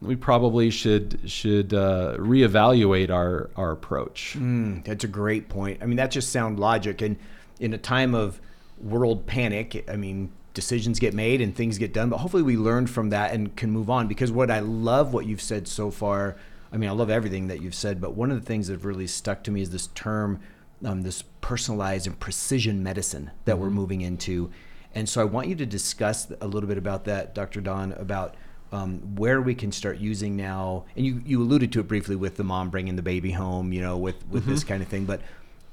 we 0.00 0.16
probably 0.16 0.70
should 0.70 1.20
should 1.24 1.72
uh, 1.72 2.16
reevaluate 2.18 3.10
our 3.10 3.50
our 3.56 3.72
approach. 3.72 4.34
Mm, 4.38 4.84
that's 4.84 5.04
a 5.04 5.08
great 5.08 5.48
point. 5.48 5.82
I 5.82 5.86
mean, 5.86 5.96
that 5.96 6.10
just 6.10 6.30
sound 6.32 6.60
logic. 6.60 7.00
And 7.02 7.16
in 7.60 7.72
a 7.72 7.78
time 7.78 8.14
of 8.14 8.40
world 8.78 9.26
panic, 9.26 9.88
I 9.90 9.96
mean, 9.96 10.32
decisions 10.56 10.98
get 10.98 11.14
made 11.14 11.40
and 11.40 11.54
things 11.54 11.78
get 11.78 11.92
done. 11.92 12.08
But 12.08 12.16
hopefully, 12.16 12.42
we 12.42 12.56
learned 12.56 12.90
from 12.90 13.10
that 13.10 13.32
and 13.32 13.54
can 13.54 13.70
move 13.70 13.88
on. 13.88 14.08
Because 14.08 14.32
what 14.32 14.50
I 14.50 14.58
love 14.58 15.12
what 15.12 15.26
you've 15.26 15.42
said 15.42 15.68
so 15.68 15.92
far. 15.92 16.36
I 16.72 16.78
mean, 16.78 16.90
I 16.90 16.92
love 16.92 17.10
everything 17.10 17.46
that 17.46 17.62
you've 17.62 17.76
said. 17.76 18.00
But 18.00 18.14
one 18.14 18.32
of 18.32 18.40
the 18.40 18.44
things 18.44 18.66
that 18.66 18.78
really 18.78 19.06
stuck 19.06 19.44
to 19.44 19.52
me 19.52 19.60
is 19.60 19.70
this 19.70 19.86
term, 19.88 20.40
um, 20.84 21.02
this 21.02 21.22
personalized 21.40 22.08
and 22.08 22.18
precision 22.18 22.82
medicine 22.82 23.30
that 23.44 23.58
we're 23.58 23.70
moving 23.70 24.00
into. 24.00 24.50
And 24.94 25.08
so 25.08 25.20
I 25.20 25.24
want 25.24 25.46
you 25.46 25.54
to 25.56 25.66
discuss 25.66 26.32
a 26.40 26.46
little 26.46 26.68
bit 26.68 26.78
about 26.78 27.04
that, 27.04 27.34
Dr. 27.34 27.60
Don, 27.60 27.92
about 27.92 28.34
um, 28.72 29.14
where 29.14 29.40
we 29.40 29.54
can 29.54 29.70
start 29.70 29.98
using 29.98 30.36
now. 30.36 30.86
And 30.96 31.06
you, 31.06 31.22
you 31.24 31.42
alluded 31.42 31.70
to 31.72 31.80
it 31.80 31.86
briefly 31.86 32.16
with 32.16 32.36
the 32.36 32.44
mom 32.44 32.70
bringing 32.70 32.96
the 32.96 33.02
baby 33.02 33.30
home, 33.30 33.72
you 33.72 33.82
know, 33.82 33.98
with, 33.98 34.26
with 34.28 34.46
this 34.46 34.64
kind 34.64 34.82
of 34.82 34.88
thing. 34.88 35.04
But 35.04 35.20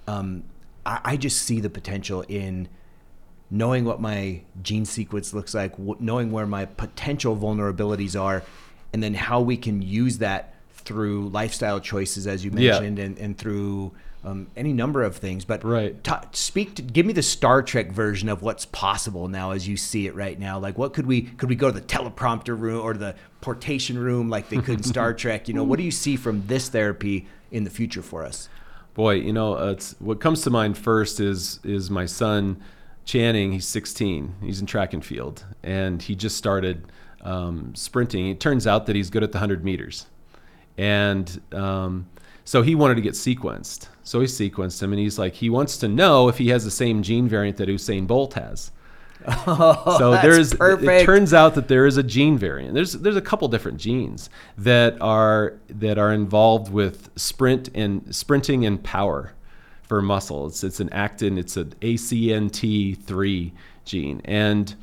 um, 0.07 0.43
I, 0.85 0.99
I 1.03 1.17
just 1.17 1.41
see 1.41 1.61
the 1.61 1.69
potential 1.69 2.23
in 2.27 2.67
knowing 3.53 3.85
what 3.85 4.01
my 4.01 4.41
gene 4.63 4.83
sequence 4.83 5.31
looks 5.31 5.53
like, 5.53 5.77
knowing 5.77 6.31
where 6.31 6.47
my 6.47 6.65
potential 6.65 7.37
vulnerabilities 7.37 8.19
are, 8.19 8.41
and 8.91 9.01
then 9.03 9.13
how 9.13 9.39
we 9.39 9.55
can 9.55 9.79
use 9.81 10.17
that 10.17 10.55
through 10.71 11.29
lifestyle 11.29 11.79
choices, 11.79 12.25
as 12.25 12.43
you 12.43 12.49
Yeah. 12.51 12.71
mentioned, 12.79 12.97
and, 12.99 13.17
and 13.19 13.37
through 13.37 13.91
um, 14.25 14.47
any 14.55 14.71
number 14.73 15.03
of 15.03 15.17
things. 15.17 15.43
But 15.45 15.63
Right. 15.65 16.01
ta- 16.03 16.23
speak 16.31 16.75
to, 16.75 16.81
give 16.81 17.05
me 17.05 17.13
the 17.13 17.21
Star 17.21 17.61
Trek 17.61 17.91
version 17.91 18.27
of 18.27 18.41
what's 18.41 18.65
possible 18.65 19.27
now 19.27 19.51
as 19.51 19.67
you 19.67 19.77
see 19.77 20.07
it 20.07 20.15
right 20.15 20.39
now. 20.39 20.57
Like, 20.57 20.77
what 20.77 20.93
could 20.93 21.05
we 21.05 21.21
could 21.23 21.49
we 21.49 21.55
go 21.55 21.69
to 21.69 21.77
the 21.79 21.85
teleprompter 21.85 22.57
room 22.57 22.81
or 22.81 22.93
the 22.95 23.15
portation 23.41 23.97
room 23.97 24.29
like 24.29 24.47
they 24.49 24.57
could 24.57 24.77
in 24.77 24.83
Star 24.83 25.13
Trek? 25.23 25.47
You 25.47 25.53
know, 25.53 25.63
what 25.65 25.77
do 25.77 25.83
you 25.83 25.91
see 25.91 26.15
from 26.15 26.47
this 26.47 26.69
therapy 26.69 27.27
in 27.51 27.65
the 27.65 27.69
future 27.69 28.01
for 28.01 28.23
us? 28.23 28.47
Boy, 28.95 29.15
you 29.15 29.33
know, 29.33 29.57
uh, 29.57 29.71
it's, 29.71 29.93
what 29.99 30.21
comes 30.21 30.41
to 30.43 30.49
mind 30.49 30.77
first 30.77 31.19
is 31.19 31.59
is 31.63 31.89
my 31.91 32.05
son 32.05 32.61
Channing. 33.05 33.51
He's 33.51 33.67
16. 33.67 34.35
He's 34.41 34.59
in 34.59 34.65
track 34.65 34.93
and 34.93 35.03
field, 35.03 35.45
and 35.61 36.01
he 36.01 36.15
just 36.15 36.37
started 36.37 36.91
um, 37.21 37.73
sprinting. 37.75 38.29
It 38.29 38.39
turns 38.39 38.67
out 38.67 38.85
that 38.85 38.95
he's 38.95 39.09
good 39.09 39.23
at 39.23 39.31
the 39.31 39.37
100 39.37 39.63
meters, 39.63 40.07
and 40.77 41.41
um, 41.51 42.07
so 42.45 42.61
he 42.61 42.75
wanted 42.75 42.95
to 42.95 43.01
get 43.01 43.13
sequenced. 43.13 43.87
So 44.03 44.19
he 44.19 44.27
sequenced 44.27 44.81
him, 44.81 44.91
and 44.91 44.99
he's 44.99 45.17
like, 45.17 45.33
he 45.33 45.49
wants 45.49 45.77
to 45.77 45.87
know 45.87 46.27
if 46.27 46.37
he 46.37 46.49
has 46.49 46.63
the 46.63 46.71
same 46.71 47.03
gene 47.03 47.27
variant 47.27 47.57
that 47.57 47.69
Usain 47.69 48.07
Bolt 48.07 48.33
has. 48.33 48.71
so 49.45 50.11
that's 50.11 50.23
there's 50.23 50.53
perfect. 50.53 50.83
it 50.83 51.05
turns 51.05 51.33
out 51.33 51.55
that 51.55 51.69
there 51.69 51.85
is 51.85 51.95
a 51.95 52.03
gene 52.03 52.37
variant. 52.37 52.73
There's 52.73 52.91
there's 52.93 53.15
a 53.15 53.21
couple 53.21 53.47
different 53.47 53.79
genes 53.79 54.29
that 54.57 55.01
are 55.01 55.53
that 55.69 55.97
are 55.97 56.11
involved 56.11 56.73
with 56.73 57.09
sprint 57.15 57.69
and 57.73 58.13
sprinting 58.13 58.65
and 58.65 58.83
power 58.83 59.33
for 59.83 60.01
muscle. 60.01 60.47
It's 60.47 60.63
it's 60.63 60.79
an 60.79 60.89
actin, 60.91 61.37
it's 61.37 61.57
an 61.57 61.73
ACTN3 61.81 63.51
gene. 63.85 64.21
And 64.25 64.73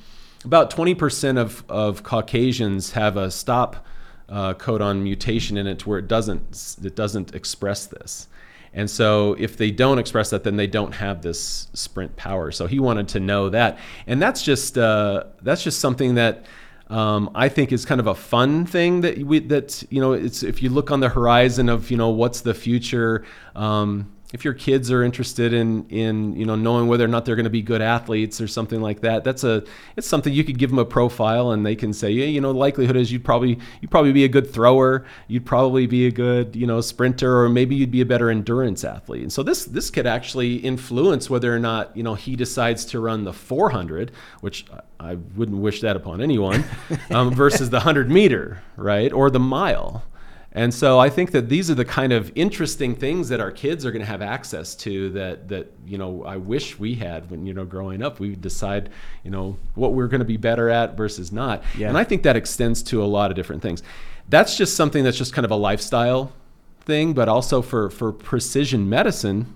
about 0.45 0.71
20% 0.71 1.39
of, 1.39 1.65
of 1.69 2.03
Caucasians 2.03 2.93
have 2.93 3.17
a 3.17 3.31
stop 3.31 3.87
uh, 4.29 4.55
codon 4.55 5.03
mutation 5.03 5.57
in 5.57 5.67
it 5.67 5.81
to 5.81 5.89
where 5.89 5.99
it 5.99 6.09
doesn't 6.09 6.77
it 6.83 6.95
doesn't 6.95 7.35
express 7.35 7.87
this. 7.87 8.29
And 8.73 8.89
so 8.89 9.35
if 9.39 9.57
they 9.57 9.73
don't 9.73 9.99
express 9.99 10.31
that, 10.31 10.45
then 10.45 10.57
they 10.57 10.69
don't 10.69 10.93
have 10.93 11.23
this 11.23 11.67
sprint 11.75 12.15
power. 12.17 12.53
So 12.53 12.69
he 12.69 12.79
wanted 12.79 13.09
to 13.09 13.21
know 13.21 13.49
that, 13.51 13.79
and 14.07 14.23
that's 14.23 14.43
just 14.43 14.79
uh, 14.79 15.25
that's 15.43 15.65
just 15.65 15.81
something 15.81 16.15
that 16.15 16.47
um, 16.89 17.31
I 17.35 17.49
think 17.49 17.73
is 17.73 17.85
kind 17.85 18.01
of 18.01 18.07
a 18.07 18.15
fun 18.15 18.67
thing 18.67 19.01
that 19.01 19.19
we 19.19 19.41
that 19.41 19.83
you 19.91 20.01
know 20.01 20.13
it's 20.13 20.45
if 20.45 20.63
you 20.63 20.71
look 20.71 20.93
on 20.93 21.01
the 21.01 21.09
horizon 21.09 21.69
of 21.69 21.91
you 21.91 21.97
know 21.97 22.11
what's 22.11 22.43
the 22.43 22.55
future. 22.55 23.25
Um, 23.57 24.13
if 24.33 24.45
your 24.45 24.55
kids 24.55 24.91
are 24.91 25.03
interested 25.03 25.53
in 25.53 25.87
in 25.89 26.35
you 26.37 26.47
know 26.47 26.55
knowing 26.55 26.87
whether 26.87 27.05
or 27.05 27.09
not 27.09 27.25
they're 27.25 27.37
going 27.37 27.45
to 27.45 27.51
be 27.51 27.63
good 27.63 27.83
athletes 27.83 28.41
or 28.41 28.47
something 28.47 28.81
like 28.81 29.01
that, 29.01 29.25
that's 29.25 29.45
a 29.45 29.65
it's 29.97 30.07
something 30.07 30.33
you 30.33 30.45
could 30.45 30.59
give 30.59 30.71
them 30.71 30.79
a 30.79 30.85
profile 30.85 31.51
and 31.51 31.67
they 31.67 31.75
can 31.75 31.93
say, 31.93 32.11
yeah, 32.11 32.27
you 32.27 32.41
know, 32.41 32.53
the 32.53 32.59
likelihood 32.59 32.97
is 32.97 33.11
you'd 33.11 33.25
probably 33.25 33.59
you'd 33.81 33.91
probably 33.91 34.13
be 34.13 34.25
a 34.25 34.29
good 34.29 34.53
thrower, 34.53 35.05
you'd 35.27 35.47
probably 35.47 35.87
be 35.87 36.07
a 36.07 36.11
good 36.11 36.55
you 36.55 36.67
know 36.67 36.81
sprinter, 36.81 37.43
or 37.43 37.49
maybe 37.49 37.75
you'd 37.75 37.91
be 37.91 38.01
a 38.01 38.07
better 38.07 38.31
endurance 38.31 38.85
athlete. 38.85 39.23
And 39.23 39.33
so 39.33 39.43
this 39.43 39.65
this 39.65 39.91
could 39.91 40.07
actually 40.07 40.57
influence 40.57 41.29
whether 41.29 41.55
or 41.55 41.59
not 41.59 41.97
you 41.97 42.03
know 42.03 42.15
he 42.15 42.37
decides 42.37 42.85
to 42.87 43.01
run 43.01 43.25
the 43.25 43.33
400, 43.33 44.13
which 44.41 44.67
I 45.01 45.15
wouldn't 45.15 45.59
wish 45.59 45.81
that 45.81 45.97
upon 45.97 46.21
anyone, 46.21 46.65
um, 47.11 47.35
versus 47.35 47.71
the 47.71 47.79
100 47.79 48.11
meter, 48.11 48.63
right, 48.77 49.13
or 49.13 49.31
the 49.31 49.41
mile. 49.41 50.05
And 50.53 50.75
so 50.75 50.99
I 50.99 51.11
think 51.11 51.31
that 51.31 51.49
these 51.49 51.71
are 51.71 51.77
the 51.77 51.85
kind 51.85 52.13
of 52.13 52.33
interesting 52.35 52.97
things 52.97 53.29
that 53.29 53.39
our 53.39 53.53
kids 53.53 53.87
are 53.87 53.93
going 53.93 54.03
to 54.03 54.07
have 54.07 54.21
access 54.21 54.75
to 54.77 55.11
that 55.11 55.49
that 55.49 55.73
you 55.87 55.97
know 55.97 56.25
I 56.25 56.37
wish 56.37 56.79
we 56.79 56.95
had 56.95 57.31
when 57.31 57.47
you 57.47 57.55
know 57.55 57.65
growing 57.65 58.03
up 58.03 58.19
we 58.19 58.35
decide 58.35 58.91
you 59.23 59.31
know 59.31 59.57
what 59.75 59.95
we're 59.95 60.09
going 60.09 60.21
to 60.21 60.25
be 60.25 60.37
better 60.37 60.69
at 60.69 60.97
versus 60.97 61.31
not. 61.31 61.63
Yeah. 61.79 61.89
And 61.89 61.97
I 61.97 62.05
think 62.05 62.25
that 62.25 62.37
extends 62.37 62.83
to 62.85 63.03
a 63.03 63.07
lot 63.07 63.31
of 63.31 63.37
different 63.37 63.63
things. 63.63 63.83
That's 64.29 64.57
just 64.57 64.77
something 64.77 65.05
that's 65.05 65.19
just 65.19 65.33
kind 65.33 65.45
of 65.45 65.51
a 65.51 65.57
lifestyle 65.57 66.33
thing, 66.81 67.13
but 67.13 67.29
also 67.29 67.63
for 67.63 67.89
for 67.89 68.13
precision 68.13 68.89
medicine 68.89 69.55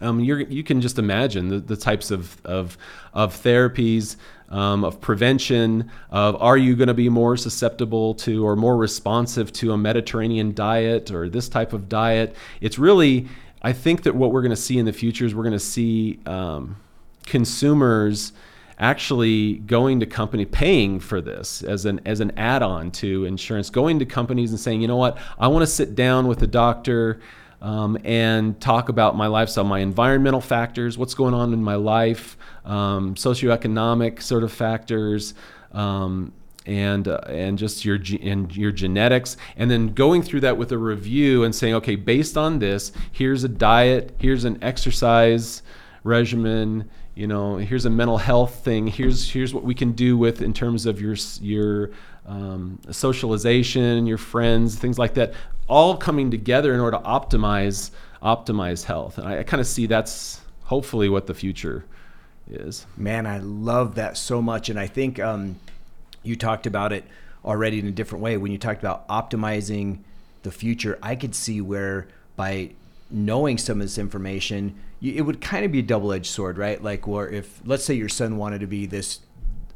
um, 0.00 0.20
you 0.20 0.62
can 0.62 0.80
just 0.80 0.98
imagine 0.98 1.48
the, 1.48 1.58
the 1.58 1.76
types 1.76 2.10
of, 2.10 2.40
of, 2.44 2.76
of 3.14 3.34
therapies, 3.34 4.16
um, 4.48 4.84
of 4.84 5.00
prevention, 5.00 5.90
of 6.10 6.40
are 6.40 6.56
you 6.56 6.76
going 6.76 6.88
to 6.88 6.94
be 6.94 7.08
more 7.08 7.36
susceptible 7.36 8.14
to 8.14 8.46
or 8.46 8.56
more 8.56 8.76
responsive 8.76 9.52
to 9.54 9.72
a 9.72 9.78
Mediterranean 9.78 10.54
diet 10.54 11.10
or 11.10 11.28
this 11.28 11.48
type 11.48 11.72
of 11.72 11.88
diet. 11.88 12.36
It's 12.60 12.78
really, 12.78 13.28
I 13.62 13.72
think 13.72 14.02
that 14.04 14.14
what 14.14 14.32
we're 14.32 14.42
going 14.42 14.50
to 14.50 14.56
see 14.56 14.78
in 14.78 14.84
the 14.84 14.92
future 14.92 15.24
is 15.24 15.34
we're 15.34 15.42
going 15.42 15.52
to 15.52 15.58
see 15.58 16.20
um, 16.26 16.76
consumers 17.24 18.32
actually 18.78 19.54
going 19.54 20.00
to 20.00 20.06
company 20.06 20.44
paying 20.44 21.00
for 21.00 21.20
this 21.20 21.62
as 21.62 21.86
an 21.86 21.98
as 22.04 22.20
an 22.20 22.30
add-on 22.36 22.90
to 22.90 23.24
insurance 23.24 23.70
going 23.70 23.98
to 23.98 24.04
companies 24.04 24.50
and 24.50 24.60
saying 24.60 24.82
you 24.82 24.86
know 24.86 24.98
what 24.98 25.16
i 25.38 25.48
want 25.48 25.62
to 25.62 25.66
sit 25.66 25.94
down 25.94 26.28
with 26.28 26.42
a 26.42 26.46
doctor 26.46 27.18
um, 27.66 27.98
and 28.04 28.60
talk 28.60 28.88
about 28.88 29.16
my 29.16 29.26
lifestyle, 29.26 29.64
my 29.64 29.80
environmental 29.80 30.40
factors, 30.40 30.96
what's 30.96 31.14
going 31.14 31.34
on 31.34 31.52
in 31.52 31.64
my 31.64 31.74
life, 31.74 32.36
um, 32.64 33.16
socioeconomic 33.16 34.22
sort 34.22 34.44
of 34.44 34.52
factors, 34.52 35.34
um, 35.72 36.32
and 36.64 37.08
uh, 37.08 37.18
and 37.26 37.58
just 37.58 37.84
your 37.84 37.98
and 38.22 38.56
your 38.56 38.70
genetics, 38.70 39.36
and 39.56 39.68
then 39.68 39.88
going 39.94 40.22
through 40.22 40.42
that 40.42 40.56
with 40.56 40.70
a 40.70 40.78
review 40.78 41.42
and 41.42 41.52
saying, 41.52 41.74
okay, 41.74 41.96
based 41.96 42.36
on 42.36 42.60
this, 42.60 42.92
here's 43.10 43.42
a 43.42 43.48
diet, 43.48 44.14
here's 44.20 44.44
an 44.44 44.62
exercise 44.62 45.62
regimen, 46.04 46.88
you 47.16 47.26
know, 47.26 47.56
here's 47.56 47.84
a 47.84 47.90
mental 47.90 48.18
health 48.18 48.64
thing, 48.64 48.86
here's 48.86 49.28
here's 49.28 49.52
what 49.52 49.64
we 49.64 49.74
can 49.74 49.90
do 49.90 50.16
with 50.16 50.40
in 50.40 50.52
terms 50.52 50.86
of 50.86 51.00
your 51.00 51.16
your 51.40 51.90
um, 52.26 52.78
socialization, 52.92 54.06
your 54.06 54.18
friends, 54.18 54.76
things 54.76 55.00
like 55.00 55.14
that, 55.14 55.34
all 55.68 55.96
coming 55.96 56.30
together 56.30 56.72
in 56.74 56.80
order 56.80 56.98
to 56.98 57.02
optimize 57.04 57.90
optimize 58.22 58.84
health. 58.84 59.18
And 59.18 59.28
I, 59.28 59.40
I 59.40 59.42
kind 59.42 59.60
of 59.60 59.66
see 59.66 59.86
that's 59.86 60.40
hopefully 60.64 61.08
what 61.08 61.26
the 61.26 61.34
future 61.34 61.84
is. 62.50 62.86
Man, 62.96 63.26
I 63.26 63.38
love 63.38 63.94
that 63.96 64.16
so 64.16 64.40
much, 64.42 64.68
and 64.68 64.78
I 64.78 64.86
think 64.86 65.18
um, 65.20 65.56
you 66.22 66.36
talked 66.36 66.66
about 66.66 66.92
it 66.92 67.04
already 67.44 67.78
in 67.78 67.86
a 67.86 67.92
different 67.92 68.22
way 68.22 68.36
when 68.36 68.50
you 68.52 68.58
talked 68.58 68.80
about 68.80 69.06
optimizing 69.08 69.98
the 70.42 70.50
future. 70.50 70.98
I 71.02 71.14
could 71.14 71.34
see 71.34 71.60
where 71.60 72.08
by 72.34 72.70
knowing 73.10 73.58
some 73.58 73.80
of 73.80 73.84
this 73.84 73.98
information, 73.98 74.74
it 75.00 75.22
would 75.22 75.40
kind 75.40 75.64
of 75.64 75.70
be 75.70 75.80
a 75.80 75.82
double-edged 75.82 76.26
sword, 76.26 76.58
right? 76.58 76.82
Like, 76.82 77.06
where 77.06 77.28
if 77.28 77.60
let's 77.64 77.84
say 77.84 77.94
your 77.94 78.08
son 78.08 78.36
wanted 78.36 78.60
to 78.60 78.66
be 78.66 78.86
this 78.86 79.20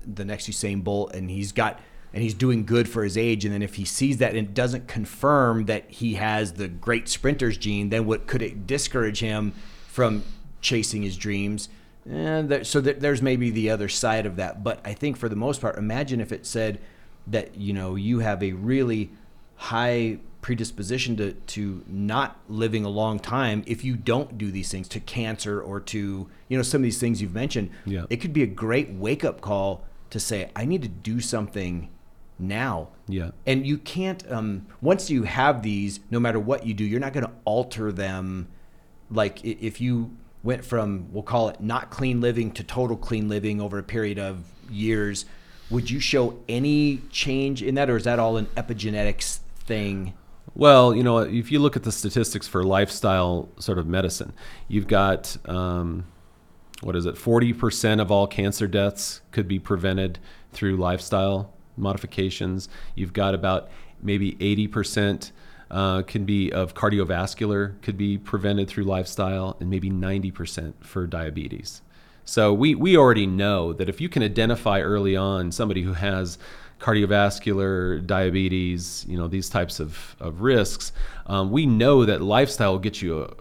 the 0.07 0.25
next 0.25 0.49
Usain 0.49 0.83
Bolt, 0.83 1.15
and 1.15 1.31
he's 1.31 1.53
got 1.53 1.79
and 2.13 2.23
he's 2.23 2.35
doing 2.35 2.65
good 2.65 2.89
for 2.89 3.05
his 3.05 3.17
age. 3.17 3.45
And 3.45 3.55
then 3.55 3.63
if 3.63 3.77
he 3.77 3.85
sees 3.85 4.19
that 4.19 4.31
and 4.31 4.49
it 4.49 4.55
doesn't 4.55 4.89
confirm 4.89 5.67
that 5.67 5.91
he 5.91 6.15
has 6.15 6.55
the 6.55 6.69
great 6.69 7.09
sprinter's 7.09 7.57
gene, 7.57 7.91
then 7.91 8.07
what 8.07 8.27
could 8.27 8.43
it 8.43 8.67
discourage 8.67 9.21
him 9.21 9.53
from 9.87 10.25
chasing 10.61 11.03
his 11.03 11.17
dreams? 11.17 11.69
And 12.09 12.49
there, 12.49 12.65
so 12.65 12.81
there, 12.81 12.95
there's 12.95 13.23
maybe 13.23 13.51
the 13.51 13.71
other 13.71 13.89
side 13.89 14.27
of 14.27 14.37
that. 14.37 14.65
But 14.65 14.81
I 14.85 14.95
think 14.95 15.17
for 15.17 15.29
the 15.29 15.37
most 15.37 15.61
part, 15.61 15.77
imagine 15.77 16.21
if 16.21 16.33
it 16.33 16.47
said 16.47 16.81
that 17.27 17.57
you 17.57 17.73
know 17.73 17.95
you 17.95 18.21
have 18.21 18.43
a 18.43 18.53
really 18.53 19.11
high 19.57 20.19
predisposition 20.41 21.17
to 21.17 21.33
to 21.33 21.85
not 21.87 22.39
living 22.49 22.83
a 22.83 22.89
long 22.89 23.19
time 23.19 23.63
if 23.67 23.85
you 23.85 23.95
don't 23.95 24.39
do 24.39 24.51
these 24.51 24.71
things 24.71 24.89
to 24.89 24.99
cancer 24.99 25.61
or 25.61 25.79
to 25.79 26.31
you 26.49 26.57
know 26.57 26.63
some 26.63 26.81
of 26.81 26.85
these 26.85 26.99
things 26.99 27.21
you've 27.21 27.35
mentioned. 27.35 27.71
Yeah. 27.85 28.07
It 28.09 28.17
could 28.17 28.33
be 28.33 28.43
a 28.43 28.47
great 28.47 28.91
wake 28.91 29.23
up 29.23 29.41
call 29.43 29.85
to 30.09 30.19
say 30.19 30.51
I 30.57 30.65
need 30.65 30.83
to 30.83 30.89
do 30.89 31.21
something 31.21 31.91
now. 32.41 32.89
Yeah. 33.09 33.31
And 33.47 33.67
you 33.67 33.79
can't 33.79 34.31
um, 34.31 34.67
once 34.81 35.11
you 35.11 35.25
have 35.25 35.63
these, 35.63 36.01
no 36.11 36.21
matter 36.21 36.41
what 36.41 36.67
you 36.67 36.75
do, 36.75 36.85
you're 36.85 37.01
not 37.01 37.13
going 37.13 37.27
to 37.27 37.33
alter 37.45 37.93
them. 37.93 38.49
Like 39.11 39.45
if 39.45 39.81
you 39.81 40.17
went 40.43 40.65
from 40.65 41.13
we'll 41.13 41.23
call 41.23 41.49
it 41.51 41.61
not 41.61 41.91
clean 41.91 42.21
living 42.21 42.51
to 42.53 42.65
total 42.65 42.97
clean 42.97 43.29
living 43.29 43.61
over 43.61 43.79
a 43.79 43.83
period 43.83 44.19
of 44.19 44.45
years, 44.71 45.27
would 45.71 45.91
you 45.91 46.01
show 46.01 46.39
any 46.49 47.01
change 47.11 47.63
in 47.63 47.77
that, 47.77 47.89
or 47.89 47.97
is 47.97 48.05
that 48.05 48.19
all 48.19 48.37
an 48.37 48.47
epigenetics 48.57 49.39
thing? 49.55 50.15
Well, 50.55 50.95
you 50.95 51.03
know, 51.03 51.19
if 51.19 51.53
you 51.53 51.61
look 51.61 51.77
at 51.77 51.85
the 51.85 51.93
statistics 51.93 52.49
for 52.49 52.65
lifestyle 52.65 53.49
sort 53.59 53.79
of 53.79 53.87
medicine, 53.87 54.33
you've 54.67 54.89
got 54.89 55.37
um, 55.49 56.07
what 56.81 56.97
is 56.97 57.07
it? 57.07 57.17
Forty 57.17 57.53
percent 57.53 58.01
of 58.01 58.11
all 58.11 58.27
cancer 58.27 58.67
deaths 58.67 59.21
could 59.31 59.47
be 59.47 59.59
prevented 59.59 60.19
through 60.53 60.77
lifestyle 60.77 61.53
modifications. 61.81 62.69
You've 62.95 63.13
got 63.13 63.35
about 63.35 63.71
maybe 64.03 64.33
80% 64.35 65.33
uh, 65.71 66.03
can 66.03 66.25
be 66.25 66.51
of 66.53 66.75
cardiovascular 66.75 67.81
could 67.83 67.97
be 67.97 68.19
prevented 68.19 68.69
through 68.69 68.85
lifestyle, 68.85 69.57
and 69.61 69.71
maybe 69.71 69.91
90% 69.91 70.75
for 70.81 71.07
diabetes. 71.07 71.83
So 72.25 72.53
we, 72.53 72.75
we 72.75 72.97
already 72.97 73.27
know 73.27 73.73
that 73.73 73.89
if 73.89 74.01
you 74.01 74.09
can 74.09 74.23
identify 74.23 74.81
early 74.81 75.17
on 75.17 75.53
somebody 75.53 75.83
who 75.83 75.95
has 75.95 76.39
cardiovascular, 76.81 78.05
diabetes, 78.07 79.05
you 79.09 79.17
know, 79.17 79.29
these 79.29 79.49
types 79.49 79.81
of, 79.81 80.17
of 80.19 80.41
risks, 80.41 80.93
um, 81.27 81.51
we 81.51 81.67
know 81.67 82.05
that 82.05 82.23
lifestyle 82.23 82.73
will 82.73 82.79
get 82.79 83.03
you 83.03 83.23
a, 83.23 83.35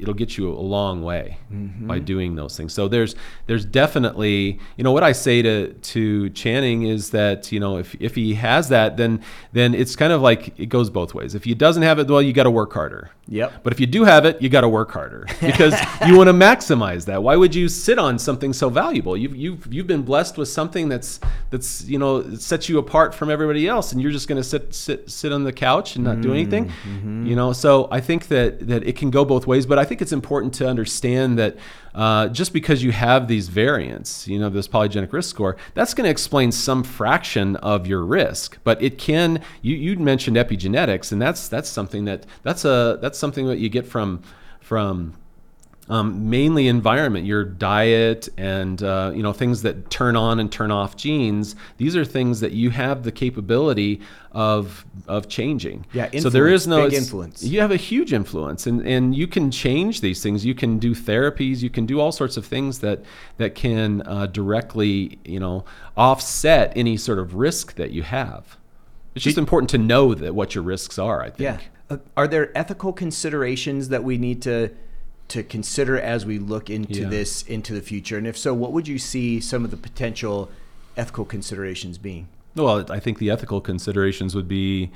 it'll 0.00 0.14
get 0.14 0.36
you 0.36 0.50
a 0.50 0.60
long 0.60 1.02
way 1.02 1.38
mm-hmm. 1.52 1.86
by 1.86 1.98
doing 1.98 2.34
those 2.34 2.56
things. 2.56 2.72
So 2.72 2.88
there's 2.88 3.14
there's 3.46 3.64
definitely 3.64 4.58
you 4.76 4.84
know 4.84 4.92
what 4.92 5.02
I 5.02 5.12
say 5.12 5.42
to 5.42 5.72
to 5.72 6.30
Channing 6.30 6.82
is 6.82 7.10
that 7.10 7.52
you 7.52 7.60
know 7.60 7.78
if 7.78 7.94
if 8.00 8.14
he 8.14 8.34
has 8.34 8.68
that 8.70 8.96
then 8.96 9.22
then 9.52 9.74
it's 9.74 9.96
kind 9.96 10.12
of 10.12 10.22
like 10.22 10.58
it 10.58 10.66
goes 10.66 10.90
both 10.90 11.14
ways. 11.14 11.34
If 11.34 11.44
he 11.44 11.54
doesn't 11.54 11.82
have 11.82 11.98
it, 11.98 12.08
well 12.08 12.22
you 12.22 12.32
got 12.32 12.44
to 12.44 12.50
work 12.50 12.72
harder. 12.72 13.10
Yep. 13.30 13.62
But 13.62 13.72
if 13.72 13.78
you 13.78 13.86
do 13.86 14.04
have 14.04 14.24
it, 14.24 14.42
you 14.42 14.48
got 14.48 14.62
to 14.62 14.68
work 14.68 14.90
harder 14.90 15.24
because 15.40 15.74
you 16.06 16.16
want 16.16 16.26
to 16.28 16.34
maximize 16.34 17.04
that. 17.04 17.22
Why 17.22 17.36
would 17.36 17.54
you 17.54 17.68
sit 17.68 17.98
on 17.98 18.18
something 18.18 18.52
so 18.52 18.68
valuable? 18.68 19.16
You've 19.16 19.36
you've 19.36 19.72
you've 19.72 19.86
been 19.86 20.02
blessed 20.02 20.36
with 20.36 20.48
something 20.48 20.88
that's 20.88 21.20
that's 21.50 21.84
you 21.84 21.98
know 21.98 22.34
sets 22.34 22.68
you 22.68 22.78
apart 22.78 23.14
from 23.14 23.30
everybody 23.30 23.68
else, 23.68 23.92
and 23.92 24.02
you're 24.02 24.10
just 24.10 24.26
going 24.26 24.42
to 24.42 24.48
sit 24.48 24.74
sit 24.74 25.08
sit 25.08 25.32
on 25.32 25.44
the 25.44 25.52
couch 25.52 25.94
and 25.94 26.04
not 26.04 26.14
mm-hmm. 26.14 26.22
do 26.22 26.32
anything. 26.32 26.66
Mm-hmm. 26.66 27.26
You 27.26 27.36
know, 27.36 27.52
so 27.52 27.88
I 27.92 28.00
think 28.00 28.28
that 28.28 28.66
that 28.66 28.86
it 28.86 28.96
can 28.96 29.10
go 29.10 29.24
both 29.24 29.46
ways, 29.46 29.64
but 29.64 29.78
I 29.78 29.84
think 29.90 30.00
it's 30.00 30.12
important 30.12 30.54
to 30.54 30.68
understand 30.68 31.36
that 31.40 31.56
uh, 31.96 32.28
just 32.28 32.52
because 32.52 32.80
you 32.80 32.92
have 32.92 33.26
these 33.26 33.48
variants, 33.48 34.28
you 34.28 34.38
know, 34.38 34.48
this 34.48 34.68
polygenic 34.68 35.12
risk 35.12 35.28
score, 35.28 35.56
that's 35.74 35.94
going 35.94 36.04
to 36.04 36.10
explain 36.10 36.52
some 36.52 36.84
fraction 36.84 37.56
of 37.56 37.88
your 37.88 38.04
risk. 38.04 38.58
But 38.62 38.80
it 38.80 38.98
can. 38.98 39.42
You, 39.62 39.74
you 39.74 39.96
mentioned 39.96 40.36
epigenetics, 40.36 41.10
and 41.10 41.20
that's 41.20 41.48
that's 41.48 41.68
something 41.68 42.04
that 42.04 42.24
that's 42.44 42.64
a 42.64 43.00
that's 43.02 43.18
something 43.18 43.48
that 43.48 43.58
you 43.58 43.68
get 43.68 43.84
from 43.84 44.22
from 44.60 45.14
um, 45.90 46.30
mainly 46.30 46.68
environment, 46.68 47.26
your 47.26 47.44
diet, 47.44 48.28
and 48.38 48.80
uh, 48.80 49.10
you 49.12 49.24
know 49.24 49.32
things 49.32 49.62
that 49.62 49.90
turn 49.90 50.14
on 50.14 50.38
and 50.38 50.50
turn 50.50 50.70
off 50.70 50.96
genes. 50.96 51.56
These 51.78 51.96
are 51.96 52.04
things 52.04 52.38
that 52.40 52.52
you 52.52 52.70
have 52.70 53.02
the 53.02 53.10
capability 53.10 54.00
of 54.30 54.86
of 55.08 55.28
changing. 55.28 55.84
Yeah, 55.92 56.08
so 56.20 56.30
there 56.30 56.46
is 56.46 56.68
no 56.68 56.84
big 56.84 56.94
influence. 56.94 57.42
You 57.42 57.60
have 57.60 57.72
a 57.72 57.76
huge 57.76 58.12
influence, 58.12 58.68
and 58.68 58.86
and 58.86 59.16
you 59.16 59.26
can 59.26 59.50
change 59.50 60.00
these 60.00 60.22
things. 60.22 60.46
You 60.46 60.54
can 60.54 60.78
do 60.78 60.94
therapies. 60.94 61.60
You 61.60 61.70
can 61.70 61.86
do 61.86 61.98
all 61.98 62.12
sorts 62.12 62.36
of 62.36 62.46
things 62.46 62.78
that 62.78 63.00
that 63.38 63.56
can 63.56 64.02
uh, 64.06 64.26
directly 64.26 65.18
you 65.24 65.40
know 65.40 65.64
offset 65.96 66.72
any 66.76 66.96
sort 66.96 67.18
of 67.18 67.34
risk 67.34 67.74
that 67.74 67.90
you 67.90 68.04
have. 68.04 68.56
It's 69.16 69.24
just 69.24 69.38
important 69.38 69.70
to 69.70 69.78
know 69.78 70.14
that 70.14 70.36
what 70.36 70.54
your 70.54 70.62
risks 70.62 71.00
are. 71.00 71.20
I 71.20 71.30
think. 71.30 71.40
Yeah. 71.40 71.58
Uh, 71.90 71.98
are 72.16 72.28
there 72.28 72.56
ethical 72.56 72.92
considerations 72.92 73.88
that 73.88 74.04
we 74.04 74.18
need 74.18 74.40
to? 74.42 74.70
To 75.30 75.42
consider 75.42 75.98
as 75.98 76.26
we 76.26 76.38
look 76.38 76.70
into 76.70 77.02
yeah. 77.02 77.08
this 77.08 77.42
into 77.42 77.74
the 77.74 77.82
future? 77.82 78.18
And 78.18 78.26
if 78.26 78.36
so, 78.36 78.54
what 78.54 78.72
would 78.72 78.86
you 78.86 78.98
see 78.98 79.40
some 79.40 79.64
of 79.64 79.70
the 79.70 79.76
potential 79.76 80.50
ethical 80.96 81.24
considerations 81.24 81.98
being? 81.98 82.28
Well, 82.54 82.90
I 82.90 83.00
think 83.00 83.18
the 83.18 83.30
ethical 83.30 83.60
considerations 83.60 84.34
would 84.34 84.48
be 84.48 84.90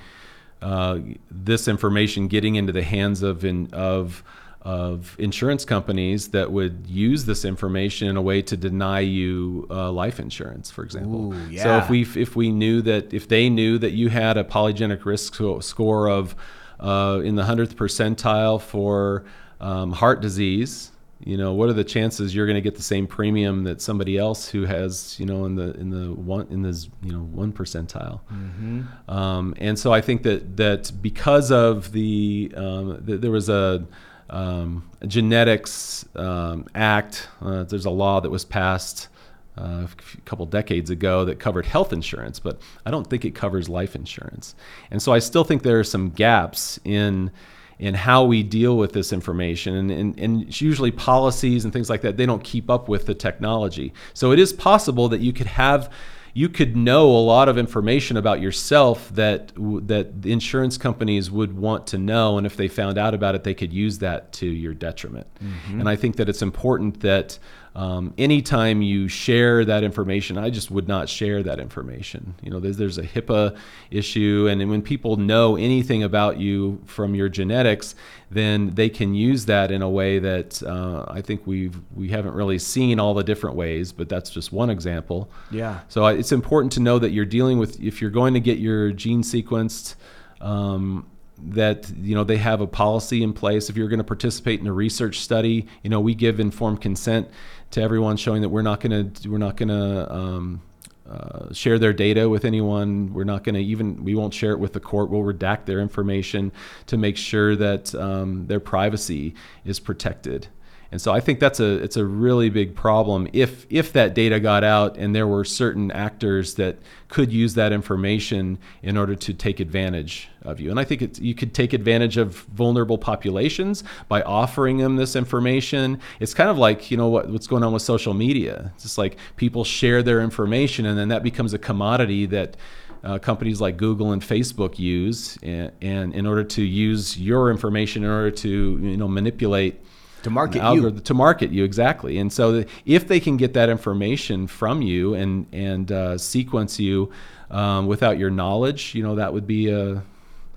uh, 0.60 0.98
this 1.30 1.68
information 1.68 2.28
getting 2.28 2.56
into 2.56 2.72
the 2.72 2.82
hands 2.82 3.22
of 3.22 3.44
in, 3.44 3.68
of 3.72 4.24
of 4.62 5.14
insurance 5.18 5.66
companies 5.66 6.28
that 6.28 6.50
would 6.50 6.86
use 6.86 7.26
this 7.26 7.44
information 7.44 8.08
in 8.08 8.16
a 8.16 8.22
way 8.22 8.40
to 8.40 8.56
deny 8.56 9.00
you 9.00 9.66
uh, 9.70 9.92
life 9.92 10.18
insurance, 10.18 10.70
for 10.70 10.82
example. 10.82 11.34
Ooh, 11.34 11.48
yeah. 11.50 11.62
So 11.62 11.76
if 11.78 11.90
we 11.90 12.02
if 12.20 12.34
we 12.34 12.50
knew 12.50 12.80
that 12.82 13.12
if 13.12 13.28
they 13.28 13.50
knew 13.50 13.78
that 13.78 13.90
you 13.90 14.08
had 14.08 14.38
a 14.38 14.44
polygenic 14.44 15.04
risk 15.04 15.34
score 15.60 16.08
of 16.08 16.34
uh, 16.80 17.20
in 17.22 17.36
the 17.36 17.44
hundredth 17.44 17.76
percentile 17.76 18.60
for 18.60 19.24
um, 19.64 19.92
heart 19.92 20.20
disease, 20.20 20.92
you 21.20 21.38
know, 21.38 21.54
what 21.54 21.70
are 21.70 21.72
the 21.72 21.84
chances 21.84 22.34
you're 22.34 22.44
going 22.44 22.56
to 22.56 22.60
get 22.60 22.74
the 22.74 22.82
same 22.82 23.06
premium 23.06 23.64
that 23.64 23.80
somebody 23.80 24.18
else 24.18 24.46
who 24.46 24.66
has, 24.66 25.18
you 25.18 25.24
know, 25.24 25.46
in 25.46 25.54
the 25.54 25.72
in 25.80 25.88
the 25.88 26.12
one 26.12 26.46
in 26.50 26.60
this 26.60 26.90
you 27.02 27.12
know 27.12 27.20
one 27.20 27.50
percentile? 27.50 28.20
Mm-hmm. 28.30 28.82
Um, 29.10 29.54
and 29.56 29.78
so 29.78 29.90
I 29.92 30.02
think 30.02 30.22
that 30.24 30.58
that 30.58 30.92
because 31.00 31.50
of 31.50 31.92
the, 31.92 32.52
um, 32.56 33.00
the 33.02 33.16
there 33.16 33.30
was 33.30 33.48
a, 33.48 33.86
um, 34.28 34.90
a 35.00 35.06
genetics 35.06 36.04
um, 36.14 36.66
act, 36.74 37.28
uh, 37.40 37.62
there's 37.64 37.86
a 37.86 37.90
law 37.90 38.20
that 38.20 38.30
was 38.30 38.44
passed. 38.44 39.08
Uh, 39.56 39.86
a 39.86 40.20
couple 40.22 40.44
decades 40.46 40.90
ago 40.90 41.24
that 41.24 41.38
covered 41.38 41.64
health 41.64 41.92
insurance, 41.92 42.40
but 42.40 42.60
I 42.84 42.90
don't 42.90 43.08
think 43.08 43.24
it 43.24 43.36
covers 43.36 43.68
life 43.68 43.94
insurance. 43.94 44.56
And 44.90 45.00
so 45.00 45.12
I 45.12 45.20
still 45.20 45.44
think 45.44 45.62
there 45.62 45.78
are 45.78 45.84
some 45.84 46.10
gaps 46.10 46.80
in 46.84 47.30
in 47.78 47.94
how 47.94 48.24
we 48.24 48.42
deal 48.42 48.76
with 48.76 48.92
this 48.92 49.12
information. 49.12 49.74
And, 49.74 49.90
and, 49.90 50.18
and 50.18 50.60
usually 50.60 50.90
policies 50.90 51.64
and 51.64 51.72
things 51.72 51.90
like 51.90 52.02
that 52.02 52.16
they 52.16 52.26
don't 52.26 52.44
keep 52.44 52.70
up 52.70 52.88
with 52.88 53.06
the 53.06 53.14
technology. 53.14 53.92
So 54.12 54.32
it 54.32 54.38
is 54.38 54.52
possible 54.52 55.08
that 55.08 55.20
you 55.20 55.32
could 55.32 55.46
have 55.46 55.92
you 56.36 56.48
could 56.48 56.76
know 56.76 57.06
a 57.06 57.22
lot 57.22 57.48
of 57.48 57.56
information 57.56 58.16
about 58.16 58.40
yourself 58.40 59.08
that 59.14 59.52
that 59.86 60.22
the 60.22 60.32
insurance 60.32 60.76
companies 60.76 61.30
would 61.30 61.56
want 61.56 61.86
to 61.88 61.98
know. 61.98 62.38
And 62.38 62.46
if 62.46 62.56
they 62.56 62.68
found 62.68 62.98
out 62.98 63.14
about 63.14 63.34
it 63.34 63.44
they 63.44 63.54
could 63.54 63.72
use 63.72 63.98
that 63.98 64.32
to 64.34 64.46
your 64.46 64.74
detriment. 64.74 65.26
Mm-hmm. 65.42 65.80
and 65.80 65.88
i 65.88 65.96
think 65.96 66.16
that 66.16 66.28
it's 66.28 66.42
important 66.42 67.00
that 67.00 67.38
um, 67.76 68.14
anytime 68.16 68.82
you 68.82 69.08
share 69.08 69.64
that 69.64 69.82
information, 69.82 70.38
I 70.38 70.50
just 70.50 70.70
would 70.70 70.86
not 70.86 71.08
share 71.08 71.42
that 71.42 71.58
information. 71.58 72.34
You 72.40 72.50
know, 72.50 72.60
there's, 72.60 72.76
there's 72.76 72.98
a 72.98 73.02
HIPAA 73.02 73.56
issue, 73.90 74.46
and 74.48 74.70
when 74.70 74.80
people 74.80 75.16
know 75.16 75.56
anything 75.56 76.04
about 76.04 76.38
you 76.38 76.80
from 76.86 77.16
your 77.16 77.28
genetics, 77.28 77.96
then 78.30 78.74
they 78.74 78.88
can 78.88 79.14
use 79.14 79.46
that 79.46 79.72
in 79.72 79.82
a 79.82 79.90
way 79.90 80.20
that 80.20 80.62
uh, 80.62 81.04
I 81.08 81.20
think 81.20 81.46
we've 81.46 81.76
we 81.94 82.08
haven't 82.08 82.34
really 82.34 82.60
seen 82.60 83.00
all 83.00 83.12
the 83.12 83.24
different 83.24 83.56
ways, 83.56 83.92
but 83.92 84.08
that's 84.08 84.30
just 84.30 84.52
one 84.52 84.70
example. 84.70 85.28
Yeah. 85.50 85.80
So 85.88 86.06
it's 86.06 86.32
important 86.32 86.72
to 86.74 86.80
know 86.80 87.00
that 87.00 87.10
you're 87.10 87.24
dealing 87.24 87.58
with 87.58 87.80
if 87.80 88.00
you're 88.00 88.10
going 88.10 88.34
to 88.34 88.40
get 88.40 88.58
your 88.58 88.92
gene 88.92 89.22
sequenced. 89.22 89.96
Um, 90.40 91.06
that 91.36 91.90
you 91.98 92.14
know 92.14 92.24
they 92.24 92.36
have 92.36 92.60
a 92.60 92.66
policy 92.66 93.22
in 93.22 93.32
place 93.32 93.68
if 93.68 93.76
you're 93.76 93.88
going 93.88 93.98
to 93.98 94.04
participate 94.04 94.60
in 94.60 94.66
a 94.66 94.72
research 94.72 95.18
study 95.18 95.66
you 95.82 95.90
know 95.90 96.00
we 96.00 96.14
give 96.14 96.38
informed 96.38 96.80
consent 96.80 97.28
to 97.74 97.82
everyone, 97.82 98.16
showing 98.16 98.42
that 98.42 98.48
we're 98.48 98.62
not 98.62 98.80
going 98.80 99.12
to 99.12 99.28
we're 99.28 99.38
not 99.38 99.56
going 99.56 99.68
to 99.68 100.12
um, 100.12 100.62
uh, 101.08 101.52
share 101.52 101.78
their 101.78 101.92
data 101.92 102.28
with 102.28 102.44
anyone. 102.44 103.12
We're 103.12 103.24
not 103.24 103.44
going 103.44 103.56
to 103.56 103.60
even 103.60 104.04
we 104.04 104.14
won't 104.14 104.32
share 104.32 104.52
it 104.52 104.58
with 104.58 104.72
the 104.72 104.80
court. 104.80 105.10
We'll 105.10 105.22
redact 105.22 105.66
their 105.66 105.80
information 105.80 106.52
to 106.86 106.96
make 106.96 107.16
sure 107.16 107.56
that 107.56 107.94
um, 107.94 108.46
their 108.46 108.60
privacy 108.60 109.34
is 109.64 109.80
protected. 109.80 110.48
And 110.94 111.02
so 111.02 111.10
I 111.10 111.18
think 111.18 111.40
that's 111.40 111.58
a 111.58 111.82
it's 111.82 111.96
a 111.96 112.04
really 112.04 112.50
big 112.50 112.76
problem 112.76 113.26
if 113.32 113.66
if 113.68 113.92
that 113.94 114.14
data 114.14 114.38
got 114.38 114.62
out 114.62 114.96
and 114.96 115.12
there 115.12 115.26
were 115.26 115.44
certain 115.44 115.90
actors 115.90 116.54
that 116.54 116.78
could 117.08 117.32
use 117.32 117.54
that 117.54 117.72
information 117.72 118.58
in 118.80 118.96
order 118.96 119.16
to 119.16 119.34
take 119.34 119.58
advantage 119.58 120.28
of 120.42 120.60
you. 120.60 120.70
And 120.70 120.78
I 120.78 120.84
think 120.84 121.18
you 121.18 121.34
could 121.34 121.52
take 121.52 121.72
advantage 121.72 122.16
of 122.16 122.36
vulnerable 122.36 122.96
populations 122.96 123.82
by 124.06 124.22
offering 124.22 124.78
them 124.78 124.94
this 124.94 125.16
information. 125.16 125.98
It's 126.20 126.32
kind 126.32 126.48
of 126.48 126.58
like 126.58 126.92
you 126.92 126.96
know 126.96 127.08
what, 127.08 127.28
what's 127.28 127.48
going 127.48 127.64
on 127.64 127.72
with 127.72 127.82
social 127.82 128.14
media. 128.14 128.70
It's 128.76 128.84
just 128.84 128.96
like 128.96 129.16
people 129.34 129.64
share 129.64 130.00
their 130.00 130.20
information 130.20 130.86
and 130.86 130.96
then 130.96 131.08
that 131.08 131.24
becomes 131.24 131.54
a 131.54 131.58
commodity 131.58 132.26
that 132.26 132.56
uh, 133.02 133.18
companies 133.18 133.60
like 133.60 133.78
Google 133.78 134.12
and 134.12 134.22
Facebook 134.22 134.78
use, 134.78 135.36
and, 135.42 135.72
and, 135.82 136.14
in 136.14 136.24
order 136.24 136.42
to 136.42 136.62
use 136.62 137.18
your 137.18 137.50
information 137.50 138.04
in 138.04 138.10
order 138.10 138.30
to 138.30 138.48
you 138.80 138.96
know 138.96 139.08
manipulate 139.08 139.80
to 140.24 140.30
market 140.30 140.74
you. 140.74 140.90
to 140.90 141.14
market 141.14 141.50
you 141.50 141.64
exactly. 141.64 142.18
And 142.18 142.32
so 142.32 142.64
if 142.84 143.06
they 143.06 143.20
can 143.20 143.36
get 143.36 143.54
that 143.54 143.68
information 143.68 144.46
from 144.46 144.82
you 144.82 145.14
and 145.14 145.46
and 145.52 145.92
uh, 145.92 146.18
sequence 146.18 146.80
you 146.80 147.12
um, 147.50 147.86
without 147.86 148.18
your 148.18 148.30
knowledge 148.30 148.94
you 148.94 149.02
know 149.02 149.14
that 149.14 149.32
would 149.32 149.46
be 149.46 149.70
a 149.70 150.02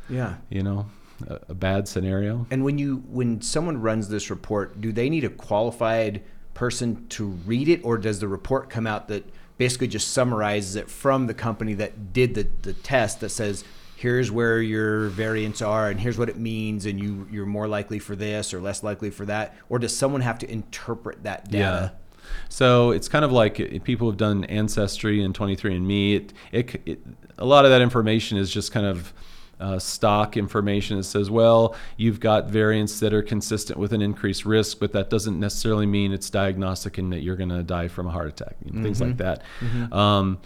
yeah. 0.10 0.36
you 0.50 0.64
know 0.64 0.88
a, 1.28 1.40
a 1.50 1.54
bad 1.54 1.88
scenario. 1.88 2.48
And 2.50 2.64
when 2.64 2.78
you 2.78 3.04
when 3.10 3.42
someone 3.42 3.82
runs 3.82 4.10
this 4.10 4.30
report 4.30 4.82
do 4.82 4.92
they 4.92 5.10
need 5.10 5.24
a 5.24 5.30
qualified 5.30 6.24
person 6.54 7.08
to 7.10 7.28
read 7.28 7.68
it? 7.68 7.82
Or 7.84 7.98
does 7.98 8.20
the 8.20 8.28
report 8.28 8.70
come 8.70 8.88
out 8.88 9.08
that 9.10 9.24
basically 9.58 9.88
just 9.88 10.10
summarizes 10.10 10.76
it 10.76 10.90
from 10.90 11.28
the 11.28 11.34
company 11.34 11.74
that 11.76 12.14
did 12.14 12.36
the, 12.36 12.48
the 12.62 12.74
test 12.74 13.20
that 13.20 13.30
says 13.30 13.64
here's 13.98 14.30
where 14.32 14.62
your 14.62 15.08
variants 15.08 15.60
are 15.60 15.90
and 15.90 16.00
here's 16.00 16.20
what 16.20 16.30
it 16.30 16.38
means 16.38 16.86
and 16.86 17.00
you 17.00 17.28
you're 17.32 17.48
more 17.48 17.68
likely 17.68 17.98
for 17.98 18.16
this 18.16 18.54
or 18.54 18.62
less 18.62 18.84
likely 18.84 19.10
for 19.10 19.26
that 19.26 19.56
or 19.70 19.80
does 19.80 19.96
someone 19.96 20.22
have 20.22 20.38
to 20.38 20.50
interpret 20.52 21.24
that 21.24 21.50
data 21.50 21.92
yeah. 21.92 22.30
so 22.48 22.92
it's 22.92 23.10
kind 23.10 23.26
of 23.26 23.32
like 23.32 23.84
people 23.84 24.08
have 24.08 24.18
done 24.18 24.44
ancestry 24.46 25.24
and 25.24 25.36
23andme 25.36 26.16
it, 26.16 26.34
it, 26.52 26.82
it 26.86 27.00
a 27.40 27.46
lot 27.46 27.66
of 27.66 27.72
that 27.72 27.82
information 27.82 28.38
is 28.38 28.52
just 28.52 28.72
kind 28.72 28.86
of 28.86 29.14
uh, 29.60 29.80
stock 29.80 30.38
information 30.38 30.98
that 30.98 31.04
says, 31.04 31.32
well, 31.32 31.76
you've 31.96 32.20
got 32.20 32.48
variants 32.48 33.00
that 33.00 33.12
are 33.12 33.24
consistent 33.24 33.80
with 33.80 33.92
an 33.92 34.04
increased 34.04 34.46
risk, 34.46 34.80
but 34.80 34.92
that 34.94 35.10
doesn't 35.10 35.40
necessarily 35.40 35.88
mean 35.88 36.12
it's 36.12 36.30
diagnostic 36.30 37.00
and 37.00 37.12
that 37.12 37.22
you're 37.22 37.36
going 37.36 37.50
to 37.50 37.64
die 37.64 37.88
from 37.88 38.06
a 38.06 38.12
heart 38.12 38.28
attack, 38.28 38.56
you 38.64 38.70
know, 38.70 38.76
mm-hmm. 38.76 38.84
things 38.84 39.02
like 39.02 39.10
mm-hmm. 39.12 39.18
that. 39.18 39.42
Mm-hmm. 39.60 39.94
Um, 39.94 40.38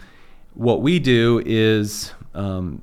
what 0.54 0.80
we 0.80 0.98
do 0.98 1.42
is 1.44 2.12
um, 2.34 2.80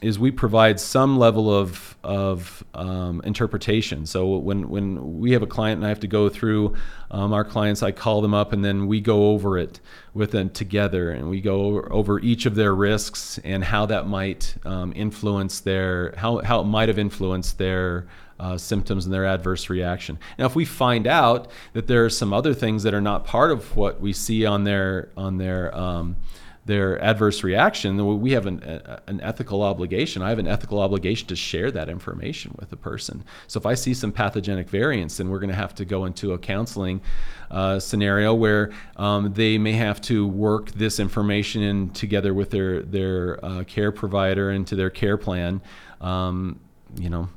is 0.00 0.18
we 0.18 0.30
provide 0.30 0.78
some 0.78 1.18
level 1.18 1.52
of 1.52 1.96
of 2.04 2.64
um, 2.74 3.20
interpretation. 3.24 4.06
So 4.06 4.36
when 4.36 4.68
when 4.68 5.18
we 5.18 5.32
have 5.32 5.42
a 5.42 5.46
client 5.46 5.78
and 5.78 5.86
I 5.86 5.88
have 5.88 6.00
to 6.00 6.06
go 6.06 6.28
through 6.28 6.76
um, 7.10 7.32
our 7.32 7.44
clients, 7.44 7.82
I 7.82 7.92
call 7.92 8.20
them 8.20 8.34
up 8.34 8.52
and 8.52 8.64
then 8.64 8.86
we 8.86 9.00
go 9.00 9.30
over 9.30 9.58
it 9.58 9.80
with 10.14 10.30
them 10.30 10.50
together, 10.50 11.10
and 11.10 11.28
we 11.28 11.40
go 11.40 11.80
over 11.82 12.20
each 12.20 12.46
of 12.46 12.54
their 12.54 12.74
risks 12.74 13.38
and 13.44 13.64
how 13.64 13.86
that 13.86 14.06
might 14.06 14.54
um, 14.64 14.92
influence 14.94 15.60
their 15.60 16.14
how 16.16 16.38
how 16.38 16.60
it 16.60 16.64
might 16.64 16.88
have 16.88 16.98
influenced 16.98 17.58
their 17.58 18.06
uh, 18.40 18.56
symptoms 18.56 19.04
and 19.04 19.12
their 19.12 19.26
adverse 19.26 19.68
reaction. 19.68 20.18
Now, 20.38 20.46
if 20.46 20.54
we 20.54 20.64
find 20.64 21.06
out 21.06 21.50
that 21.72 21.88
there 21.88 22.04
are 22.04 22.10
some 22.10 22.32
other 22.32 22.54
things 22.54 22.84
that 22.84 22.94
are 22.94 23.00
not 23.00 23.24
part 23.24 23.50
of 23.50 23.76
what 23.76 24.00
we 24.00 24.12
see 24.12 24.46
on 24.46 24.64
their 24.64 25.08
on 25.16 25.38
their 25.38 25.76
um, 25.76 26.16
their 26.68 27.02
adverse 27.02 27.42
reaction, 27.42 28.20
we 28.20 28.32
have 28.32 28.44
an, 28.46 28.62
an 29.06 29.20
ethical 29.22 29.62
obligation. 29.62 30.20
I 30.20 30.28
have 30.28 30.38
an 30.38 30.46
ethical 30.46 30.80
obligation 30.80 31.26
to 31.28 31.34
share 31.34 31.70
that 31.70 31.88
information 31.88 32.54
with 32.58 32.68
the 32.68 32.76
person. 32.76 33.24
So 33.46 33.58
if 33.58 33.64
I 33.64 33.72
see 33.72 33.94
some 33.94 34.12
pathogenic 34.12 34.68
variants, 34.68 35.16
then 35.16 35.30
we're 35.30 35.38
going 35.38 35.48
to 35.48 35.56
have 35.56 35.74
to 35.76 35.86
go 35.86 36.04
into 36.04 36.34
a 36.34 36.38
counseling 36.38 37.00
uh, 37.50 37.80
scenario 37.80 38.34
where 38.34 38.70
um, 38.96 39.32
they 39.32 39.56
may 39.56 39.72
have 39.72 40.02
to 40.02 40.28
work 40.28 40.70
this 40.72 41.00
information 41.00 41.62
in 41.62 41.88
together 41.90 42.34
with 42.34 42.50
their 42.50 42.82
their 42.82 43.42
uh, 43.42 43.64
care 43.64 43.90
provider 43.90 44.50
into 44.50 44.76
their 44.76 44.90
care 44.90 45.16
plan. 45.16 45.62
Um, 46.02 46.60
you 46.96 47.08
know, 47.08 47.30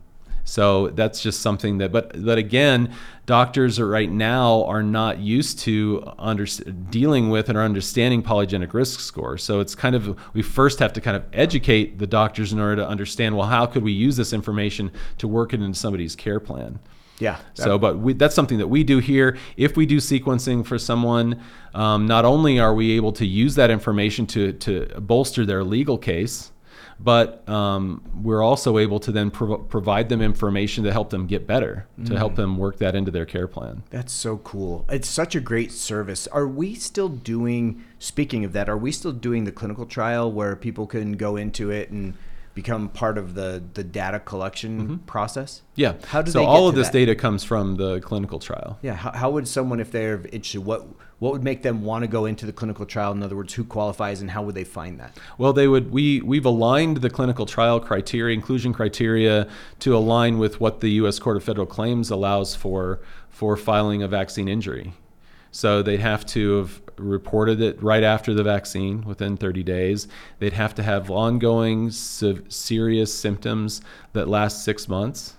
so 0.44 0.88
that's 0.90 1.22
just 1.22 1.42
something 1.42 1.78
that, 1.80 1.92
but 1.92 2.24
but 2.24 2.38
again, 2.38 2.94
doctors 3.26 3.80
are 3.80 3.88
right 3.88 4.10
now 4.10 4.64
are 4.66 4.84
not 4.84 5.20
used 5.20 5.60
to 5.60 6.04
under, 6.18 6.46
dealing 6.90 7.30
with 7.30 7.50
and 7.50 7.58
are 7.58 7.64
understanding 7.64 8.24
polygenic 8.24 8.74
risk 8.74 9.00
score. 9.00 9.38
So 9.38 9.60
it's 9.60 9.76
kind 9.76 9.96
of 9.96 10.18
we 10.34 10.42
first 10.42 10.80
have 10.80 10.94
to 10.94 11.02
kind 11.02 11.16
of 11.16 11.24
educate 11.34 12.00
the 12.00 12.08
doctors 12.08 12.52
in 12.54 12.60
order 12.60 12.78
to 12.78 12.88
understand 12.88 13.38
well 13.38 13.48
how 13.48 13.66
could 13.66 13.84
we 13.84 13.92
use 13.92 14.18
this 14.18 14.34
information 14.34 14.92
to 15.20 15.28
work 15.28 15.54
it 15.54 15.62
into 15.62 15.78
somebody's 15.78 16.16
care 16.16 16.40
plan. 16.40 16.80
Yeah. 17.20 17.38
So, 17.54 17.78
but 17.78 18.00
we, 18.00 18.14
that's 18.14 18.34
something 18.34 18.58
that 18.58 18.68
we 18.68 18.84
do 18.84 18.98
here. 18.98 19.38
If 19.56 19.78
we 19.78 19.86
do 19.86 19.98
sequencing 19.98 20.66
for 20.66 20.80
someone, 20.80 21.40
um, 21.76 22.08
not 22.08 22.26
only 22.26 22.60
are 22.60 22.74
we 22.74 22.94
able 22.94 23.12
to 23.14 23.28
use 23.28 23.54
that 23.56 23.70
information 23.70 24.26
to 24.28 24.54
to 24.54 24.88
bolster 25.00 25.46
their 25.46 25.64
legal 25.64 26.00
case 26.00 26.51
but 27.04 27.48
um, 27.50 28.04
we're 28.22 28.44
also 28.44 28.78
able 28.78 29.00
to 29.00 29.12
then 29.12 29.32
prov- 29.32 29.68
provide 29.70 30.10
them 30.10 30.22
information 30.22 30.84
to 30.84 30.92
help 30.92 31.10
them 31.10 31.26
get 31.28 31.48
better, 31.48 31.88
to 32.06 32.18
help 32.18 32.34
mm. 32.34 32.38
them 32.38 32.58
work 32.58 32.78
that 32.78 32.96
into 32.96 33.12
their 33.12 33.26
care 33.26 33.48
plan. 33.48 33.84
That's 33.90 34.14
so 34.14 34.38
cool. 34.38 34.86
It's 34.90 35.08
such 35.10 35.36
a 35.36 35.40
great 35.40 35.72
service. 35.72 36.28
Are 36.28 36.48
we 36.48 36.76
still 36.76 37.10
doing, 37.10 37.84
speaking 38.00 38.46
of 38.46 38.54
that, 38.54 38.70
are 38.70 38.78
we 38.78 38.92
still 38.92 39.14
doing 39.14 39.46
the 39.46 39.52
clinical 39.52 39.86
trial 39.86 40.32
where 40.32 40.56
people 40.56 40.86
can 40.86 41.14
go 41.14 41.36
into 41.36 41.72
it 41.72 41.90
and 41.90 42.16
become 42.62 42.90
part 42.90 43.18
of 43.18 43.34
the 43.34 43.64
the 43.74 43.84
data 43.84 44.20
collection 44.20 44.82
mm-hmm. 44.82 44.96
process? 45.06 45.62
Yeah. 45.76 45.96
How 46.08 46.22
do 46.22 46.32
so 46.32 46.46
all 46.46 46.68
of 46.68 46.76
this 46.76 46.88
that? 46.88 46.94
data 46.94 47.16
comes 47.16 47.44
from 47.44 47.76
the 47.76 48.00
clinical 48.02 48.40
trial. 48.40 48.78
Yeah. 48.82 48.94
How, 48.94 49.12
how 49.12 49.30
would 49.32 49.48
someone, 49.48 49.80
if 49.80 49.92
they're 49.92 50.22
interested, 50.32 50.62
what 50.62 50.86
what 51.20 51.34
would 51.34 51.44
make 51.44 51.62
them 51.64 51.84
want 51.84 52.04
to 52.04 52.08
go 52.08 52.26
into 52.26 52.46
the 52.46 52.54
clinical 52.54 52.86
trial? 52.86 53.12
In 53.12 53.24
other 53.24 53.36
words, 53.36 53.54
who 53.54 53.64
qualifies 53.64 54.22
and 54.22 54.32
how 54.32 54.44
would 54.44 54.56
they 54.56 54.64
find 54.64 55.00
that? 55.00 55.18
Well, 55.38 55.54
they 55.54 55.68
would. 55.68 55.92
We 55.92 56.22
we've 56.22 56.46
aligned 56.46 56.98
the 56.98 57.10
clinical 57.10 57.46
trial 57.46 57.80
criteria, 57.80 58.34
inclusion 58.34 58.74
criteria, 58.74 59.48
to 59.80 59.96
align 59.96 60.38
with 60.38 60.60
what 60.60 60.82
the 60.82 60.92
U.S. 61.02 61.20
Court 61.20 61.38
of 61.38 61.44
Federal 61.44 61.68
Claims 61.68 62.12
allows 62.12 62.56
for 62.56 63.00
for 63.30 63.58
filing 63.58 64.04
a 64.04 64.08
vaccine 64.08 64.48
injury. 64.48 64.94
So 65.52 65.82
they'd 65.82 66.00
have 66.00 66.26
to 66.28 66.58
have 66.60 66.82
reported 67.02 67.62
it 67.62 67.82
right 67.82 68.04
after 68.04 68.34
the 68.34 68.44
vaccine 68.44 69.02
within 69.02 69.38
30 69.38 69.64
days. 69.64 70.08
They'd 70.40 70.54
have 70.54 70.76
to 70.76 70.84
have 70.84 71.10
ongoing 71.10 71.92
serious 71.92 73.14
symptoms 73.14 73.82
that 74.14 74.28
last 74.28 74.64
six 74.64 74.88
months. 74.88 75.36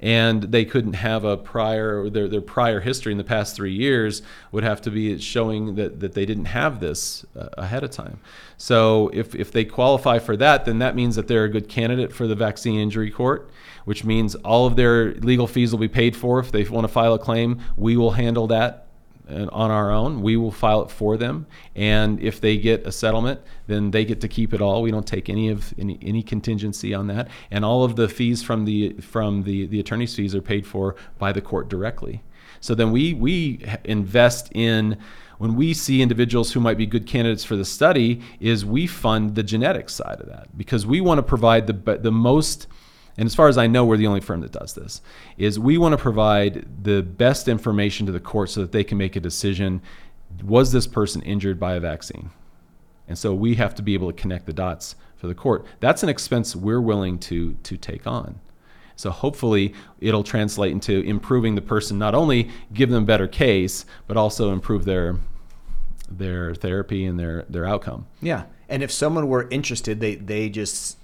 And 0.00 0.42
they 0.42 0.64
couldn't 0.64 0.94
have 0.94 1.24
a 1.24 1.36
prior, 1.36 2.10
their, 2.10 2.26
their 2.26 2.40
prior 2.40 2.80
history 2.80 3.12
in 3.12 3.18
the 3.18 3.24
past 3.24 3.54
three 3.54 3.72
years 3.72 4.20
would 4.50 4.64
have 4.64 4.80
to 4.82 4.90
be 4.90 5.16
showing 5.18 5.76
that, 5.76 6.00
that 6.00 6.14
they 6.14 6.26
didn't 6.26 6.46
have 6.46 6.80
this 6.80 7.24
uh, 7.36 7.50
ahead 7.52 7.84
of 7.84 7.92
time. 7.92 8.18
So 8.56 9.10
if, 9.14 9.32
if 9.36 9.52
they 9.52 9.64
qualify 9.64 10.18
for 10.18 10.36
that, 10.38 10.64
then 10.64 10.80
that 10.80 10.96
means 10.96 11.14
that 11.14 11.28
they're 11.28 11.44
a 11.44 11.48
good 11.48 11.68
candidate 11.68 12.12
for 12.12 12.26
the 12.26 12.34
vaccine 12.34 12.80
injury 12.80 13.12
court, 13.12 13.48
which 13.84 14.04
means 14.04 14.34
all 14.34 14.66
of 14.66 14.74
their 14.74 15.14
legal 15.14 15.46
fees 15.46 15.70
will 15.70 15.78
be 15.78 15.86
paid 15.86 16.16
for 16.16 16.40
if 16.40 16.50
they 16.50 16.64
want 16.64 16.84
to 16.84 16.92
file 16.92 17.14
a 17.14 17.18
claim. 17.18 17.60
We 17.76 17.96
will 17.96 18.12
handle 18.12 18.48
that 18.48 18.81
on 19.28 19.70
our 19.70 19.90
own. 19.90 20.22
We 20.22 20.36
will 20.36 20.50
file 20.50 20.82
it 20.82 20.90
for 20.90 21.16
them, 21.16 21.46
and 21.74 22.20
if 22.20 22.40
they 22.40 22.56
get 22.56 22.86
a 22.86 22.92
settlement, 22.92 23.40
then 23.66 23.90
they 23.90 24.04
get 24.04 24.20
to 24.22 24.28
keep 24.28 24.52
it 24.52 24.60
all. 24.60 24.82
We 24.82 24.90
don't 24.90 25.06
take 25.06 25.28
any 25.28 25.48
of 25.48 25.72
any, 25.78 25.98
any 26.02 26.22
contingency 26.22 26.94
on 26.94 27.06
that, 27.08 27.28
and 27.50 27.64
all 27.64 27.84
of 27.84 27.96
the 27.96 28.08
fees 28.08 28.42
from 28.42 28.64
the 28.64 28.92
from 28.94 29.44
the 29.44 29.66
the 29.66 29.80
attorney's 29.80 30.14
fees 30.14 30.34
are 30.34 30.42
paid 30.42 30.66
for 30.66 30.96
by 31.18 31.32
the 31.32 31.40
court 31.40 31.68
directly. 31.68 32.22
So 32.60 32.74
then 32.74 32.90
we 32.92 33.14
we 33.14 33.64
invest 33.84 34.50
in 34.52 34.98
when 35.38 35.56
we 35.56 35.74
see 35.74 36.02
individuals 36.02 36.52
who 36.52 36.60
might 36.60 36.78
be 36.78 36.86
good 36.86 37.06
candidates 37.06 37.42
for 37.42 37.56
the 37.56 37.64
study 37.64 38.20
is 38.38 38.64
we 38.64 38.86
fund 38.86 39.34
the 39.34 39.42
genetics 39.42 39.92
side 39.94 40.20
of 40.20 40.28
that 40.28 40.56
because 40.56 40.86
we 40.86 41.00
want 41.00 41.18
to 41.18 41.22
provide 41.22 41.66
the 41.66 41.98
the 41.98 42.12
most 42.12 42.66
and 43.16 43.26
as 43.26 43.34
far 43.34 43.48
as 43.48 43.58
I 43.58 43.66
know, 43.66 43.84
we're 43.84 43.96
the 43.96 44.06
only 44.06 44.20
firm 44.20 44.40
that 44.40 44.52
does 44.52 44.74
this, 44.74 45.02
is 45.36 45.58
we 45.58 45.78
want 45.78 45.92
to 45.92 45.98
provide 45.98 46.84
the 46.84 47.02
best 47.02 47.48
information 47.48 48.06
to 48.06 48.12
the 48.12 48.20
court 48.20 48.50
so 48.50 48.60
that 48.60 48.72
they 48.72 48.84
can 48.84 48.98
make 48.98 49.16
a 49.16 49.20
decision 49.20 49.82
was 50.42 50.72
this 50.72 50.86
person 50.86 51.20
injured 51.22 51.60
by 51.60 51.74
a 51.74 51.80
vaccine? 51.80 52.30
And 53.06 53.18
so 53.18 53.34
we 53.34 53.56
have 53.56 53.74
to 53.74 53.82
be 53.82 53.94
able 53.94 54.10
to 54.10 54.18
connect 54.18 54.46
the 54.46 54.52
dots 54.52 54.96
for 55.16 55.26
the 55.26 55.34
court. 55.34 55.66
That's 55.80 56.02
an 56.02 56.08
expense 56.08 56.56
we're 56.56 56.80
willing 56.80 57.18
to, 57.20 57.52
to 57.54 57.76
take 57.76 58.06
on. 58.06 58.40
So 58.96 59.10
hopefully 59.10 59.74
it'll 60.00 60.24
translate 60.24 60.72
into 60.72 61.00
improving 61.00 61.54
the 61.54 61.62
person, 61.62 61.98
not 61.98 62.14
only 62.14 62.50
give 62.72 62.90
them 62.90 63.04
better 63.04 63.28
case, 63.28 63.84
but 64.06 64.16
also 64.16 64.52
improve 64.52 64.84
their 64.84 65.16
their 66.10 66.54
therapy 66.54 67.06
and 67.06 67.18
their, 67.18 67.46
their 67.48 67.66
outcome. 67.66 68.06
Yeah. 68.20 68.44
And 68.68 68.82
if 68.82 68.92
someone 68.92 69.28
were 69.28 69.48
interested, 69.48 69.98
they, 70.00 70.16
they 70.16 70.50
just 70.50 70.98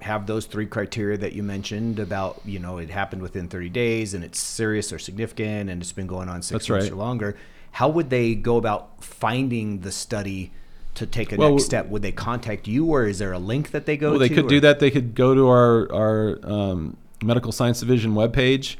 have 0.00 0.26
those 0.26 0.46
three 0.46 0.66
criteria 0.66 1.16
that 1.18 1.32
you 1.32 1.42
mentioned 1.42 1.98
about 1.98 2.40
you 2.44 2.58
know 2.58 2.78
it 2.78 2.88
happened 2.90 3.20
within 3.20 3.48
30 3.48 3.68
days 3.70 4.14
and 4.14 4.22
it's 4.22 4.38
serious 4.38 4.92
or 4.92 4.98
significant 4.98 5.68
and 5.70 5.82
it's 5.82 5.92
been 5.92 6.06
going 6.06 6.28
on 6.28 6.40
six 6.40 6.50
That's 6.50 6.68
months 6.70 6.84
right. 6.86 6.92
or 6.92 6.96
longer 6.96 7.36
how 7.72 7.88
would 7.88 8.08
they 8.08 8.34
go 8.34 8.56
about 8.58 9.02
finding 9.02 9.80
the 9.80 9.90
study 9.92 10.52
to 10.94 11.06
take 11.06 11.32
a 11.32 11.36
Well, 11.36 11.50
next 11.50 11.64
step 11.64 11.88
would 11.88 12.02
they 12.02 12.12
contact 12.12 12.66
you 12.68 12.86
or 12.86 13.06
is 13.06 13.18
there 13.18 13.32
a 13.32 13.38
link 13.38 13.72
that 13.72 13.86
they 13.86 13.96
go 13.96 14.10
Well, 14.12 14.20
to 14.20 14.28
they 14.28 14.34
could 14.34 14.46
or- 14.46 14.48
do 14.48 14.60
that. 14.60 14.78
They 14.80 14.90
could 14.90 15.14
go 15.14 15.34
to 15.34 15.48
our 15.48 15.92
our 15.92 16.38
um, 16.44 16.96
medical 17.22 17.50
science 17.52 17.80
division 17.80 18.14
webpage 18.14 18.76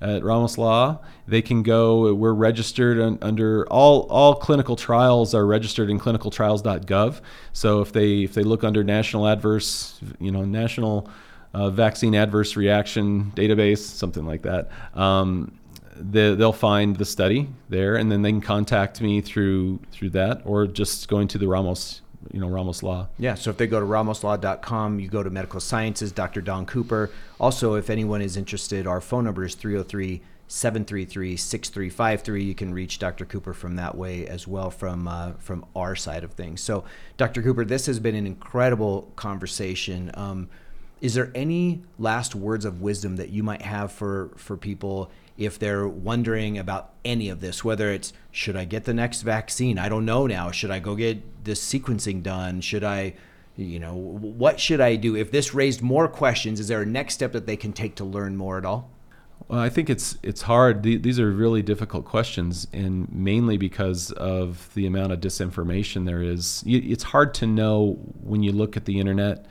at 0.00 0.22
Ramos 0.22 0.58
Law. 0.58 0.98
They 1.26 1.42
can 1.42 1.62
go. 1.62 2.14
We're 2.14 2.32
registered 2.32 3.00
un, 3.00 3.18
under 3.22 3.66
all 3.68 4.02
all 4.10 4.34
clinical 4.34 4.76
trials 4.76 5.34
are 5.34 5.46
registered 5.46 5.90
in 5.90 5.98
clinicaltrials.gov. 5.98 7.20
So 7.52 7.80
if 7.80 7.92
they 7.92 8.22
if 8.22 8.34
they 8.34 8.42
look 8.42 8.64
under 8.64 8.84
national 8.84 9.26
adverse, 9.26 10.00
you 10.20 10.30
know, 10.30 10.44
national 10.44 11.10
uh, 11.54 11.70
vaccine 11.70 12.14
adverse 12.14 12.56
reaction 12.56 13.32
database, 13.34 13.78
something 13.78 14.26
like 14.26 14.42
that. 14.42 14.70
Um, 14.94 15.58
they, 16.00 16.34
they'll 16.34 16.52
find 16.52 16.96
the 16.96 17.04
study 17.04 17.48
there, 17.68 17.96
and 17.96 18.10
then 18.10 18.22
they 18.22 18.30
can 18.30 18.40
contact 18.40 19.00
me 19.00 19.20
through 19.20 19.80
through 19.90 20.10
that, 20.10 20.42
or 20.44 20.66
just 20.66 21.08
going 21.08 21.28
to 21.28 21.38
the 21.38 21.48
Ramos, 21.48 22.02
you 22.32 22.40
know, 22.40 22.48
Ramos 22.48 22.82
Law. 22.82 23.08
Yeah, 23.18 23.34
so 23.34 23.50
if 23.50 23.56
they 23.56 23.66
go 23.66 23.80
to 23.80 23.86
ramoslaw.com, 23.86 25.00
you 25.00 25.08
go 25.08 25.22
to 25.22 25.30
medical 25.30 25.60
sciences, 25.60 26.12
Dr. 26.12 26.40
Don 26.40 26.66
Cooper. 26.66 27.10
Also, 27.40 27.74
if 27.74 27.90
anyone 27.90 28.22
is 28.22 28.36
interested, 28.36 28.86
our 28.86 29.00
phone 29.00 29.24
number 29.24 29.44
is 29.44 29.54
303 29.54 30.22
733 30.48 31.36
6353. 31.36 32.42
You 32.42 32.54
can 32.54 32.72
reach 32.72 32.98
Dr. 32.98 33.24
Cooper 33.24 33.52
from 33.52 33.76
that 33.76 33.96
way 33.96 34.26
as 34.26 34.46
well 34.46 34.70
from, 34.70 35.06
uh, 35.06 35.32
from 35.38 35.64
our 35.76 35.94
side 35.94 36.24
of 36.24 36.32
things. 36.32 36.60
So, 36.60 36.84
Dr. 37.16 37.42
Cooper, 37.42 37.64
this 37.64 37.86
has 37.86 38.00
been 38.00 38.14
an 38.14 38.26
incredible 38.26 39.12
conversation. 39.16 40.10
Um, 40.14 40.48
is 41.00 41.14
there 41.14 41.30
any 41.34 41.82
last 41.98 42.34
words 42.34 42.64
of 42.64 42.80
wisdom 42.80 43.16
that 43.16 43.28
you 43.30 43.42
might 43.42 43.62
have 43.62 43.92
for, 43.92 44.30
for 44.36 44.56
people 44.56 45.10
if 45.38 45.56
they're 45.56 45.86
wondering 45.86 46.58
about 46.58 46.90
any 47.04 47.28
of 47.28 47.40
this, 47.40 47.64
whether 47.64 47.90
it's 47.90 48.12
should 48.32 48.56
I 48.56 48.64
get 48.64 48.84
the 48.84 48.92
next 48.92 49.22
vaccine? 49.22 49.78
I 49.78 49.88
don't 49.88 50.04
know 50.04 50.26
now. 50.26 50.50
Should 50.50 50.72
I 50.72 50.80
go 50.80 50.96
get 50.96 51.44
this 51.44 51.62
sequencing 51.62 52.22
done? 52.24 52.60
Should 52.60 52.82
I, 52.82 53.14
you 53.56 53.78
know, 53.78 53.94
what 53.94 54.58
should 54.58 54.80
I 54.80 54.96
do? 54.96 55.16
If 55.16 55.30
this 55.30 55.54
raised 55.54 55.80
more 55.80 56.08
questions, 56.08 56.58
is 56.58 56.66
there 56.66 56.82
a 56.82 56.86
next 56.86 57.14
step 57.14 57.32
that 57.32 57.46
they 57.46 57.56
can 57.56 57.72
take 57.72 57.94
to 57.94 58.04
learn 58.04 58.36
more 58.36 58.58
at 58.58 58.64
all? 58.64 58.90
Well, 59.46 59.60
I 59.60 59.68
think 59.68 59.88
it's 59.88 60.18
it's 60.24 60.42
hard. 60.42 60.82
These 60.82 61.20
are 61.20 61.30
really 61.30 61.62
difficult 61.62 62.04
questions, 62.04 62.66
and 62.72 63.10
mainly 63.12 63.56
because 63.56 64.10
of 64.12 64.68
the 64.74 64.86
amount 64.86 65.12
of 65.12 65.20
disinformation 65.20 66.04
there 66.04 66.20
is. 66.20 66.64
It's 66.66 67.04
hard 67.04 67.32
to 67.34 67.46
know 67.46 67.92
when 68.22 68.42
you 68.42 68.50
look 68.50 68.76
at 68.76 68.84
the 68.84 68.98
internet 68.98 69.46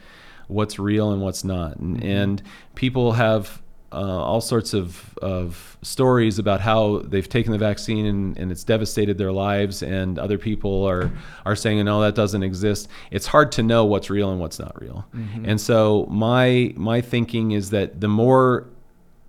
what's 0.47 0.77
real 0.77 1.11
and 1.11 1.21
what's 1.21 1.43
not, 1.43 1.77
and, 1.77 1.97
mm-hmm. 1.97 2.05
and 2.05 2.43
people 2.75 3.13
have 3.13 3.61
uh, 3.91 3.95
all 3.95 4.41
sorts 4.41 4.73
of, 4.73 5.17
of 5.21 5.77
stories 5.81 6.39
about 6.39 6.59
how 6.59 6.99
they've 6.99 7.29
taken 7.29 7.51
the 7.51 7.57
vaccine 7.57 8.05
and, 8.05 8.37
and 8.37 8.51
it's 8.51 8.63
devastated 8.63 9.17
their 9.17 9.31
lives, 9.31 9.81
and 9.81 10.19
other 10.19 10.37
people 10.37 10.83
are 10.85 11.11
are 11.45 11.55
saying, 11.55 11.83
"No, 11.85 12.01
that 12.01 12.15
doesn't 12.15 12.43
exist." 12.43 12.89
It's 13.11 13.27
hard 13.27 13.51
to 13.53 13.63
know 13.63 13.85
what's 13.85 14.09
real 14.09 14.29
and 14.29 14.39
what's 14.39 14.59
not 14.59 14.79
real, 14.81 15.05
and 15.45 15.59
so 15.61 16.05
my 16.09 16.73
my 16.75 17.01
thinking 17.01 17.51
is 17.51 17.69
that 17.69 18.01
the 18.01 18.09
more 18.09 18.67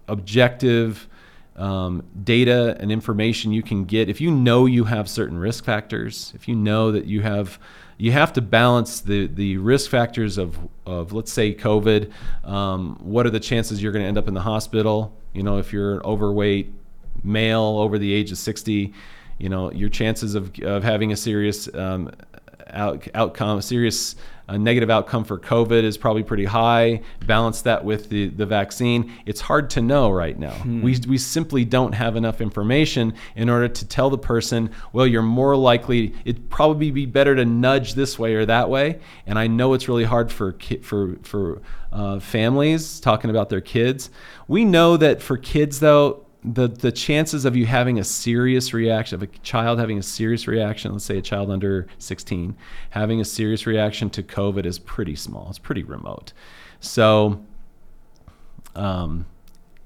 objective 0.08 1.08
um, 1.56 2.04
data 2.24 2.76
and 2.80 2.90
information 2.90 3.52
you 3.52 3.62
can 3.62 3.84
get 3.84 4.08
if 4.08 4.20
you 4.20 4.30
know 4.30 4.64
you 4.64 4.84
have 4.84 5.08
certain 5.08 5.36
risk 5.36 5.64
factors 5.64 6.32
if 6.36 6.46
you 6.46 6.54
know 6.54 6.92
that 6.92 7.06
you 7.06 7.20
have 7.20 7.58
you 7.98 8.12
have 8.12 8.32
to 8.34 8.40
balance 8.40 9.00
the 9.00 9.26
the 9.26 9.58
risk 9.58 9.90
factors 9.90 10.38
of 10.38 10.56
of 10.86 11.12
let's 11.12 11.32
say 11.32 11.54
covid. 11.54 12.12
Um, 12.44 12.96
what 13.00 13.26
are 13.26 13.30
the 13.30 13.40
chances 13.40 13.82
you're 13.82 13.92
going 13.92 14.04
to 14.04 14.08
end 14.08 14.18
up 14.18 14.28
in 14.28 14.34
the 14.34 14.40
hospital? 14.40 15.14
You 15.34 15.42
know 15.42 15.58
if 15.58 15.72
you're 15.72 16.04
overweight 16.06 16.72
male 17.22 17.78
over 17.78 17.98
the 17.98 18.12
age 18.12 18.30
of 18.30 18.38
60 18.38 18.94
you 19.38 19.48
know 19.48 19.72
your 19.72 19.88
chances 19.88 20.36
of, 20.36 20.56
of 20.60 20.84
having 20.84 21.10
a 21.10 21.16
serious 21.16 21.72
um, 21.74 22.12
out, 22.70 23.08
outcome, 23.14 23.60
serious 23.62 24.16
uh, 24.48 24.56
negative 24.56 24.90
outcome 24.90 25.24
for 25.24 25.38
COVID 25.38 25.82
is 25.84 25.98
probably 25.98 26.22
pretty 26.22 26.46
high. 26.46 27.02
Balance 27.26 27.62
that 27.62 27.84
with 27.84 28.08
the, 28.08 28.28
the 28.28 28.46
vaccine. 28.46 29.12
It's 29.26 29.40
hard 29.40 29.68
to 29.70 29.82
know 29.82 30.10
right 30.10 30.38
now. 30.38 30.54
We, 30.82 30.98
we 31.06 31.18
simply 31.18 31.64
don't 31.64 31.92
have 31.92 32.16
enough 32.16 32.40
information 32.40 33.14
in 33.36 33.50
order 33.50 33.68
to 33.68 33.86
tell 33.86 34.10
the 34.10 34.18
person, 34.18 34.70
well, 34.92 35.06
you're 35.06 35.22
more 35.22 35.56
likely, 35.56 36.14
it'd 36.24 36.48
probably 36.48 36.90
be 36.90 37.06
better 37.06 37.36
to 37.36 37.44
nudge 37.44 37.94
this 37.94 38.18
way 38.18 38.34
or 38.34 38.46
that 38.46 38.70
way. 38.70 39.00
And 39.26 39.38
I 39.38 39.46
know 39.46 39.74
it's 39.74 39.88
really 39.88 40.04
hard 40.04 40.32
for, 40.32 40.56
for, 40.82 41.16
for 41.22 41.60
uh, 41.92 42.20
families 42.20 43.00
talking 43.00 43.30
about 43.30 43.48
their 43.50 43.60
kids. 43.60 44.10
We 44.46 44.64
know 44.64 44.96
that 44.96 45.22
for 45.22 45.36
kids, 45.36 45.80
though, 45.80 46.24
the 46.54 46.68
the 46.68 46.92
chances 46.92 47.44
of 47.44 47.56
you 47.56 47.66
having 47.66 47.98
a 47.98 48.04
serious 48.04 48.72
reaction 48.72 49.14
of 49.16 49.22
a 49.22 49.26
child 49.38 49.78
having 49.78 49.98
a 49.98 50.02
serious 50.02 50.46
reaction 50.46 50.92
let's 50.92 51.04
say 51.04 51.18
a 51.18 51.22
child 51.22 51.50
under 51.50 51.86
16 51.98 52.56
having 52.90 53.20
a 53.20 53.24
serious 53.24 53.66
reaction 53.66 54.08
to 54.10 54.22
covid 54.22 54.64
is 54.64 54.78
pretty 54.78 55.14
small. 55.14 55.48
It's 55.50 55.58
pretty 55.58 55.82
remote. 55.82 56.32
So 56.80 57.44
um, 58.74 59.26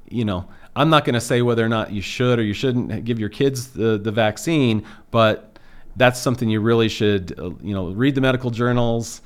you 0.08 0.24
know 0.24 0.46
i'm 0.76 0.90
not 0.90 1.04
going 1.04 1.14
to 1.14 1.20
say 1.20 1.42
whether 1.42 1.64
or 1.64 1.68
not 1.68 1.92
you 1.92 2.02
should 2.02 2.38
or 2.38 2.42
you 2.42 2.52
shouldn't 2.52 3.04
give 3.04 3.18
your 3.18 3.28
kids 3.28 3.68
the, 3.68 3.98
the 3.98 4.12
vaccine 4.12 4.84
but 5.10 5.58
that's 5.96 6.20
something 6.20 6.48
you 6.48 6.60
really 6.60 6.88
should 6.88 7.38
uh, 7.38 7.50
you 7.62 7.74
know 7.74 7.88
read 7.90 8.14
the 8.14 8.20
medical 8.20 8.50
journals 8.50 9.22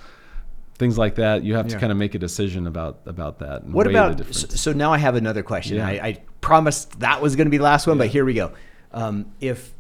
things 0.77 0.97
like 0.99 1.17
that 1.17 1.43
you 1.43 1.55
have 1.55 1.67
Yeah. 1.67 1.75
to 1.75 1.81
kind 1.81 1.93
of 1.93 1.99
make 1.99 2.15
a 2.15 2.19
decision 2.19 2.67
about 2.67 3.01
about 3.07 3.39
that 3.41 3.63
and 3.63 3.73
What 3.75 3.87
about? 3.87 4.35
So, 4.35 4.73
now 4.73 4.93
I 4.93 4.99
have 4.99 5.15
another 5.17 5.43
question. 5.43 5.77
Yeah. 5.79 5.87
I, 5.89 5.91
I 6.09 6.19
promised 6.41 7.01
that 7.01 7.21
was 7.21 7.35
going 7.37 7.47
to 7.47 7.51
be 7.51 7.57
the 7.59 7.65
last 7.65 7.87
one, 7.87 7.99
but 7.99 8.09
here 8.09 8.25
we 8.25 8.35
go. 8.35 8.53
Um, 8.93 9.33
if 9.41 9.73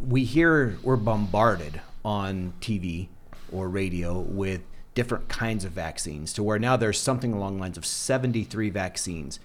we 0.00 0.24
hear 0.24 0.76
we're 0.82 0.96
bombarded 0.96 1.80
on 2.04 2.54
TV 2.60 3.08
or 3.52 3.68
radio 3.68 4.18
with 4.18 4.62
different 4.94 5.28
kinds 5.28 5.64
of 5.64 5.72
vaccines, 5.72 6.32
to 6.32 6.42
where 6.42 6.58
now 6.58 6.76
there's 6.76 6.98
something 6.98 7.32
along 7.32 7.56
the 7.56 7.60
lines 7.60 7.78
of 7.78 7.86
73 7.86 8.70
vaccines, 8.70 9.38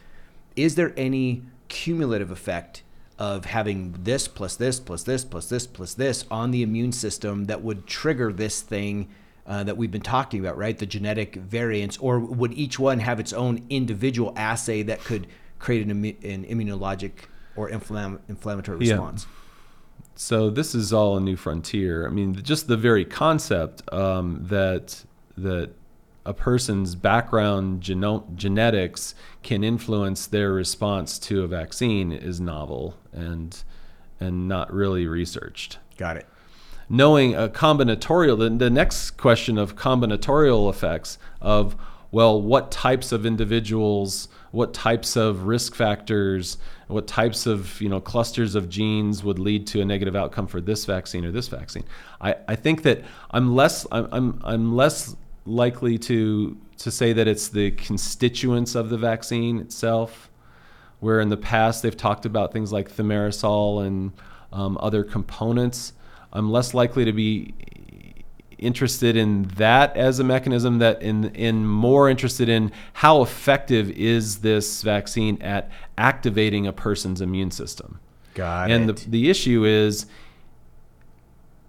is 0.55 0.75
there 0.75 0.93
any 0.97 1.43
cumulative 1.67 2.31
effect? 2.31 2.81
Of 3.17 3.45
having 3.45 3.95
this 4.03 4.27
plus 4.27 4.57
this 4.57 4.77
plus 4.77 5.03
this 5.03 5.23
plus 5.23 5.47
this 5.47 5.65
plus 5.67 5.93
this 5.93 6.25
on 6.29 6.51
the 6.51 6.61
immune 6.61 6.91
system 6.91 7.45
that 7.45 7.61
would 7.63 7.87
trigger 7.87 8.33
this 8.33 8.59
thing 8.59 9.07
uh, 9.47 9.63
that 9.63 9.77
we've 9.77 9.91
been 9.91 10.01
talking 10.01 10.39
about, 10.39 10.57
right? 10.57 10.77
The 10.77 10.85
genetic 10.85 11.35
variants, 11.35 11.97
or 11.97 12.19
would 12.19 12.53
each 12.53 12.79
one 12.79 12.99
have 12.99 13.19
its 13.19 13.31
own 13.33 13.65
individual 13.69 14.33
assay 14.35 14.83
that 14.83 15.03
could 15.03 15.27
create 15.59 15.85
an, 15.85 15.91
an 15.91 16.45
immunologic 16.45 17.11
or 17.55 17.69
inflam- 17.69 18.19
inflammatory 18.27 18.85
Yeah. 18.85 18.93
response? 18.93 19.27
So 20.15 20.49
this 20.49 20.73
is 20.73 20.93
all 20.93 21.17
a 21.17 21.21
new 21.21 21.35
frontier. 21.35 22.07
I 22.07 22.09
mean, 22.09 22.35
just 22.41 22.67
the 22.67 22.77
very 22.77 23.05
concept 23.05 23.81
um, 23.93 24.39
that 24.43 25.03
that 25.37 25.71
a 26.25 26.33
person's 26.33 26.95
background 26.95 27.81
geno- 27.81 28.25
genetics 28.33 29.13
can 29.43 29.63
influence 29.63 30.25
their 30.25 30.53
response 30.53 31.19
to 31.19 31.43
a 31.43 31.47
vaccine 31.47 32.11
is 32.11 32.39
novel 32.39 32.95
and 33.11 33.63
and 34.19 34.47
not 34.47 34.73
really 34.73 35.05
researched. 35.05 35.77
Got 35.97 36.17
it. 36.17 36.25
Knowing 36.87 37.33
a 37.33 37.49
combinatorial, 37.49 38.37
the, 38.37 38.49
the 38.49 38.69
next 38.69 39.11
question 39.11 39.57
of 39.57 39.75
combinatorial 39.75 40.69
effects 40.69 41.17
of 41.41 41.75
well, 42.11 42.41
what 42.41 42.71
types 42.71 43.11
of 43.11 43.25
individuals, 43.25 44.29
what 44.51 44.73
types 44.73 45.17
of 45.17 45.47
risk 45.47 45.75
factors, 45.75 46.57
what 46.87 47.07
types 47.07 47.45
of 47.45 47.81
you 47.81 47.89
know 47.89 47.99
clusters 47.99 48.55
of 48.55 48.69
genes 48.69 49.21
would 49.21 49.37
lead 49.37 49.67
to 49.67 49.81
a 49.81 49.85
negative 49.85 50.15
outcome 50.15 50.47
for 50.47 50.61
this 50.61 50.85
vaccine 50.85 51.25
or 51.25 51.31
this 51.31 51.49
vaccine. 51.49 51.83
I, 52.21 52.35
I 52.47 52.55
think 52.55 52.83
that 52.83 53.03
I'm 53.31 53.53
less 53.53 53.85
I'm, 53.91 54.07
I'm, 54.13 54.41
I'm 54.45 54.75
less 54.75 55.15
likely 55.45 55.97
to 55.97 56.57
to 56.77 56.89
say 56.89 57.11
that 57.11 57.27
it's 57.27 57.49
the 57.49 57.71
constituents 57.71 58.75
of 58.75 58.89
the 58.89 58.97
vaccine 58.97 59.59
itself, 59.59 60.29
where 61.01 61.19
in 61.19 61.27
the 61.27 61.37
past 61.37 61.83
they've 61.83 61.97
talked 61.97 62.25
about 62.25 62.53
things 62.53 62.71
like 62.71 62.89
thimerosal 62.89 63.85
and 63.85 64.13
um, 64.53 64.77
other 64.79 65.03
components. 65.03 65.91
I'm 66.33 66.51
less 66.51 66.73
likely 66.73 67.05
to 67.05 67.13
be 67.13 67.53
interested 68.57 69.15
in 69.15 69.43
that 69.55 69.95
as 69.97 70.19
a 70.19 70.23
mechanism 70.23 70.79
that 70.79 71.01
in 71.01 71.25
in 71.35 71.65
more 71.65 72.09
interested 72.09 72.49
in 72.49 72.71
how 72.93 73.21
effective 73.21 73.91
is 73.91 74.37
this 74.37 74.81
vaccine 74.81 75.41
at 75.41 75.69
activating 75.97 76.67
a 76.67 76.73
person's 76.73 77.21
immune 77.21 77.51
system. 77.51 77.99
Got 78.33 78.71
and 78.71 78.89
it. 78.89 78.97
the 78.97 79.09
the 79.09 79.29
issue 79.29 79.65
is 79.65 80.05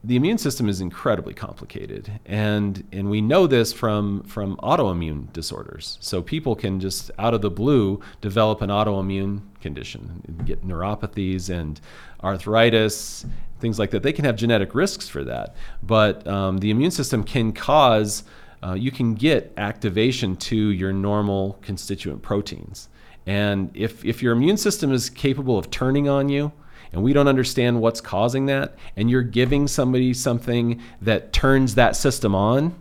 the 0.04 0.14
immune 0.14 0.38
system 0.38 0.68
is 0.68 0.80
incredibly 0.80 1.34
complicated 1.34 2.20
and 2.26 2.86
and 2.92 3.10
we 3.10 3.20
know 3.20 3.46
this 3.48 3.72
from 3.72 4.22
from 4.22 4.56
autoimmune 4.58 5.32
disorders 5.32 5.98
so 6.00 6.22
people 6.22 6.54
can 6.54 6.78
just 6.78 7.10
out 7.18 7.34
of 7.34 7.42
the 7.42 7.50
blue 7.50 8.00
develop 8.20 8.62
an 8.62 8.70
autoimmune 8.70 9.40
condition 9.60 10.22
get 10.44 10.64
neuropathies 10.64 11.50
and 11.50 11.80
arthritis 12.22 13.26
things 13.60 13.78
like 13.78 13.90
that. 13.90 14.02
They 14.02 14.12
can 14.12 14.24
have 14.24 14.36
genetic 14.36 14.74
risks 14.74 15.08
for 15.08 15.24
that 15.24 15.54
but 15.82 16.26
um, 16.26 16.58
the 16.58 16.70
immune 16.70 16.90
system 16.90 17.24
can 17.24 17.52
cause 17.52 18.24
uh, 18.62 18.74
you 18.74 18.90
can 18.90 19.14
get 19.14 19.52
activation 19.56 20.36
to 20.36 20.56
your 20.56 20.92
normal 20.92 21.58
constituent 21.62 22.22
proteins. 22.22 22.88
And 23.26 23.70
if, 23.74 24.04
if 24.04 24.22
your 24.22 24.32
immune 24.32 24.56
system 24.56 24.92
is 24.92 25.10
capable 25.10 25.58
of 25.58 25.70
turning 25.70 26.08
on 26.08 26.28
you 26.28 26.52
and 26.92 27.02
we 27.02 27.12
don't 27.12 27.28
understand 27.28 27.80
what's 27.80 28.00
causing 28.00 28.46
that, 28.46 28.76
and 28.96 29.10
you're 29.10 29.22
giving 29.22 29.68
somebody 29.68 30.14
something 30.14 30.80
that 31.02 31.32
turns 31.32 31.74
that 31.74 31.96
system 31.96 32.34
on, 32.34 32.74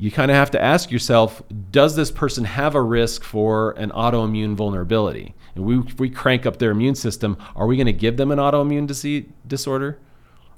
you 0.00 0.10
kind 0.10 0.30
of 0.30 0.36
have 0.36 0.50
to 0.52 0.62
ask 0.62 0.90
yourself 0.90 1.42
does 1.70 1.94
this 1.94 2.10
person 2.10 2.44
have 2.44 2.74
a 2.74 2.80
risk 2.80 3.22
for 3.22 3.72
an 3.72 3.90
autoimmune 3.90 4.54
vulnerability? 4.54 5.34
And 5.54 5.64
we, 5.64 5.78
if 5.78 6.00
we 6.00 6.08
crank 6.08 6.46
up 6.46 6.58
their 6.58 6.70
immune 6.70 6.94
system, 6.94 7.36
are 7.54 7.66
we 7.66 7.76
going 7.76 7.86
to 7.86 7.92
give 7.92 8.16
them 8.16 8.30
an 8.30 8.38
autoimmune 8.38 8.86
disease, 8.86 9.26
disorder? 9.46 9.98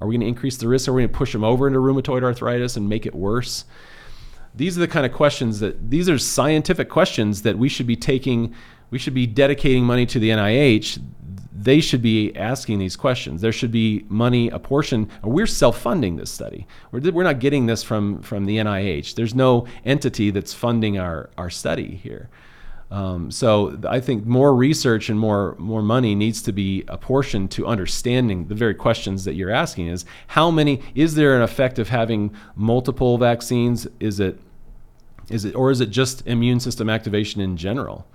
Are 0.00 0.06
we 0.06 0.14
going 0.14 0.20
to 0.20 0.28
increase 0.28 0.56
the 0.56 0.68
risk? 0.68 0.88
Are 0.88 0.92
we 0.92 1.02
going 1.02 1.12
to 1.12 1.18
push 1.18 1.32
them 1.32 1.42
over 1.42 1.66
into 1.66 1.80
rheumatoid 1.80 2.22
arthritis 2.22 2.76
and 2.76 2.88
make 2.88 3.04
it 3.04 3.14
worse? 3.14 3.64
These 4.54 4.76
are 4.76 4.80
the 4.80 4.88
kind 4.88 5.04
of 5.04 5.12
questions 5.12 5.58
that 5.58 5.90
these 5.90 6.08
are 6.08 6.18
scientific 6.18 6.88
questions 6.88 7.42
that 7.42 7.58
we 7.58 7.68
should 7.68 7.86
be 7.86 7.96
taking. 7.96 8.54
We 8.90 8.98
should 8.98 9.14
be 9.14 9.26
dedicating 9.26 9.84
money 9.84 10.06
to 10.06 10.20
the 10.20 10.30
NIH 10.30 11.02
they 11.54 11.80
should 11.80 12.02
be 12.02 12.34
asking 12.34 12.78
these 12.78 12.96
questions. 12.96 13.42
There 13.42 13.52
should 13.52 13.72
be 13.72 14.06
money, 14.08 14.48
a 14.48 14.58
portion. 14.58 15.10
We're 15.22 15.46
self-funding 15.46 16.16
this 16.16 16.30
study. 16.30 16.66
We're, 16.90 17.10
we're 17.10 17.24
not 17.24 17.40
getting 17.40 17.66
this 17.66 17.82
from 17.82 18.22
from 18.22 18.46
the 18.46 18.56
NIH. 18.56 19.14
There's 19.14 19.34
no 19.34 19.66
entity 19.84 20.30
that's 20.30 20.54
funding 20.54 20.98
our 20.98 21.30
our 21.36 21.50
study 21.50 21.96
here. 21.96 22.30
Um, 22.90 23.30
so 23.30 23.78
I 23.88 24.00
think 24.00 24.26
more 24.26 24.54
research 24.54 25.08
and 25.08 25.18
more 25.18 25.54
more 25.58 25.82
money 25.82 26.14
needs 26.14 26.42
to 26.42 26.52
be 26.52 26.84
apportioned 26.88 27.50
to 27.52 27.66
understanding 27.66 28.48
the 28.48 28.54
very 28.54 28.74
questions 28.74 29.24
that 29.24 29.34
you're 29.34 29.50
asking. 29.50 29.88
Is 29.88 30.04
how 30.28 30.50
many? 30.50 30.82
Is 30.94 31.14
there 31.14 31.36
an 31.36 31.42
effect 31.42 31.78
of 31.78 31.88
having 31.88 32.34
multiple 32.54 33.18
vaccines? 33.18 33.86
Is 33.98 34.20
it 34.20 34.38
is 35.28 35.44
it 35.44 35.54
or 35.54 35.70
is 35.70 35.80
it 35.80 35.90
just 35.90 36.26
immune 36.26 36.60
system 36.60 36.90
activation 36.90 37.40
in 37.40 37.56
general? 37.56 38.06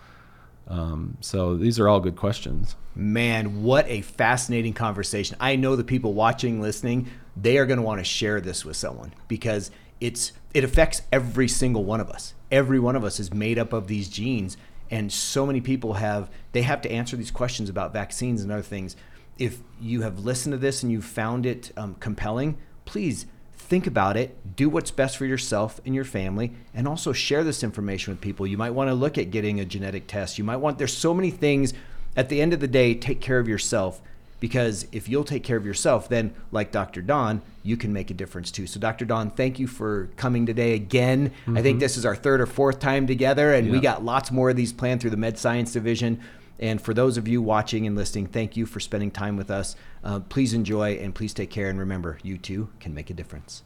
Um, 0.67 1.17
so 1.21 1.55
these 1.55 1.79
are 1.79 1.87
all 1.87 1.99
good 1.99 2.15
questions. 2.15 2.75
Man, 2.95 3.63
what 3.63 3.87
a 3.87 4.01
fascinating 4.01 4.73
conversation. 4.73 5.37
I 5.39 5.55
know 5.55 5.75
the 5.75 5.83
people 5.83 6.13
watching, 6.13 6.61
listening, 6.61 7.09
they 7.35 7.57
are 7.57 7.65
going 7.65 7.77
to 7.77 7.83
want 7.83 7.99
to 7.99 8.03
share 8.03 8.41
this 8.41 8.65
with 8.65 8.75
someone 8.75 9.13
because 9.27 9.71
it's 10.01 10.33
it 10.53 10.63
affects 10.63 11.01
every 11.11 11.47
single 11.47 11.83
one 11.83 11.99
of 11.99 12.09
us. 12.09 12.33
Every 12.51 12.79
one 12.79 12.95
of 12.95 13.03
us 13.03 13.19
is 13.19 13.33
made 13.33 13.59
up 13.59 13.73
of 13.73 13.87
these 13.87 14.09
genes 14.09 14.57
and 14.89 15.11
so 15.11 15.45
many 15.45 15.61
people 15.61 15.93
have 15.93 16.29
they 16.51 16.61
have 16.61 16.81
to 16.81 16.91
answer 16.91 17.15
these 17.15 17.31
questions 17.31 17.69
about 17.69 17.93
vaccines 17.93 18.41
and 18.41 18.51
other 18.51 18.61
things. 18.61 18.95
If 19.37 19.59
you 19.79 20.01
have 20.01 20.19
listened 20.19 20.53
to 20.53 20.57
this 20.57 20.81
and 20.81 20.91
you've 20.91 21.05
found 21.05 21.45
it 21.45 21.71
um, 21.77 21.95
compelling, 21.99 22.57
please 22.85 23.27
think 23.67 23.85
about 23.85 24.15
it, 24.15 24.55
do 24.55 24.69
what's 24.69 24.91
best 24.91 25.17
for 25.17 25.25
yourself 25.25 25.81
and 25.85 25.93
your 25.93 26.05
family, 26.05 26.53
and 26.73 26.87
also 26.87 27.11
share 27.11 27.43
this 27.43 27.63
information 27.63 28.13
with 28.13 28.21
people. 28.21 28.47
You 28.47 28.57
might 28.57 28.71
want 28.71 28.89
to 28.89 28.93
look 28.93 29.17
at 29.17 29.29
getting 29.29 29.59
a 29.59 29.65
genetic 29.65 30.07
test. 30.07 30.37
You 30.37 30.43
might 30.43 30.57
want, 30.57 30.77
there's 30.77 30.95
so 30.95 31.13
many 31.13 31.31
things. 31.31 31.73
At 32.15 32.29
the 32.29 32.41
end 32.41 32.53
of 32.53 32.61
the 32.61 32.67
day, 32.67 32.95
take 32.95 33.19
care 33.19 33.39
of 33.39 33.47
yourself 33.47 34.01
because 34.39 34.87
if 34.91 35.09
you'll 35.09 35.23
take 35.23 35.43
care 35.43 35.57
of 35.57 35.65
yourself, 35.65 36.07
then, 36.09 36.33
like 36.51 36.71
Dr. 36.71 37.01
Don, 37.01 37.41
you 37.63 37.75
can 37.75 37.91
make 37.91 38.09
a 38.09 38.13
difference 38.13 38.51
too. 38.51 38.67
So, 38.67 38.79
Dr. 38.79 39.03
Don, 39.03 39.31
thank 39.31 39.59
you 39.59 39.67
for 39.67 40.09
coming 40.15 40.45
today 40.45 40.73
again. 40.73 41.29
Mm-hmm. 41.29 41.57
I 41.57 41.61
think 41.61 41.75
mm-hmm. 41.75 41.79
this 41.81 41.97
is 41.97 42.05
our 42.05 42.15
third 42.15 42.39
or 42.39 42.45
fourth 42.45 42.79
time 42.79 43.07
together, 43.07 43.53
and 43.53 43.67
yeah. 43.67 43.73
we 43.73 43.79
got 43.79 44.05
lots 44.05 44.31
more 44.31 44.49
of 44.49 44.55
these 44.55 44.71
planned 44.71 45.01
through 45.01 45.09
the 45.09 45.17
Med 45.17 45.37
Science 45.37 45.73
Division. 45.73 46.21
And 46.59 46.81
for 46.81 46.93
those 46.93 47.17
of 47.17 47.27
you 47.27 47.41
watching 47.41 47.85
and 47.85 47.95
listening, 47.95 48.27
thank 48.27 48.57
you 48.57 48.65
for 48.65 48.79
spending 48.79 49.11
time 49.11 49.37
with 49.37 49.51
us. 49.51 49.75
Uh, 50.07 50.21
please 50.21 50.53
enjoy 50.53 50.93
and 50.93 51.13
please 51.13 51.33
take 51.33 51.49
care. 51.51 51.69
And 51.69 51.77
remember, 51.77 52.17
you 52.23 52.37
too 52.37 52.69
can 52.79 52.93
make 52.93 53.09
a 53.09 53.13
difference. 53.13 53.63